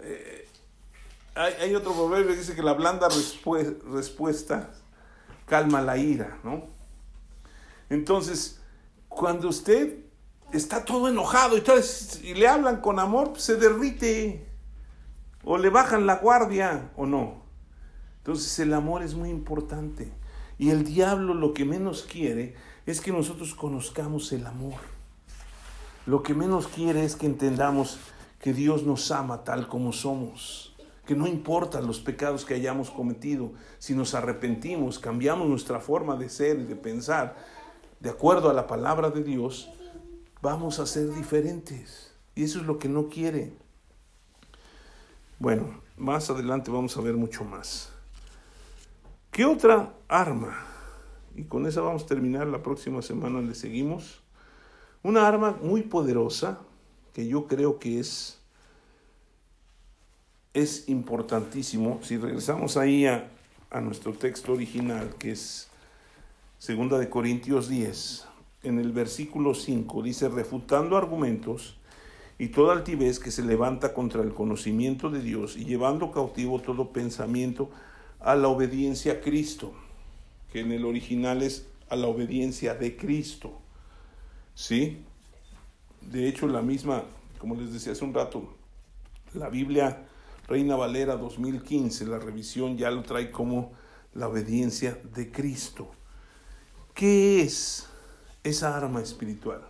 eh, 0.00 0.48
hay, 1.34 1.74
otro 1.74 1.92
proverbio 1.92 2.32
que 2.32 2.38
dice 2.38 2.54
que 2.54 2.62
la 2.62 2.74
blanda 2.74 3.08
respuesta 3.90 4.70
calma 5.46 5.80
la 5.82 5.96
ira, 5.96 6.38
¿no? 6.42 6.66
Entonces, 7.90 8.60
cuando 9.08 9.48
usted 9.48 9.98
está 10.52 10.84
todo 10.84 11.08
enojado 11.08 11.56
y, 11.56 11.62
y 12.22 12.34
le 12.34 12.48
hablan 12.48 12.80
con 12.80 12.98
amor, 12.98 13.34
se 13.36 13.56
derrite 13.56 14.46
o 15.44 15.58
le 15.58 15.70
bajan 15.70 16.06
la 16.06 16.16
guardia 16.16 16.90
o 16.96 17.06
no. 17.06 17.41
Entonces 18.22 18.56
el 18.60 18.72
amor 18.72 19.02
es 19.02 19.16
muy 19.16 19.30
importante. 19.30 20.12
Y 20.56 20.70
el 20.70 20.84
diablo 20.84 21.34
lo 21.34 21.52
que 21.54 21.64
menos 21.64 22.04
quiere 22.04 22.54
es 22.86 23.00
que 23.00 23.10
nosotros 23.10 23.52
conozcamos 23.52 24.30
el 24.30 24.46
amor. 24.46 24.74
Lo 26.06 26.22
que 26.22 26.32
menos 26.32 26.68
quiere 26.68 27.04
es 27.04 27.16
que 27.16 27.26
entendamos 27.26 27.98
que 28.38 28.52
Dios 28.52 28.84
nos 28.84 29.10
ama 29.10 29.42
tal 29.42 29.66
como 29.66 29.92
somos. 29.92 30.76
Que 31.04 31.16
no 31.16 31.26
importa 31.26 31.80
los 31.80 31.98
pecados 31.98 32.44
que 32.44 32.54
hayamos 32.54 32.90
cometido, 32.90 33.54
si 33.80 33.92
nos 33.94 34.14
arrepentimos, 34.14 35.00
cambiamos 35.00 35.48
nuestra 35.48 35.80
forma 35.80 36.14
de 36.14 36.28
ser 36.28 36.60
y 36.60 36.64
de 36.64 36.76
pensar, 36.76 37.36
de 37.98 38.10
acuerdo 38.10 38.48
a 38.48 38.52
la 38.52 38.68
palabra 38.68 39.10
de 39.10 39.24
Dios, 39.24 39.68
vamos 40.40 40.78
a 40.78 40.86
ser 40.86 41.12
diferentes. 41.12 42.14
Y 42.36 42.44
eso 42.44 42.60
es 42.60 42.66
lo 42.66 42.78
que 42.78 42.88
no 42.88 43.08
quiere. 43.08 43.52
Bueno, 45.40 45.82
más 45.96 46.30
adelante 46.30 46.70
vamos 46.70 46.96
a 46.96 47.00
ver 47.00 47.16
mucho 47.16 47.44
más. 47.44 47.91
¿Qué 49.32 49.46
otra 49.46 49.94
arma? 50.08 50.62
Y 51.34 51.44
con 51.44 51.66
esa 51.66 51.80
vamos 51.80 52.02
a 52.02 52.06
terminar, 52.06 52.46
la 52.48 52.62
próxima 52.62 53.00
semana 53.00 53.40
le 53.40 53.54
seguimos. 53.54 54.20
Una 55.02 55.26
arma 55.26 55.56
muy 55.62 55.80
poderosa 55.80 56.58
que 57.14 57.26
yo 57.26 57.46
creo 57.46 57.78
que 57.78 57.98
es, 57.98 58.38
es 60.52 60.86
importantísimo. 60.90 61.98
Si 62.02 62.18
regresamos 62.18 62.76
ahí 62.76 63.06
a, 63.06 63.30
a 63.70 63.80
nuestro 63.80 64.12
texto 64.12 64.52
original, 64.52 65.14
que 65.18 65.30
es 65.32 65.70
segunda 66.58 66.98
de 66.98 67.08
Corintios 67.08 67.70
10, 67.70 68.26
en 68.64 68.78
el 68.78 68.92
versículo 68.92 69.54
5, 69.54 70.02
dice, 70.02 70.28
refutando 70.28 70.98
argumentos 70.98 71.78
y 72.38 72.48
toda 72.48 72.74
altivez 72.74 73.18
que 73.18 73.30
se 73.30 73.42
levanta 73.42 73.94
contra 73.94 74.20
el 74.20 74.34
conocimiento 74.34 75.08
de 75.08 75.22
Dios 75.22 75.56
y 75.56 75.64
llevando 75.64 76.12
cautivo 76.12 76.60
todo 76.60 76.92
pensamiento 76.92 77.70
a 78.22 78.34
la 78.36 78.48
obediencia 78.48 79.14
a 79.14 79.20
Cristo, 79.20 79.72
que 80.52 80.60
en 80.60 80.72
el 80.72 80.84
original 80.84 81.42
es 81.42 81.66
a 81.88 81.96
la 81.96 82.06
obediencia 82.06 82.74
de 82.74 82.96
Cristo. 82.96 83.58
¿Sí? 84.54 85.04
De 86.00 86.28
hecho, 86.28 86.46
la 86.46 86.62
misma, 86.62 87.04
como 87.38 87.54
les 87.54 87.72
decía 87.72 87.92
hace 87.92 88.04
un 88.04 88.14
rato, 88.14 88.54
la 89.34 89.48
Biblia 89.48 90.06
Reina 90.46 90.76
Valera 90.76 91.16
2015, 91.16 92.06
la 92.06 92.18
revisión 92.18 92.76
ya 92.76 92.90
lo 92.90 93.02
trae 93.02 93.30
como 93.30 93.72
la 94.14 94.28
obediencia 94.28 94.98
de 95.14 95.30
Cristo. 95.30 95.90
¿Qué 96.94 97.42
es 97.42 97.86
esa 98.44 98.76
arma 98.76 99.00
espiritual? 99.00 99.62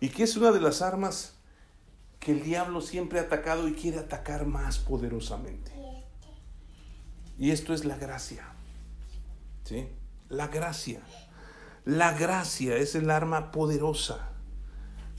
Y 0.00 0.08
qué 0.08 0.22
es 0.22 0.36
una 0.36 0.52
de 0.52 0.60
las 0.60 0.80
armas 0.80 1.34
que 2.20 2.32
el 2.32 2.42
diablo 2.42 2.80
siempre 2.80 3.18
ha 3.18 3.22
atacado 3.22 3.68
y 3.68 3.74
quiere 3.74 3.98
atacar 3.98 4.46
más 4.46 4.78
poderosamente. 4.78 5.77
Y 7.38 7.52
esto 7.52 7.72
es 7.72 7.84
la 7.84 7.96
gracia. 7.96 8.44
¿Sí? 9.64 9.88
La 10.28 10.48
gracia. 10.48 11.00
La 11.84 12.12
gracia 12.12 12.76
es 12.76 12.94
el 12.94 13.10
arma 13.10 13.52
poderosa. 13.52 14.30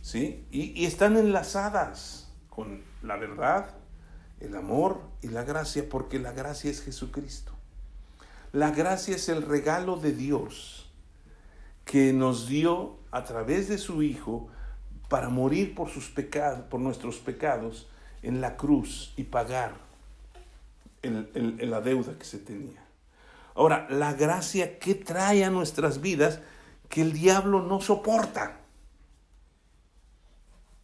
¿Sí? 0.02 0.46
Y, 0.52 0.80
y 0.80 0.86
están 0.86 1.18
enlazadas 1.18 2.32
con 2.50 2.82
la 3.02 3.16
verdad, 3.16 3.72
el 4.40 4.56
amor 4.56 5.02
y 5.22 5.28
la 5.28 5.44
gracia, 5.44 5.88
porque 5.90 6.20
la 6.20 6.32
gracia 6.32 6.70
es 6.70 6.82
Jesucristo. 6.82 7.54
La 8.52 8.72
gracia 8.72 9.16
es 9.16 9.30
el 9.30 9.44
regalo 9.44 9.98
de 9.98 10.12
Dios 10.12 10.90
que 11.86 12.14
nos 12.14 12.48
dio 12.48 12.98
a 13.12 13.24
través 13.24 13.70
de 13.70 13.78
su 13.78 14.04
Hijo 14.04 14.50
para 15.08 15.30
morir 15.30 15.74
por 15.74 15.90
sus 15.90 16.10
pecados, 16.10 16.62
por 16.66 16.80
nuestros 16.80 17.18
pecados 17.18 17.88
en 18.22 18.42
la 18.42 18.58
cruz 18.58 19.14
y 19.18 19.24
pagar 19.24 19.89
en, 21.02 21.70
la 21.70 21.82
deuda 21.82 22.18
que 22.18 22.26
se 22.26 22.40
tenía. 22.40 22.86
Ahora, 23.56 23.88
la 23.90 24.14
gracia 24.14 24.80
que 24.80 24.96
trae 24.96 25.44
a 25.44 25.50
nuestras 25.50 26.02
vidas 26.02 26.40
que 26.88 27.02
el 27.02 27.14
diablo 27.14 27.62
no 27.62 27.82
soporta 27.82 28.62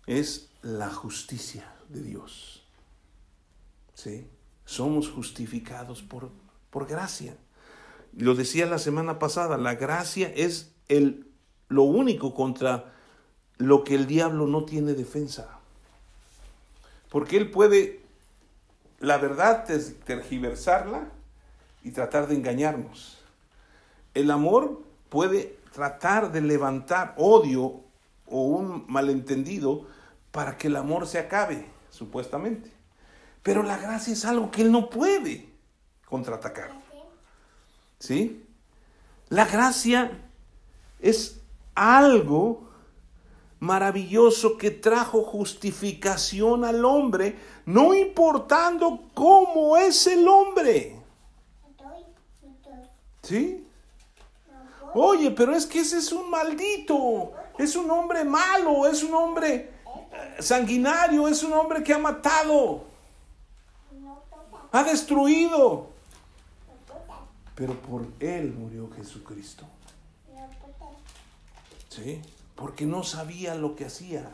es 0.05 0.49
la 0.61 0.89
justicia 0.89 1.73
de 1.89 2.01
Dios. 2.01 2.63
¿Sí? 3.93 4.27
Somos 4.65 5.09
justificados 5.09 6.01
por, 6.01 6.31
por 6.69 6.87
gracia. 6.87 7.37
Lo 8.13 8.35
decía 8.35 8.65
la 8.65 8.79
semana 8.79 9.19
pasada, 9.19 9.57
la 9.57 9.75
gracia 9.75 10.31
es 10.35 10.73
el, 10.89 11.27
lo 11.69 11.83
único 11.83 12.33
contra 12.33 12.93
lo 13.57 13.83
que 13.83 13.95
el 13.95 14.05
diablo 14.05 14.47
no 14.47 14.65
tiene 14.65 14.93
defensa. 14.93 15.59
Porque 17.09 17.37
él 17.37 17.51
puede 17.51 18.04
la 18.99 19.17
verdad 19.17 19.69
es 19.71 19.99
tergiversarla 20.01 21.09
y 21.83 21.91
tratar 21.91 22.27
de 22.27 22.35
engañarnos. 22.35 23.19
El 24.13 24.31
amor 24.31 24.81
puede 25.09 25.57
tratar 25.73 26.31
de 26.31 26.41
levantar 26.41 27.13
odio 27.17 27.81
o 28.27 28.41
un 28.41 28.85
malentendido 28.87 29.85
para 30.31 30.57
que 30.57 30.67
el 30.67 30.75
amor 30.75 31.07
se 31.07 31.19
acabe, 31.19 31.65
supuestamente. 31.89 32.71
Pero 33.43 33.61
la 33.61 33.77
gracia 33.77 34.13
es 34.13 34.25
algo 34.25 34.51
que 34.51 34.61
él 34.63 34.71
no 34.71 34.89
puede 34.89 35.49
contraatacar. 36.05 36.71
¿Sí? 37.99 38.43
La 39.29 39.45
gracia 39.45 40.11
es 40.99 41.41
algo 41.75 42.64
maravilloso 43.59 44.57
que 44.57 44.71
trajo 44.71 45.23
justificación 45.23 46.65
al 46.65 46.83
hombre, 46.85 47.37
no 47.65 47.93
importando 47.93 49.01
cómo 49.13 49.77
es 49.77 50.07
el 50.07 50.27
hombre. 50.27 50.99
¿Sí? 53.21 53.65
Oye, 54.93 55.31
pero 55.31 55.53
es 55.53 55.65
que 55.65 55.79
ese 55.79 55.97
es 55.97 56.11
un 56.11 56.29
maldito, 56.29 57.33
es 57.57 57.75
un 57.75 57.89
hombre 57.89 58.23
malo, 58.23 58.87
es 58.87 59.03
un 59.03 59.13
hombre 59.13 59.71
eh, 59.85 60.41
sanguinario, 60.41 61.27
es 61.27 61.43
un 61.43 61.53
hombre 61.53 61.83
que 61.83 61.93
ha 61.93 61.97
matado, 61.97 62.83
ha 64.71 64.83
destruido. 64.83 65.89
Pero 67.55 67.73
por 67.73 68.05
él 68.19 68.53
murió 68.53 68.89
Jesucristo. 68.95 69.65
¿Sí? 71.89 72.21
Porque 72.55 72.85
no 72.85 73.03
sabía 73.03 73.55
lo 73.55 73.75
que 73.75 73.85
hacía. 73.85 74.31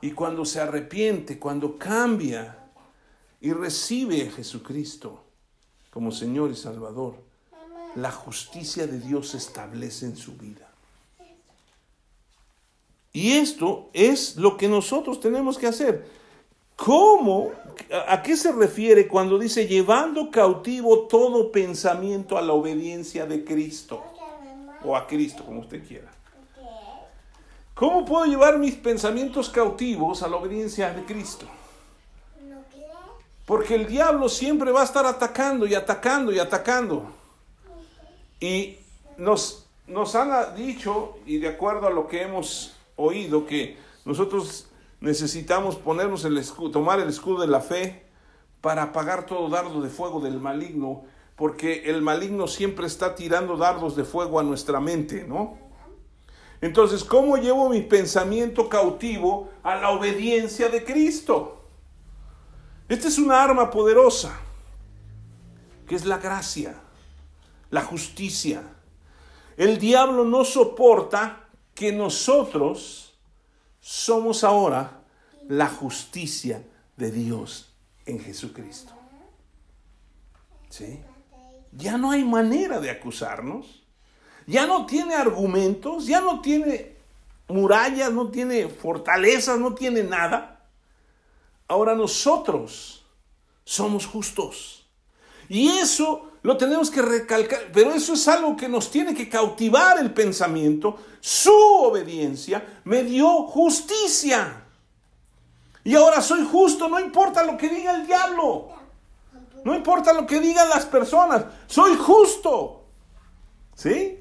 Y 0.00 0.12
cuando 0.12 0.44
se 0.44 0.60
arrepiente, 0.60 1.38
cuando 1.38 1.78
cambia 1.78 2.58
y 3.40 3.52
recibe 3.52 4.28
a 4.28 4.30
Jesucristo 4.30 5.22
como 5.90 6.10
Señor 6.10 6.50
y 6.50 6.56
Salvador, 6.56 7.14
la 7.96 8.10
justicia 8.10 8.86
de 8.86 8.98
Dios 9.00 9.30
se 9.30 9.38
establece 9.38 10.06
en 10.06 10.16
su 10.16 10.36
vida. 10.36 10.70
Y 13.12 13.32
esto 13.32 13.90
es 13.92 14.36
lo 14.36 14.56
que 14.56 14.68
nosotros 14.68 15.20
tenemos 15.20 15.58
que 15.58 15.66
hacer. 15.66 16.08
¿Cómo? 16.76 17.50
¿A 18.08 18.22
qué 18.22 18.36
se 18.36 18.52
refiere 18.52 19.08
cuando 19.08 19.38
dice 19.38 19.66
llevando 19.66 20.30
cautivo 20.30 21.08
todo 21.08 21.50
pensamiento 21.50 22.38
a 22.38 22.42
la 22.42 22.52
obediencia 22.52 23.26
de 23.26 23.44
Cristo? 23.44 24.02
O 24.82 24.96
a 24.96 25.06
Cristo, 25.06 25.44
como 25.44 25.60
usted 25.60 25.86
quiera. 25.86 26.10
¿Cómo 27.74 28.04
puedo 28.04 28.26
llevar 28.26 28.58
mis 28.58 28.74
pensamientos 28.74 29.48
cautivos 29.48 30.22
a 30.22 30.28
la 30.28 30.36
obediencia 30.36 30.92
de 30.92 31.04
Cristo? 31.04 31.46
Porque 33.46 33.74
el 33.74 33.86
diablo 33.86 34.28
siempre 34.28 34.70
va 34.70 34.82
a 34.82 34.84
estar 34.84 35.06
atacando 35.06 35.66
y 35.66 35.74
atacando 35.74 36.30
y 36.30 36.38
atacando. 36.38 37.10
Y 38.38 38.78
nos, 39.16 39.66
nos 39.86 40.14
han 40.14 40.54
dicho, 40.54 41.18
y 41.26 41.38
de 41.38 41.48
acuerdo 41.48 41.86
a 41.86 41.90
lo 41.90 42.06
que 42.06 42.22
hemos 42.22 42.76
oído, 42.96 43.46
que 43.46 43.76
nosotros 44.04 44.68
necesitamos 45.00 45.76
ponernos 45.76 46.24
el 46.24 46.38
escudo, 46.38 46.70
tomar 46.70 47.00
el 47.00 47.08
escudo 47.08 47.40
de 47.40 47.48
la 47.48 47.60
fe 47.60 48.04
para 48.60 48.84
apagar 48.84 49.26
todo 49.26 49.48
dardo 49.48 49.80
de 49.80 49.88
fuego 49.88 50.20
del 50.20 50.38
maligno, 50.38 51.04
porque 51.36 51.84
el 51.90 52.02
maligno 52.02 52.46
siempre 52.46 52.86
está 52.86 53.14
tirando 53.14 53.56
dardos 53.56 53.96
de 53.96 54.04
fuego 54.04 54.38
a 54.38 54.42
nuestra 54.42 54.78
mente, 54.80 55.24
¿no? 55.26 55.69
Entonces, 56.60 57.04
¿cómo 57.04 57.36
llevo 57.36 57.68
mi 57.68 57.80
pensamiento 57.80 58.68
cautivo 58.68 59.50
a 59.62 59.76
la 59.76 59.90
obediencia 59.90 60.68
de 60.68 60.84
Cristo? 60.84 61.64
Esta 62.88 63.08
es 63.08 63.18
una 63.18 63.42
arma 63.42 63.70
poderosa, 63.70 64.38
que 65.86 65.94
es 65.94 66.04
la 66.04 66.18
gracia, 66.18 66.74
la 67.70 67.82
justicia. 67.82 68.62
El 69.56 69.78
diablo 69.78 70.24
no 70.24 70.44
soporta 70.44 71.48
que 71.74 71.92
nosotros 71.92 73.18
somos 73.80 74.44
ahora 74.44 75.02
la 75.48 75.68
justicia 75.68 76.62
de 76.96 77.10
Dios 77.10 77.72
en 78.06 78.20
Jesucristo. 78.20 78.92
¿Sí? 80.68 81.00
Ya 81.72 81.96
no 81.96 82.10
hay 82.10 82.24
manera 82.24 82.80
de 82.80 82.90
acusarnos. 82.90 83.79
Ya 84.50 84.66
no 84.66 84.84
tiene 84.84 85.14
argumentos, 85.14 86.08
ya 86.08 86.20
no 86.20 86.40
tiene 86.40 86.96
murallas, 87.46 88.10
no 88.10 88.30
tiene 88.30 88.68
fortalezas, 88.68 89.60
no 89.60 89.76
tiene 89.76 90.02
nada. 90.02 90.66
Ahora 91.68 91.94
nosotros 91.94 93.06
somos 93.62 94.06
justos. 94.06 94.88
Y 95.48 95.68
eso 95.68 96.32
lo 96.42 96.56
tenemos 96.56 96.90
que 96.90 97.00
recalcar, 97.00 97.70
pero 97.72 97.92
eso 97.92 98.14
es 98.14 98.26
algo 98.26 98.56
que 98.56 98.68
nos 98.68 98.90
tiene 98.90 99.14
que 99.14 99.28
cautivar 99.28 100.00
el 100.00 100.12
pensamiento. 100.12 100.98
Su 101.20 101.54
obediencia 101.54 102.80
me 102.82 103.04
dio 103.04 103.44
justicia. 103.44 104.64
Y 105.84 105.94
ahora 105.94 106.20
soy 106.20 106.44
justo, 106.44 106.88
no 106.88 106.98
importa 106.98 107.44
lo 107.44 107.56
que 107.56 107.68
diga 107.68 107.94
el 107.94 108.04
diablo. 108.04 108.70
No 109.64 109.76
importa 109.76 110.12
lo 110.12 110.26
que 110.26 110.40
digan 110.40 110.68
las 110.68 110.86
personas, 110.86 111.44
soy 111.68 111.94
justo. 111.96 112.86
¿Sí? 113.76 114.19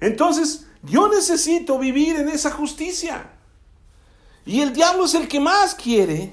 Entonces, 0.00 0.66
yo 0.82 1.08
necesito 1.08 1.78
vivir 1.78 2.16
en 2.16 2.28
esa 2.28 2.50
justicia. 2.50 3.30
Y 4.46 4.60
el 4.60 4.72
diablo 4.72 5.04
es 5.04 5.14
el 5.14 5.28
que 5.28 5.40
más 5.40 5.74
quiere 5.74 6.32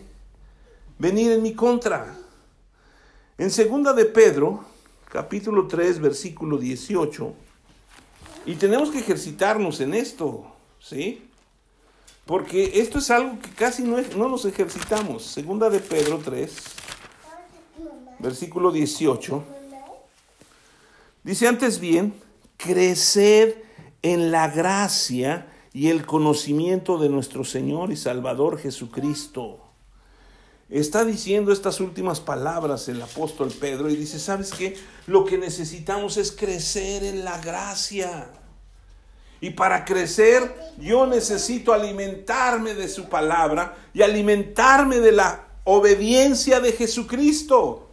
venir 0.97 1.32
en 1.32 1.41
mi 1.41 1.53
contra. 1.53 2.16
En 3.38 3.51
segunda 3.51 3.91
de 3.93 4.05
Pedro, 4.05 4.63
capítulo 5.11 5.68
3, 5.68 5.99
versículo 5.99 6.57
18, 6.57 7.34
y 8.45 8.55
tenemos 8.55 8.91
que 8.91 8.99
ejercitarnos 8.99 9.82
en 9.82 9.93
esto, 9.93 10.45
¿sí? 10.80 11.28
Porque 12.26 12.80
esto 12.80 12.99
es 12.99 13.11
algo 13.11 13.39
que 13.39 13.49
casi 13.49 13.84
no, 13.84 13.97
no 14.16 14.30
nos 14.30 14.45
ejercitamos. 14.45 15.24
Segunda 15.24 15.70
de 15.70 15.80
Pedro 15.80 16.22
3, 16.24 16.55
versículo 18.20 18.72
18. 18.72 19.43
Dice 21.24 21.47
antes 21.47 21.80
bien, 21.80 22.13
creced 22.58 23.56
en 24.01 24.32
la 24.32 24.47
gracia 24.49 25.47
y 25.74 25.89
el 25.89 26.06
conocimiento 26.06 26.97
de 26.97 27.10
nuestro 27.10 27.43
Señor 27.43 27.91
y 27.91 27.97
Salvador 27.97 28.60
Jesucristo. 28.60 29.62
Está 30.70 31.06
diciendo 31.06 31.51
estas 31.51 31.80
últimas 31.80 32.20
palabras 32.20 32.88
el 32.88 33.01
apóstol 33.01 33.51
Pedro 33.51 33.89
y 33.89 33.95
dice, 33.95 34.20
¿sabes 34.20 34.51
qué? 34.51 34.76
Lo 35.06 35.26
que 35.26 35.38
necesitamos 35.38 36.18
es 36.18 36.32
crecer 36.32 37.03
en 37.03 37.24
la 37.24 37.39
gracia. 37.39 38.32
Y 39.41 39.51
para 39.51 39.86
crecer 39.86 40.56
yo 40.80 41.06
necesito 41.06 41.72
alimentarme 41.72 42.74
de 42.74 42.88
su 42.88 43.10
palabra 43.10 43.78
y 43.93 44.01
alimentarme 44.01 44.99
de 44.99 45.12
la 45.12 45.47
obediencia 45.66 46.60
de 46.60 46.72
Jesucristo. 46.72 47.89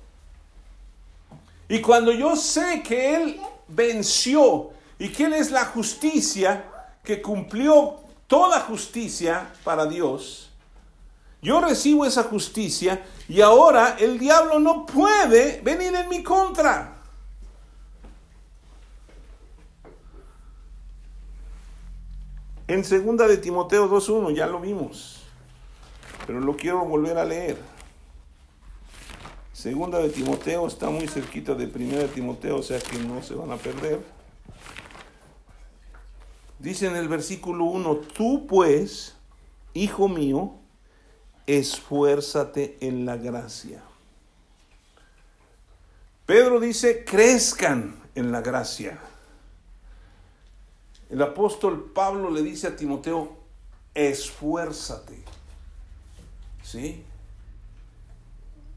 Y 1.69 1.81
cuando 1.81 2.13
yo 2.13 2.37
sé 2.37 2.83
que 2.83 3.17
Él 3.17 3.41
venció 3.69 4.71
y 4.99 5.09
que 5.11 5.25
Él 5.25 5.35
es 5.35 5.51
la 5.51 5.65
justicia, 5.65 6.65
que 7.03 7.21
cumplió 7.21 8.01
toda 8.27 8.61
justicia 8.61 9.53
para 9.65 9.87
Dios, 9.87 10.53
yo 11.43 11.61
recibo 11.61 12.07
esa 12.07 12.23
justicia 12.23 13.05
y 13.29 13.41
ahora 13.41 13.97
el 13.99 14.17
diablo 14.17 14.61
no 14.61 14.87
puede 14.87 15.61
venir 15.61 15.93
en 15.93 16.09
mi 16.09 16.23
contra. 16.23 16.95
En 22.69 22.85
segunda 22.85 23.27
de 23.27 23.39
Timoteo 23.39 23.91
2.1 23.91 24.37
ya 24.37 24.47
lo 24.47 24.61
vimos, 24.61 25.21
pero 26.29 26.39
lo 26.39 26.57
quiero 26.57 26.85
volver 26.85 27.19
a 27.19 27.25
leer. 27.25 27.72
Segunda 29.63 30.01
de 30.01 30.09
Timoteo 30.09 30.67
está 30.67 30.91
muy 30.91 31.07
cerquita 31.07 31.55
de 31.55 31.69
primera 31.69 32.01
de 32.01 32.09
Timoteo, 32.09 32.57
o 32.57 32.63
sea 32.65 32.81
que 32.81 32.99
no 32.99 33.23
se 33.23 33.37
van 33.37 33.53
a 33.53 33.57
perder. 33.57 34.01
Dice 36.59 36.89
en 36.89 36.97
el 36.97 37.07
versículo 37.07 37.67
1, 37.67 37.97
tú 38.13 38.49
pues, 38.49 39.15
hijo 39.73 40.09
mío, 40.09 40.57
esfuérzate 41.47 42.77
en 42.81 43.07
la 43.07 43.17
gracia. 43.17 43.85
Pedro 46.27 46.59
dice, 46.59 47.05
crezcan 47.05 48.03
en 48.17 48.33
la 48.33 48.41
gracia. 48.41 48.99
El 51.09 51.23
apóstol 51.23 51.93
Pablo 51.95 52.33
le 52.33 52.43
dice 52.43 52.67
a 52.67 52.75
Timoteo, 52.75 53.37
esfuérzate. 53.95 55.23
¿Sí? 56.65 57.05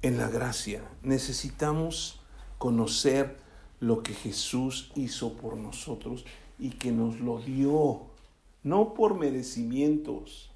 En 0.06 0.20
la 0.20 0.30
gracia. 0.30 0.84
Necesitamos 1.02 2.20
conocer 2.60 3.40
lo 3.80 4.04
que 4.04 4.14
Jesús 4.14 4.92
hizo 4.94 5.34
por 5.34 5.58
nosotros 5.58 6.26
y 6.60 6.70
que 6.74 6.92
nos 6.92 7.20
lo 7.22 7.40
dio, 7.40 8.02
no 8.62 8.94
por 8.94 9.16
merecimientos, 9.16 10.52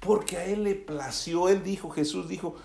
porque 0.00 0.36
a 0.36 0.46
Él 0.46 0.64
le 0.64 0.74
plació, 0.74 1.48
Él 1.48 1.62
dijo, 1.62 1.90
Jesús 1.90 2.28
dijo, 2.28 2.56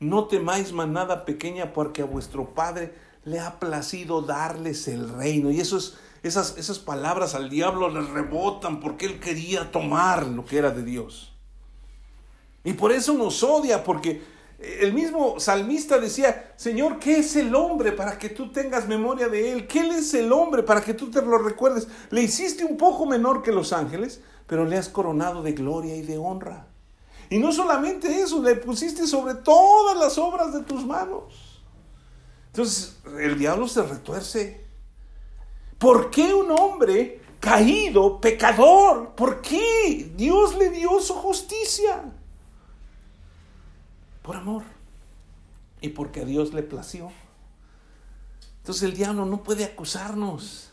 no 0.00 0.24
temáis 0.24 0.72
manada 0.72 1.26
pequeña 1.26 1.74
porque 1.74 2.00
a 2.00 2.06
vuestro 2.06 2.54
Padre 2.54 2.94
le 3.26 3.40
ha 3.40 3.60
placido 3.60 4.22
darles 4.22 4.88
el 4.88 5.10
reino. 5.10 5.50
Y 5.50 5.60
eso 5.60 5.76
esas, 6.22 6.56
esas 6.56 6.78
palabras 6.78 7.34
al 7.34 7.50
diablo 7.50 7.90
le 7.90 8.00
rebotan 8.00 8.80
porque 8.80 9.04
Él 9.04 9.20
quería 9.20 9.70
tomar 9.70 10.28
lo 10.28 10.46
que 10.46 10.56
era 10.56 10.70
de 10.70 10.82
Dios. 10.82 11.34
Y 12.64 12.72
por 12.72 12.90
eso 12.90 13.12
nos 13.12 13.42
odia, 13.42 13.84
porque 13.84 14.32
el 14.80 14.92
mismo 14.92 15.38
salmista 15.40 15.98
decía, 15.98 16.52
Señor, 16.56 16.98
¿qué 16.98 17.18
es 17.18 17.36
el 17.36 17.54
hombre 17.54 17.92
para 17.92 18.18
que 18.18 18.30
tú 18.30 18.50
tengas 18.50 18.88
memoria 18.88 19.28
de 19.28 19.52
él? 19.52 19.66
¿Qué 19.66 19.80
es 19.80 20.14
el 20.14 20.32
hombre 20.32 20.62
para 20.62 20.80
que 20.80 20.94
tú 20.94 21.10
te 21.10 21.22
lo 21.22 21.38
recuerdes? 21.38 21.88
Le 22.10 22.22
hiciste 22.22 22.64
un 22.64 22.76
poco 22.76 23.06
menor 23.06 23.42
que 23.42 23.52
los 23.52 23.72
ángeles, 23.72 24.20
pero 24.46 24.64
le 24.64 24.76
has 24.76 24.88
coronado 24.88 25.42
de 25.42 25.52
gloria 25.52 25.96
y 25.96 26.02
de 26.02 26.18
honra. 26.18 26.68
Y 27.30 27.38
no 27.38 27.52
solamente 27.52 28.20
eso, 28.20 28.42
le 28.42 28.56
pusiste 28.56 29.06
sobre 29.06 29.34
todas 29.34 29.96
las 29.96 30.18
obras 30.18 30.52
de 30.52 30.62
tus 30.62 30.84
manos. 30.86 31.62
Entonces 32.46 32.96
el 33.18 33.38
diablo 33.38 33.66
se 33.66 33.82
retuerce. 33.82 34.64
¿Por 35.78 36.10
qué 36.10 36.32
un 36.32 36.50
hombre 36.52 37.20
caído, 37.40 38.20
pecador? 38.20 39.14
¿Por 39.14 39.40
qué 39.40 40.12
Dios 40.14 40.56
le 40.56 40.70
dio 40.70 41.00
su 41.00 41.14
justicia? 41.14 42.13
Por 44.24 44.36
amor. 44.36 44.62
Y 45.82 45.90
porque 45.90 46.22
a 46.22 46.24
Dios 46.24 46.54
le 46.54 46.62
plació. 46.62 47.12
Entonces 48.60 48.84
el 48.84 48.96
diablo 48.96 49.26
no 49.26 49.42
puede 49.42 49.66
acusarnos. 49.66 50.70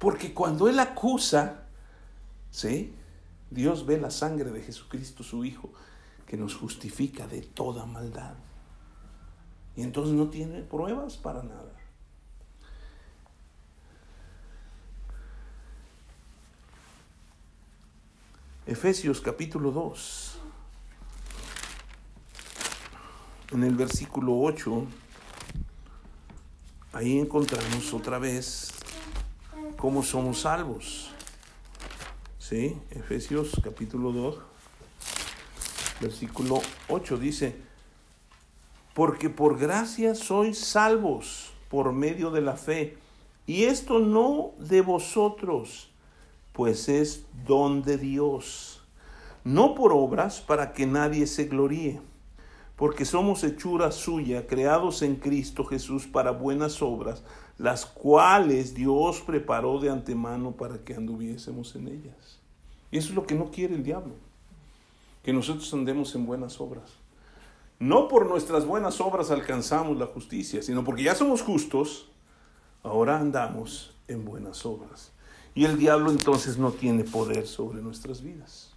Porque 0.00 0.34
cuando 0.34 0.68
él 0.68 0.80
acusa, 0.80 1.62
¿sí? 2.50 2.92
Dios 3.50 3.86
ve 3.86 4.00
la 4.00 4.10
sangre 4.10 4.50
de 4.50 4.62
Jesucristo, 4.62 5.22
su 5.22 5.44
Hijo, 5.44 5.70
que 6.26 6.36
nos 6.36 6.56
justifica 6.56 7.28
de 7.28 7.42
toda 7.42 7.86
maldad. 7.86 8.34
Y 9.76 9.82
entonces 9.82 10.14
no 10.14 10.28
tiene 10.28 10.62
pruebas 10.62 11.16
para 11.16 11.44
nada. 11.44 11.72
Efesios 18.66 19.20
capítulo 19.20 19.70
2. 19.70 20.41
En 23.52 23.64
el 23.64 23.74
versículo 23.74 24.38
8, 24.38 24.86
ahí 26.94 27.18
encontramos 27.18 27.92
otra 27.92 28.18
vez 28.18 28.72
cómo 29.76 30.02
somos 30.02 30.40
salvos. 30.40 31.10
¿Sí? 32.38 32.78
Efesios 32.92 33.52
capítulo 33.62 34.10
2, 34.10 34.38
versículo 36.00 36.62
8 36.88 37.18
dice, 37.18 37.56
porque 38.94 39.28
por 39.28 39.58
gracia 39.58 40.14
sois 40.14 40.58
salvos 40.58 41.52
por 41.68 41.92
medio 41.92 42.30
de 42.30 42.40
la 42.40 42.56
fe, 42.56 42.96
y 43.46 43.64
esto 43.64 43.98
no 43.98 44.52
de 44.60 44.80
vosotros, 44.80 45.90
pues 46.54 46.88
es 46.88 47.26
don 47.46 47.82
de 47.82 47.98
Dios, 47.98 48.80
no 49.44 49.74
por 49.74 49.92
obras 49.92 50.40
para 50.40 50.72
que 50.72 50.86
nadie 50.86 51.26
se 51.26 51.44
gloríe 51.44 52.00
porque 52.82 53.04
somos 53.04 53.44
hechura 53.44 53.92
suya, 53.92 54.48
creados 54.48 55.02
en 55.02 55.14
Cristo 55.14 55.64
Jesús 55.64 56.08
para 56.08 56.32
buenas 56.32 56.82
obras, 56.82 57.22
las 57.56 57.86
cuales 57.86 58.74
Dios 58.74 59.20
preparó 59.20 59.78
de 59.78 59.88
antemano 59.88 60.56
para 60.56 60.78
que 60.78 60.96
anduviésemos 60.96 61.76
en 61.76 61.86
ellas. 61.86 62.40
Y 62.90 62.98
eso 62.98 63.10
es 63.10 63.14
lo 63.14 63.24
que 63.24 63.36
no 63.36 63.52
quiere 63.52 63.76
el 63.76 63.84
diablo, 63.84 64.14
que 65.22 65.32
nosotros 65.32 65.72
andemos 65.72 66.12
en 66.16 66.26
buenas 66.26 66.60
obras. 66.60 66.96
no 67.78 68.08
por 68.08 68.26
nuestras 68.26 68.66
buenas 68.66 69.00
obras 69.00 69.30
alcanzamos 69.30 69.96
la 69.96 70.06
justicia, 70.06 70.60
sino 70.60 70.82
porque 70.82 71.04
ya 71.04 71.14
somos 71.14 71.40
justos, 71.40 72.08
ahora 72.82 73.20
andamos 73.20 73.94
en 74.08 74.24
buenas 74.24 74.66
obras. 74.66 75.12
Y 75.54 75.66
el 75.66 75.78
diablo 75.78 76.10
entonces 76.10 76.58
no 76.58 76.72
tiene 76.72 77.04
poder 77.04 77.46
sobre 77.46 77.80
nuestras 77.80 78.22
vidas. 78.22 78.71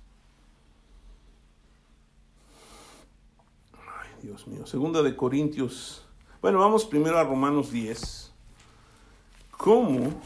Dios 4.26 4.48
mío. 4.48 4.66
Segunda 4.66 5.04
de 5.04 5.16
Corintios. 5.16 6.04
Bueno, 6.42 6.58
vamos 6.58 6.84
primero 6.84 7.20
a 7.20 7.24
Romanos 7.24 7.72
10. 7.72 8.32
¿Cómo 9.52 10.20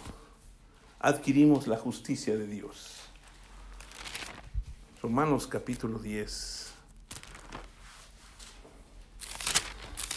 adquirimos 1.00 1.68
la 1.68 1.76
justicia 1.76 2.38
de 2.38 2.48
Dios? 2.48 2.96
Romanos 5.02 5.48
capítulo 5.48 6.00
10. 6.00 6.72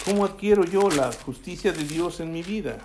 ¿Cómo 0.04 0.26
adquiero 0.26 0.64
yo 0.64 0.88
la 0.88 1.10
justicia 1.10 1.72
de 1.72 1.82
Dios 1.82 2.20
en 2.20 2.30
mi 2.30 2.44
vida? 2.44 2.78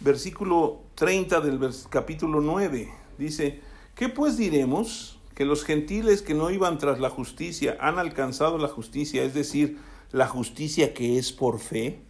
Versículo 0.00 0.82
30 0.96 1.40
del 1.40 1.58
capítulo 1.88 2.42
9 2.42 2.92
dice, 3.16 3.62
¿qué 3.94 4.10
pues 4.10 4.36
diremos? 4.36 5.16
Que 5.36 5.44
los 5.44 5.64
gentiles 5.64 6.22
que 6.22 6.34
no 6.34 6.50
iban 6.50 6.78
tras 6.78 6.98
la 6.98 7.10
justicia 7.10 7.76
han 7.78 8.00
alcanzado 8.00 8.58
la 8.58 8.68
justicia, 8.68 9.22
es 9.22 9.34
decir, 9.34 9.78
la 10.10 10.26
justicia 10.26 10.94
que 10.94 11.18
es 11.18 11.30
por 11.30 11.60
fe. 11.60 12.00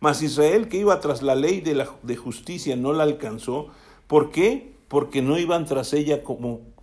Mas 0.00 0.20
Israel 0.20 0.68
que 0.68 0.76
iba 0.76 1.00
tras 1.00 1.22
la 1.22 1.34
ley 1.34 1.62
de, 1.62 1.74
la, 1.74 1.88
de 2.02 2.16
justicia 2.16 2.76
no 2.76 2.92
la 2.92 3.04
alcanzó. 3.04 3.68
¿Por 4.06 4.30
qué? 4.30 4.74
Porque 4.88 5.22
no 5.22 5.38
iban 5.38 5.64
tras 5.64 5.94
ella 5.94 6.22
como 6.22 6.74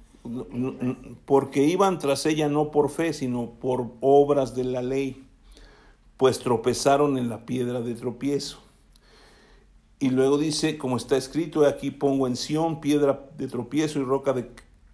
porque 1.25 1.63
iban 1.63 1.99
tras 1.99 2.25
ella 2.25 2.47
no 2.47 2.71
por 2.71 2.89
fe, 2.89 3.13
sino 3.13 3.51
por 3.59 3.87
obras 4.01 4.55
de 4.55 4.63
la 4.63 4.81
ley, 4.81 5.23
pues 6.17 6.39
tropezaron 6.39 7.17
en 7.17 7.29
la 7.29 7.45
piedra 7.45 7.81
de 7.81 7.95
tropiezo. 7.95 8.59
Y 9.99 10.09
luego 10.09 10.37
dice, 10.37 10.77
como 10.77 10.97
está 10.97 11.17
escrito, 11.17 11.65
aquí 11.65 11.91
pongo 11.91 12.27
en 12.27 12.35
Sión 12.35 12.81
piedra 12.81 13.29
de 13.37 13.47
tropiezo 13.47 13.99
y 13.99 14.03
roca 14.03 14.33
de, 14.33 14.49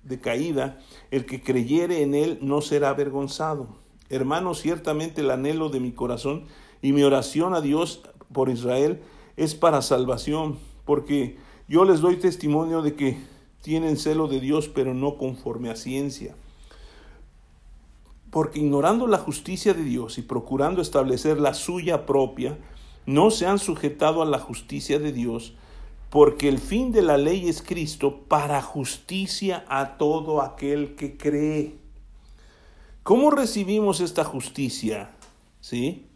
de 0.08 0.20
caída, 0.20 0.80
el 1.12 1.26
que 1.26 1.42
creyere 1.42 2.02
en 2.02 2.16
él 2.16 2.40
no 2.42 2.62
será 2.62 2.90
avergonzado. 2.90 3.68
Hermano, 4.10 4.54
ciertamente 4.54 5.22
el 5.22 5.32
anhelo 5.32 5.70
de 5.70 5.80
mi 5.80 5.92
corazón 5.92 6.46
y 6.82 6.94
mi 6.94 7.04
oración 7.04 7.54
a 7.54 7.62
Dios 7.62 8.02
por 8.32 8.50
Israel 8.50 9.02
es 9.36 9.56
para 9.56 9.82
salvación, 9.82 10.58
porque 10.86 11.38
yo 11.68 11.84
les 11.86 12.00
doy 12.00 12.18
testimonio 12.18 12.82
de 12.82 12.96
que 12.96 13.18
tienen 13.62 13.98
celo 13.98 14.28
de 14.28 14.40
Dios, 14.40 14.70
pero 14.70 14.94
no 14.94 15.18
conforme 15.18 15.70
a 15.70 15.76
ciencia. 15.76 16.36
Porque 18.32 18.60
ignorando 18.60 19.08
la 19.08 19.18
justicia 19.18 19.74
de 19.74 19.84
Dios 19.84 20.18
y 20.18 20.22
procurando 20.22 20.82
establecer 20.82 21.40
la 21.40 21.54
suya 21.54 22.06
propia, 22.06 22.58
no 23.06 23.32
se 23.32 23.46
han 23.46 23.60
sujetado 23.60 24.22
a 24.22 24.26
la 24.26 24.40
justicia 24.40 25.00
de 25.00 25.12
Dios, 25.12 25.54
porque 26.10 26.48
el 26.48 26.60
fin 26.60 26.92
de 26.92 27.02
la 27.02 27.18
ley 27.18 27.50
es 27.50 27.62
Cristo 27.62 28.22
para 28.28 28.62
justicia 28.62 29.66
a 29.68 29.98
todo 29.98 30.42
aquel 30.42 30.96
que 30.96 31.18
cree. 31.18 31.76
¿Cómo 33.04 33.32
recibimos 33.32 34.00
esta 34.00 34.24
justicia? 34.24 35.12
¿Sí? 35.60 36.08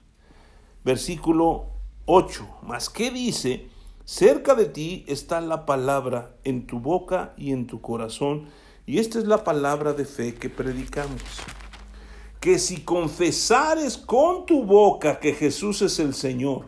Versículo 0.84 1.68
8. 2.06 2.48
Más 2.64 2.90
qué 2.90 3.12
dice, 3.12 3.70
Cerca 4.06 4.56
de 4.56 4.66
ti 4.66 5.06
está 5.08 5.40
la 5.40 5.66
palabra 5.66 6.36
en 6.44 6.68
tu 6.68 6.80
boca 6.80 7.34
y 7.38 7.52
en 7.52 7.66
tu 7.66 7.80
corazón. 7.80 8.48
Y 8.86 8.98
esta 8.98 9.20
es 9.20 9.26
la 9.26 9.46
palabra 9.46 9.94
de 9.94 10.04
fe 10.04 10.34
que 10.34 10.50
predicamos. 10.50 11.22
Que 12.42 12.60
si 12.60 12.82
confesares 12.82 13.98
con 13.98 14.46
tu 14.46 14.66
boca 14.66 15.20
que 15.20 15.34
Jesús 15.34 15.82
es 15.82 16.00
el 16.00 16.14
Señor 16.14 16.66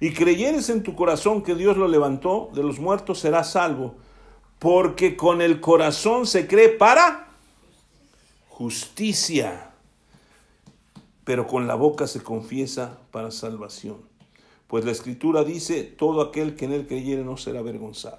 y 0.00 0.14
creyeres 0.14 0.70
en 0.70 0.82
tu 0.82 0.96
corazón 0.96 1.42
que 1.42 1.54
Dios 1.54 1.76
lo 1.76 1.86
levantó 1.86 2.48
de 2.54 2.62
los 2.62 2.80
muertos, 2.80 3.20
serás 3.20 3.52
salvo. 3.52 3.96
Porque 4.58 5.14
con 5.16 5.42
el 5.42 5.60
corazón 5.60 6.26
se 6.26 6.46
cree 6.46 6.70
para 6.70 7.28
justicia, 8.48 9.72
pero 11.24 11.46
con 11.46 11.66
la 11.66 11.74
boca 11.74 12.06
se 12.06 12.22
confiesa 12.22 12.98
para 13.10 13.30
salvación. 13.30 13.98
Pues 14.66 14.84
la 14.84 14.92
escritura 14.92 15.44
dice, 15.44 15.82
todo 15.82 16.22
aquel 16.22 16.56
que 16.56 16.64
en 16.64 16.72
él 16.72 16.86
creyere 16.86 17.24
no 17.24 17.36
será 17.36 17.60
avergonzado. 17.60 18.18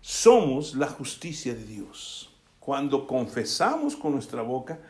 Somos 0.00 0.74
la 0.76 0.88
justicia 0.88 1.54
de 1.54 1.64
Dios. 1.64 2.30
Cuando 2.60 3.06
confesamos 3.06 3.96
con 3.96 4.12
nuestra 4.12 4.42
boca 4.42 4.80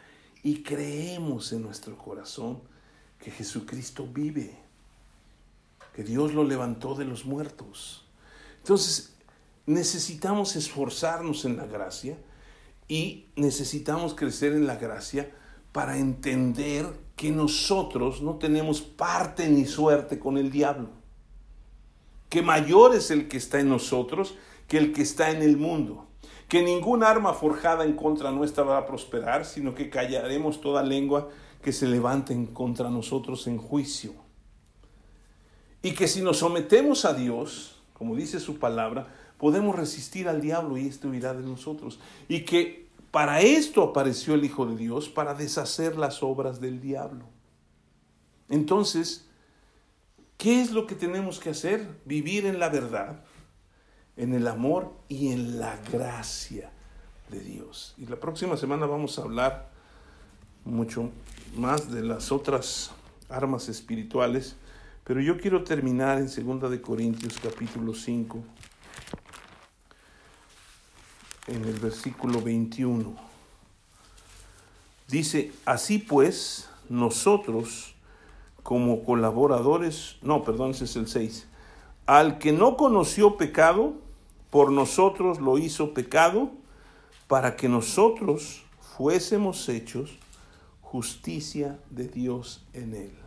y 0.43 0.63
creemos 0.63 1.53
en 1.53 1.63
nuestro 1.63 1.97
corazón 1.97 2.61
que 3.19 3.31
Jesucristo 3.31 4.07
vive, 4.13 4.66
que 5.97 6.05
Dios 6.05 6.35
lo 6.35 6.45
levantó 6.45 6.95
de 6.95 7.07
los 7.07 7.25
muertos. 7.25 8.05
Entonces, 8.59 9.17
necesitamos 9.65 10.55
esforzarnos 10.55 11.47
en 11.47 11.57
la 11.57 11.65
gracia 11.65 12.19
y 12.87 13.29
necesitamos 13.35 14.13
crecer 14.13 14.53
en 14.53 14.67
la 14.67 14.77
gracia 14.77 15.31
para 15.73 15.97
entender 15.97 16.87
que 17.17 17.31
nosotros 17.31 18.21
no 18.21 18.35
tenemos 18.35 18.83
parte 18.83 19.49
ni 19.49 19.65
suerte 19.65 20.19
con 20.19 20.37
el 20.37 20.51
diablo, 20.51 20.91
que 22.29 22.43
mayor 22.43 22.95
es 22.95 23.11
el 23.11 23.27
que 23.27 23.39
está 23.39 23.61
en 23.61 23.71
nosotros 23.71 24.35
que 24.69 24.77
el 24.77 24.93
que 24.93 25.01
está 25.01 25.31
en 25.31 25.41
el 25.41 25.57
mundo, 25.57 26.09
que 26.47 26.63
ninguna 26.63 27.09
arma 27.09 27.33
forjada 27.33 27.85
en 27.85 27.97
contra 27.97 28.33
nuestra 28.33 28.65
va 28.65 28.77
a 28.77 28.87
prosperar, 28.87 29.47
sino 29.47 29.75
que 29.75 29.89
callaremos 29.89 30.61
toda 30.61 30.83
lengua 30.83 31.31
que 31.63 31.73
se 31.73 31.87
levante 31.87 32.35
en 32.35 32.47
contra 32.47 32.91
nosotros 32.91 33.47
en 33.47 33.57
juicio. 33.57 34.26
Y 35.87 35.93
que 35.93 36.09
si 36.09 36.21
nos 36.21 36.39
sometemos 36.39 37.05
a 37.05 37.15
Dios, 37.15 37.77
como 37.93 38.17
dice 38.17 38.41
su 38.41 38.59
palabra, 38.59 39.07
podemos 39.39 39.77
resistir 39.77 40.27
al 40.27 40.41
diablo 40.41 40.77
y 40.77 40.89
este 40.89 41.07
huirá 41.07 41.33
de 41.33 41.47
nosotros. 41.47 42.01
Y 42.27 42.41
que 42.41 42.89
para 43.13 43.41
esto 43.41 43.85
apareció 43.85 44.35
el 44.35 44.45
Hijo 44.45 44.67
de 44.67 44.75
Dios, 44.75 45.09
para 45.09 45.35
deshacer 45.35 45.97
las 45.97 46.25
obras 46.25 46.61
del 46.61 46.81
diablo. 46.81 47.25
Entonces, 48.49 49.29
¿qué 50.39 50.61
es 50.61 50.73
lo 50.73 50.89
que 50.89 50.97
tenemos 50.97 51.39
que 51.39 51.51
hacer? 51.51 51.89
Vivir 52.05 52.47
en 52.47 52.59
la 52.59 52.69
verdad, 52.69 53.23
en 54.17 54.35
el 54.35 54.49
amor 54.49 54.93
y 55.09 55.29
en 55.29 55.61
la 55.61 55.79
gracia 55.93 56.73
de 57.31 57.39
Dios. 57.39 57.95
Y 57.97 58.07
la 58.07 58.17
próxima 58.17 58.57
semana 58.57 58.87
vamos 58.87 59.21
a 59.21 59.23
hablar 59.23 59.71
mucho 60.65 61.11
más 61.57 61.93
de 61.93 62.03
las 62.03 62.33
otras 62.33 62.91
armas 63.29 63.69
espirituales, 63.69 64.57
pero 65.07 65.21
yo 65.21 65.39
quiero 65.39 65.63
terminar 65.63 66.19
en 66.19 66.27
2 66.27 66.69
de 66.69 66.81
Corintios 66.81 67.39
capítulo 67.41 67.95
5 67.95 68.43
en 71.47 71.65
el 71.65 71.79
versículo 71.79 72.43
21. 72.43 73.15
Dice, 75.07 75.53
así 75.65 75.99
pues, 75.99 76.69
nosotros 76.89 77.95
como 78.65 79.05
colaboradores, 79.05 80.17
no, 80.23 80.43
perdón, 80.43 80.73
ese 80.73 80.87
es 80.87 80.97
el 80.97 81.07
6, 81.07 81.47
al 82.07 82.39
que 82.39 82.51
no 82.51 82.77
conoció 82.77 83.37
pecado, 83.37 83.95
por 84.51 84.73
nosotros 84.73 85.39
lo 85.39 85.57
hizo 85.59 85.95
pecado, 85.95 86.51
para 87.29 87.55
que 87.55 87.69
nosotros 87.69 88.65
fuésemos 88.97 89.69
hechos 89.69 90.19
justicia 90.81 91.79
de 91.91 92.09
Dios 92.09 92.65
en 92.73 92.95
él. 92.95 93.26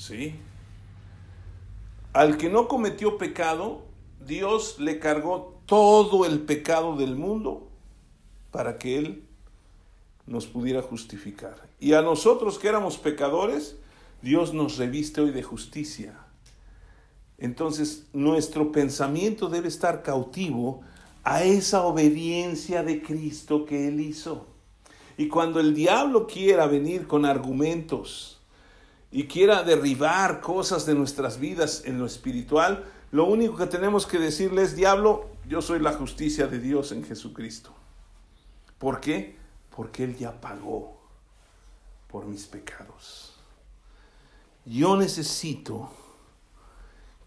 ¿Sí? 0.00 0.34
Al 2.14 2.38
que 2.38 2.48
no 2.48 2.68
cometió 2.68 3.18
pecado, 3.18 3.82
Dios 4.26 4.76
le 4.78 4.98
cargó 4.98 5.60
todo 5.66 6.24
el 6.24 6.40
pecado 6.40 6.96
del 6.96 7.16
mundo 7.16 7.68
para 8.50 8.78
que 8.78 8.96
Él 8.96 9.24
nos 10.26 10.46
pudiera 10.46 10.80
justificar. 10.80 11.68
Y 11.78 11.92
a 11.92 12.00
nosotros 12.00 12.58
que 12.58 12.68
éramos 12.68 12.96
pecadores, 12.96 13.76
Dios 14.22 14.54
nos 14.54 14.78
reviste 14.78 15.20
hoy 15.20 15.32
de 15.32 15.42
justicia. 15.42 16.18
Entonces 17.36 18.06
nuestro 18.14 18.72
pensamiento 18.72 19.50
debe 19.50 19.68
estar 19.68 20.02
cautivo 20.02 20.80
a 21.24 21.44
esa 21.44 21.82
obediencia 21.82 22.82
de 22.82 23.02
Cristo 23.02 23.66
que 23.66 23.88
Él 23.88 24.00
hizo. 24.00 24.46
Y 25.18 25.28
cuando 25.28 25.60
el 25.60 25.74
diablo 25.74 26.26
quiera 26.26 26.66
venir 26.66 27.06
con 27.06 27.26
argumentos 27.26 28.39
y 29.12 29.26
quiera 29.26 29.62
derribar 29.62 30.40
cosas 30.40 30.86
de 30.86 30.94
nuestras 30.94 31.40
vidas 31.40 31.82
en 31.84 31.98
lo 31.98 32.06
espiritual, 32.06 32.84
lo 33.10 33.24
único 33.24 33.56
que 33.56 33.66
tenemos 33.66 34.06
que 34.06 34.18
decirle 34.18 34.62
es, 34.62 34.76
diablo, 34.76 35.30
yo 35.48 35.60
soy 35.62 35.80
la 35.80 35.92
justicia 35.92 36.46
de 36.46 36.60
Dios 36.60 36.92
en 36.92 37.04
Jesucristo. 37.04 37.74
¿Por 38.78 39.00
qué? 39.00 39.36
Porque 39.74 40.04
Él 40.04 40.16
ya 40.16 40.40
pagó 40.40 41.00
por 42.06 42.26
mis 42.26 42.46
pecados. 42.46 43.34
Yo 44.64 44.96
necesito 44.96 45.90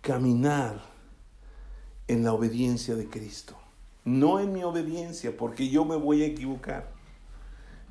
caminar 0.01 0.81
en 2.07 2.23
la 2.23 2.33
obediencia 2.33 2.95
de 2.95 3.09
Cristo. 3.09 3.57
no 4.05 4.41
en 4.41 4.51
mi 4.51 4.63
obediencia, 4.63 5.35
porque 5.37 5.69
yo 5.69 5.85
me 5.85 5.95
voy 5.95 6.23
a 6.23 6.25
equivocar. 6.25 6.91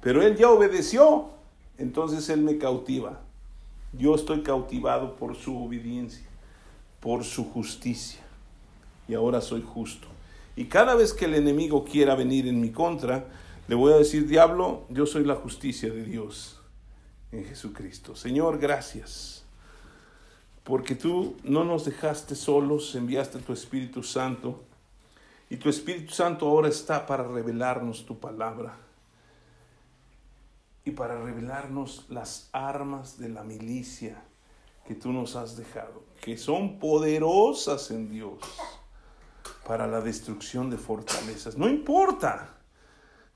Pero 0.03 0.23
Él 0.23 0.37
ya 0.37 0.51
obedeció, 0.51 1.31
entonces 1.79 2.29
Él 2.29 2.43
me 2.43 2.59
cautiva. 2.59 3.23
Yo 3.93 4.15
estoy 4.15 4.43
cautivado 4.43 5.17
por 5.17 5.37
su 5.37 5.63
obediencia, 5.63 6.27
por 7.01 7.25
su 7.25 7.51
justicia. 7.51 8.21
Y 9.07 9.15
ahora 9.15 9.41
soy 9.41 9.63
justo. 9.63 10.09
Y 10.57 10.67
cada 10.67 10.95
vez 10.95 11.13
que 11.13 11.27
el 11.27 11.35
enemigo 11.35 11.85
quiera 11.85 12.15
venir 12.15 12.47
en 12.47 12.61
mi 12.61 12.71
contra, 12.71 13.27
le 13.69 13.75
voy 13.75 13.93
a 13.93 13.97
decir, 13.97 14.27
diablo, 14.27 14.85
yo 14.89 15.07
soy 15.07 15.25
la 15.25 15.35
justicia 15.35 15.93
de 15.93 16.05
Dios 16.05 16.61
en 17.33 17.45
Jesucristo. 17.45 18.17
Señor, 18.17 18.59
gracias. 18.59 19.45
Porque 20.65 20.95
tú 20.95 21.37
no 21.43 21.65
nos 21.65 21.85
dejaste 21.85 22.35
solos, 22.35 22.95
enviaste 22.95 23.41
tu 23.41 23.53
Espíritu 23.53 24.03
Santo. 24.03 24.63
Y 25.51 25.57
tu 25.57 25.69
Espíritu 25.69 26.13
Santo 26.13 26.49
ahora 26.49 26.69
está 26.69 27.07
para 27.07 27.25
revelarnos 27.25 28.07
tu 28.07 28.19
palabra 28.19 28.77
y 30.85 30.91
para 30.93 31.21
revelarnos 31.21 32.07
las 32.09 32.49
armas 32.53 33.19
de 33.19 33.29
la 33.29 33.45
milicia 33.45 34.23
que 34.87 34.95
tú 34.95 35.13
nos 35.13 35.37
has 35.37 35.57
dejado, 35.57 36.05
que 36.21 36.37
son 36.37 36.79
poderosas 36.79 37.91
en 37.91 38.11
Dios 38.11 38.41
para 39.67 39.87
la 39.87 40.01
destrucción 40.01 40.71
de 40.71 40.77
fortalezas. 40.77 41.57
No 41.57 41.69
importa 41.69 42.57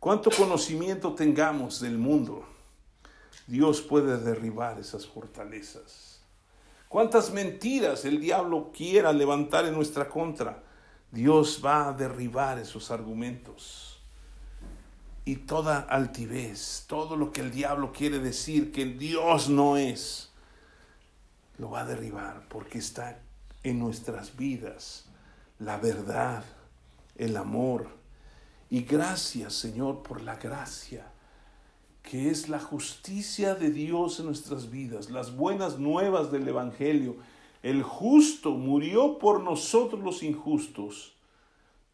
cuánto 0.01 0.31
conocimiento 0.31 1.15
tengamos 1.15 1.81
del 1.81 1.99
mundo, 1.99 2.45
Dios 3.47 3.81
puede 3.81 4.19
derribar 4.19 4.81
esas 4.81 5.07
fortalezas. 5.07 6.21
Cuántas 6.89 7.33
mentiras 7.33 8.05
el 8.05 8.21
diablo 8.21 8.73
quiera 8.73 9.13
levantar 9.13 9.67
en 9.67 9.75
nuestra 9.75 10.09
contra, 10.09 10.65
Dios 11.13 11.63
va 11.65 11.89
a 11.89 11.93
derribar 11.93 12.59
esos 12.59 12.91
argumentos 12.91 13.96
y 15.27 15.37
toda 15.37 15.81
altivez, 15.81 16.85
todo 16.87 17.17
lo 17.17 17.33
que 17.33 17.43
el 17.43 17.51
diablo 17.51 17.93
quiere 17.93 18.21
decir 18.21 18.73
que 18.73 18.87
Dios 18.87 19.51
no 19.51 19.77
es, 19.77 20.31
lo 21.59 21.69
va 21.69 21.81
a 21.81 21.85
derribar 21.85 22.47
porque 22.49 22.79
está 22.79 23.21
en 23.63 23.79
nuestras 23.79 24.37
vidas 24.37 25.07
la 25.59 25.79
verdad, 25.79 26.45
el 27.17 27.37
amor. 27.37 27.89
Y 28.71 28.83
gracias 28.83 29.55
Señor 29.55 30.03
por 30.03 30.23
la 30.23 30.37
gracia 30.37 31.13
que 32.03 32.31
es 32.31 32.49
la 32.49 32.61
justicia 32.61 33.57
de 33.57 33.71
Dios 33.71 34.21
en 34.21 34.27
nuestras 34.27 34.71
vidas, 34.71 35.11
las 35.11 35.37
buenas 35.37 35.81
nuevas 35.81 36.31
del 36.31 36.47
Evangelio. 36.47 37.17
El 37.65 37.83
justo 37.83 38.53
murió 38.53 39.19
por 39.19 39.43
nosotros 39.43 40.01
los 40.05 40.23
injustos, 40.23 41.17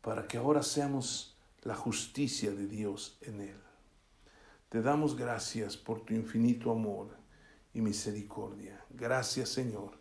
para 0.03 0.29
que 0.29 0.37
ahora 0.37 0.63
seamos 0.63 1.32
la 1.63 1.75
justicia 1.75 2.53
de 2.53 2.67
Dios 2.67 3.19
en 3.23 3.41
él. 3.41 3.57
Te 4.69 4.83
damos 4.83 5.17
gracias 5.17 5.77
por 5.77 6.05
tu 6.05 6.15
infinito 6.15 6.71
amor 6.71 7.17
y 7.75 7.81
misericordia. 7.81 8.85
Gracias 8.91 9.51
Señor, 9.51 9.99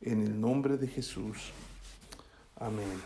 en 0.00 0.22
el 0.22 0.40
nombre 0.40 0.76
de 0.76 0.88
Jesús. 0.88 1.50
Amén. 2.56 3.00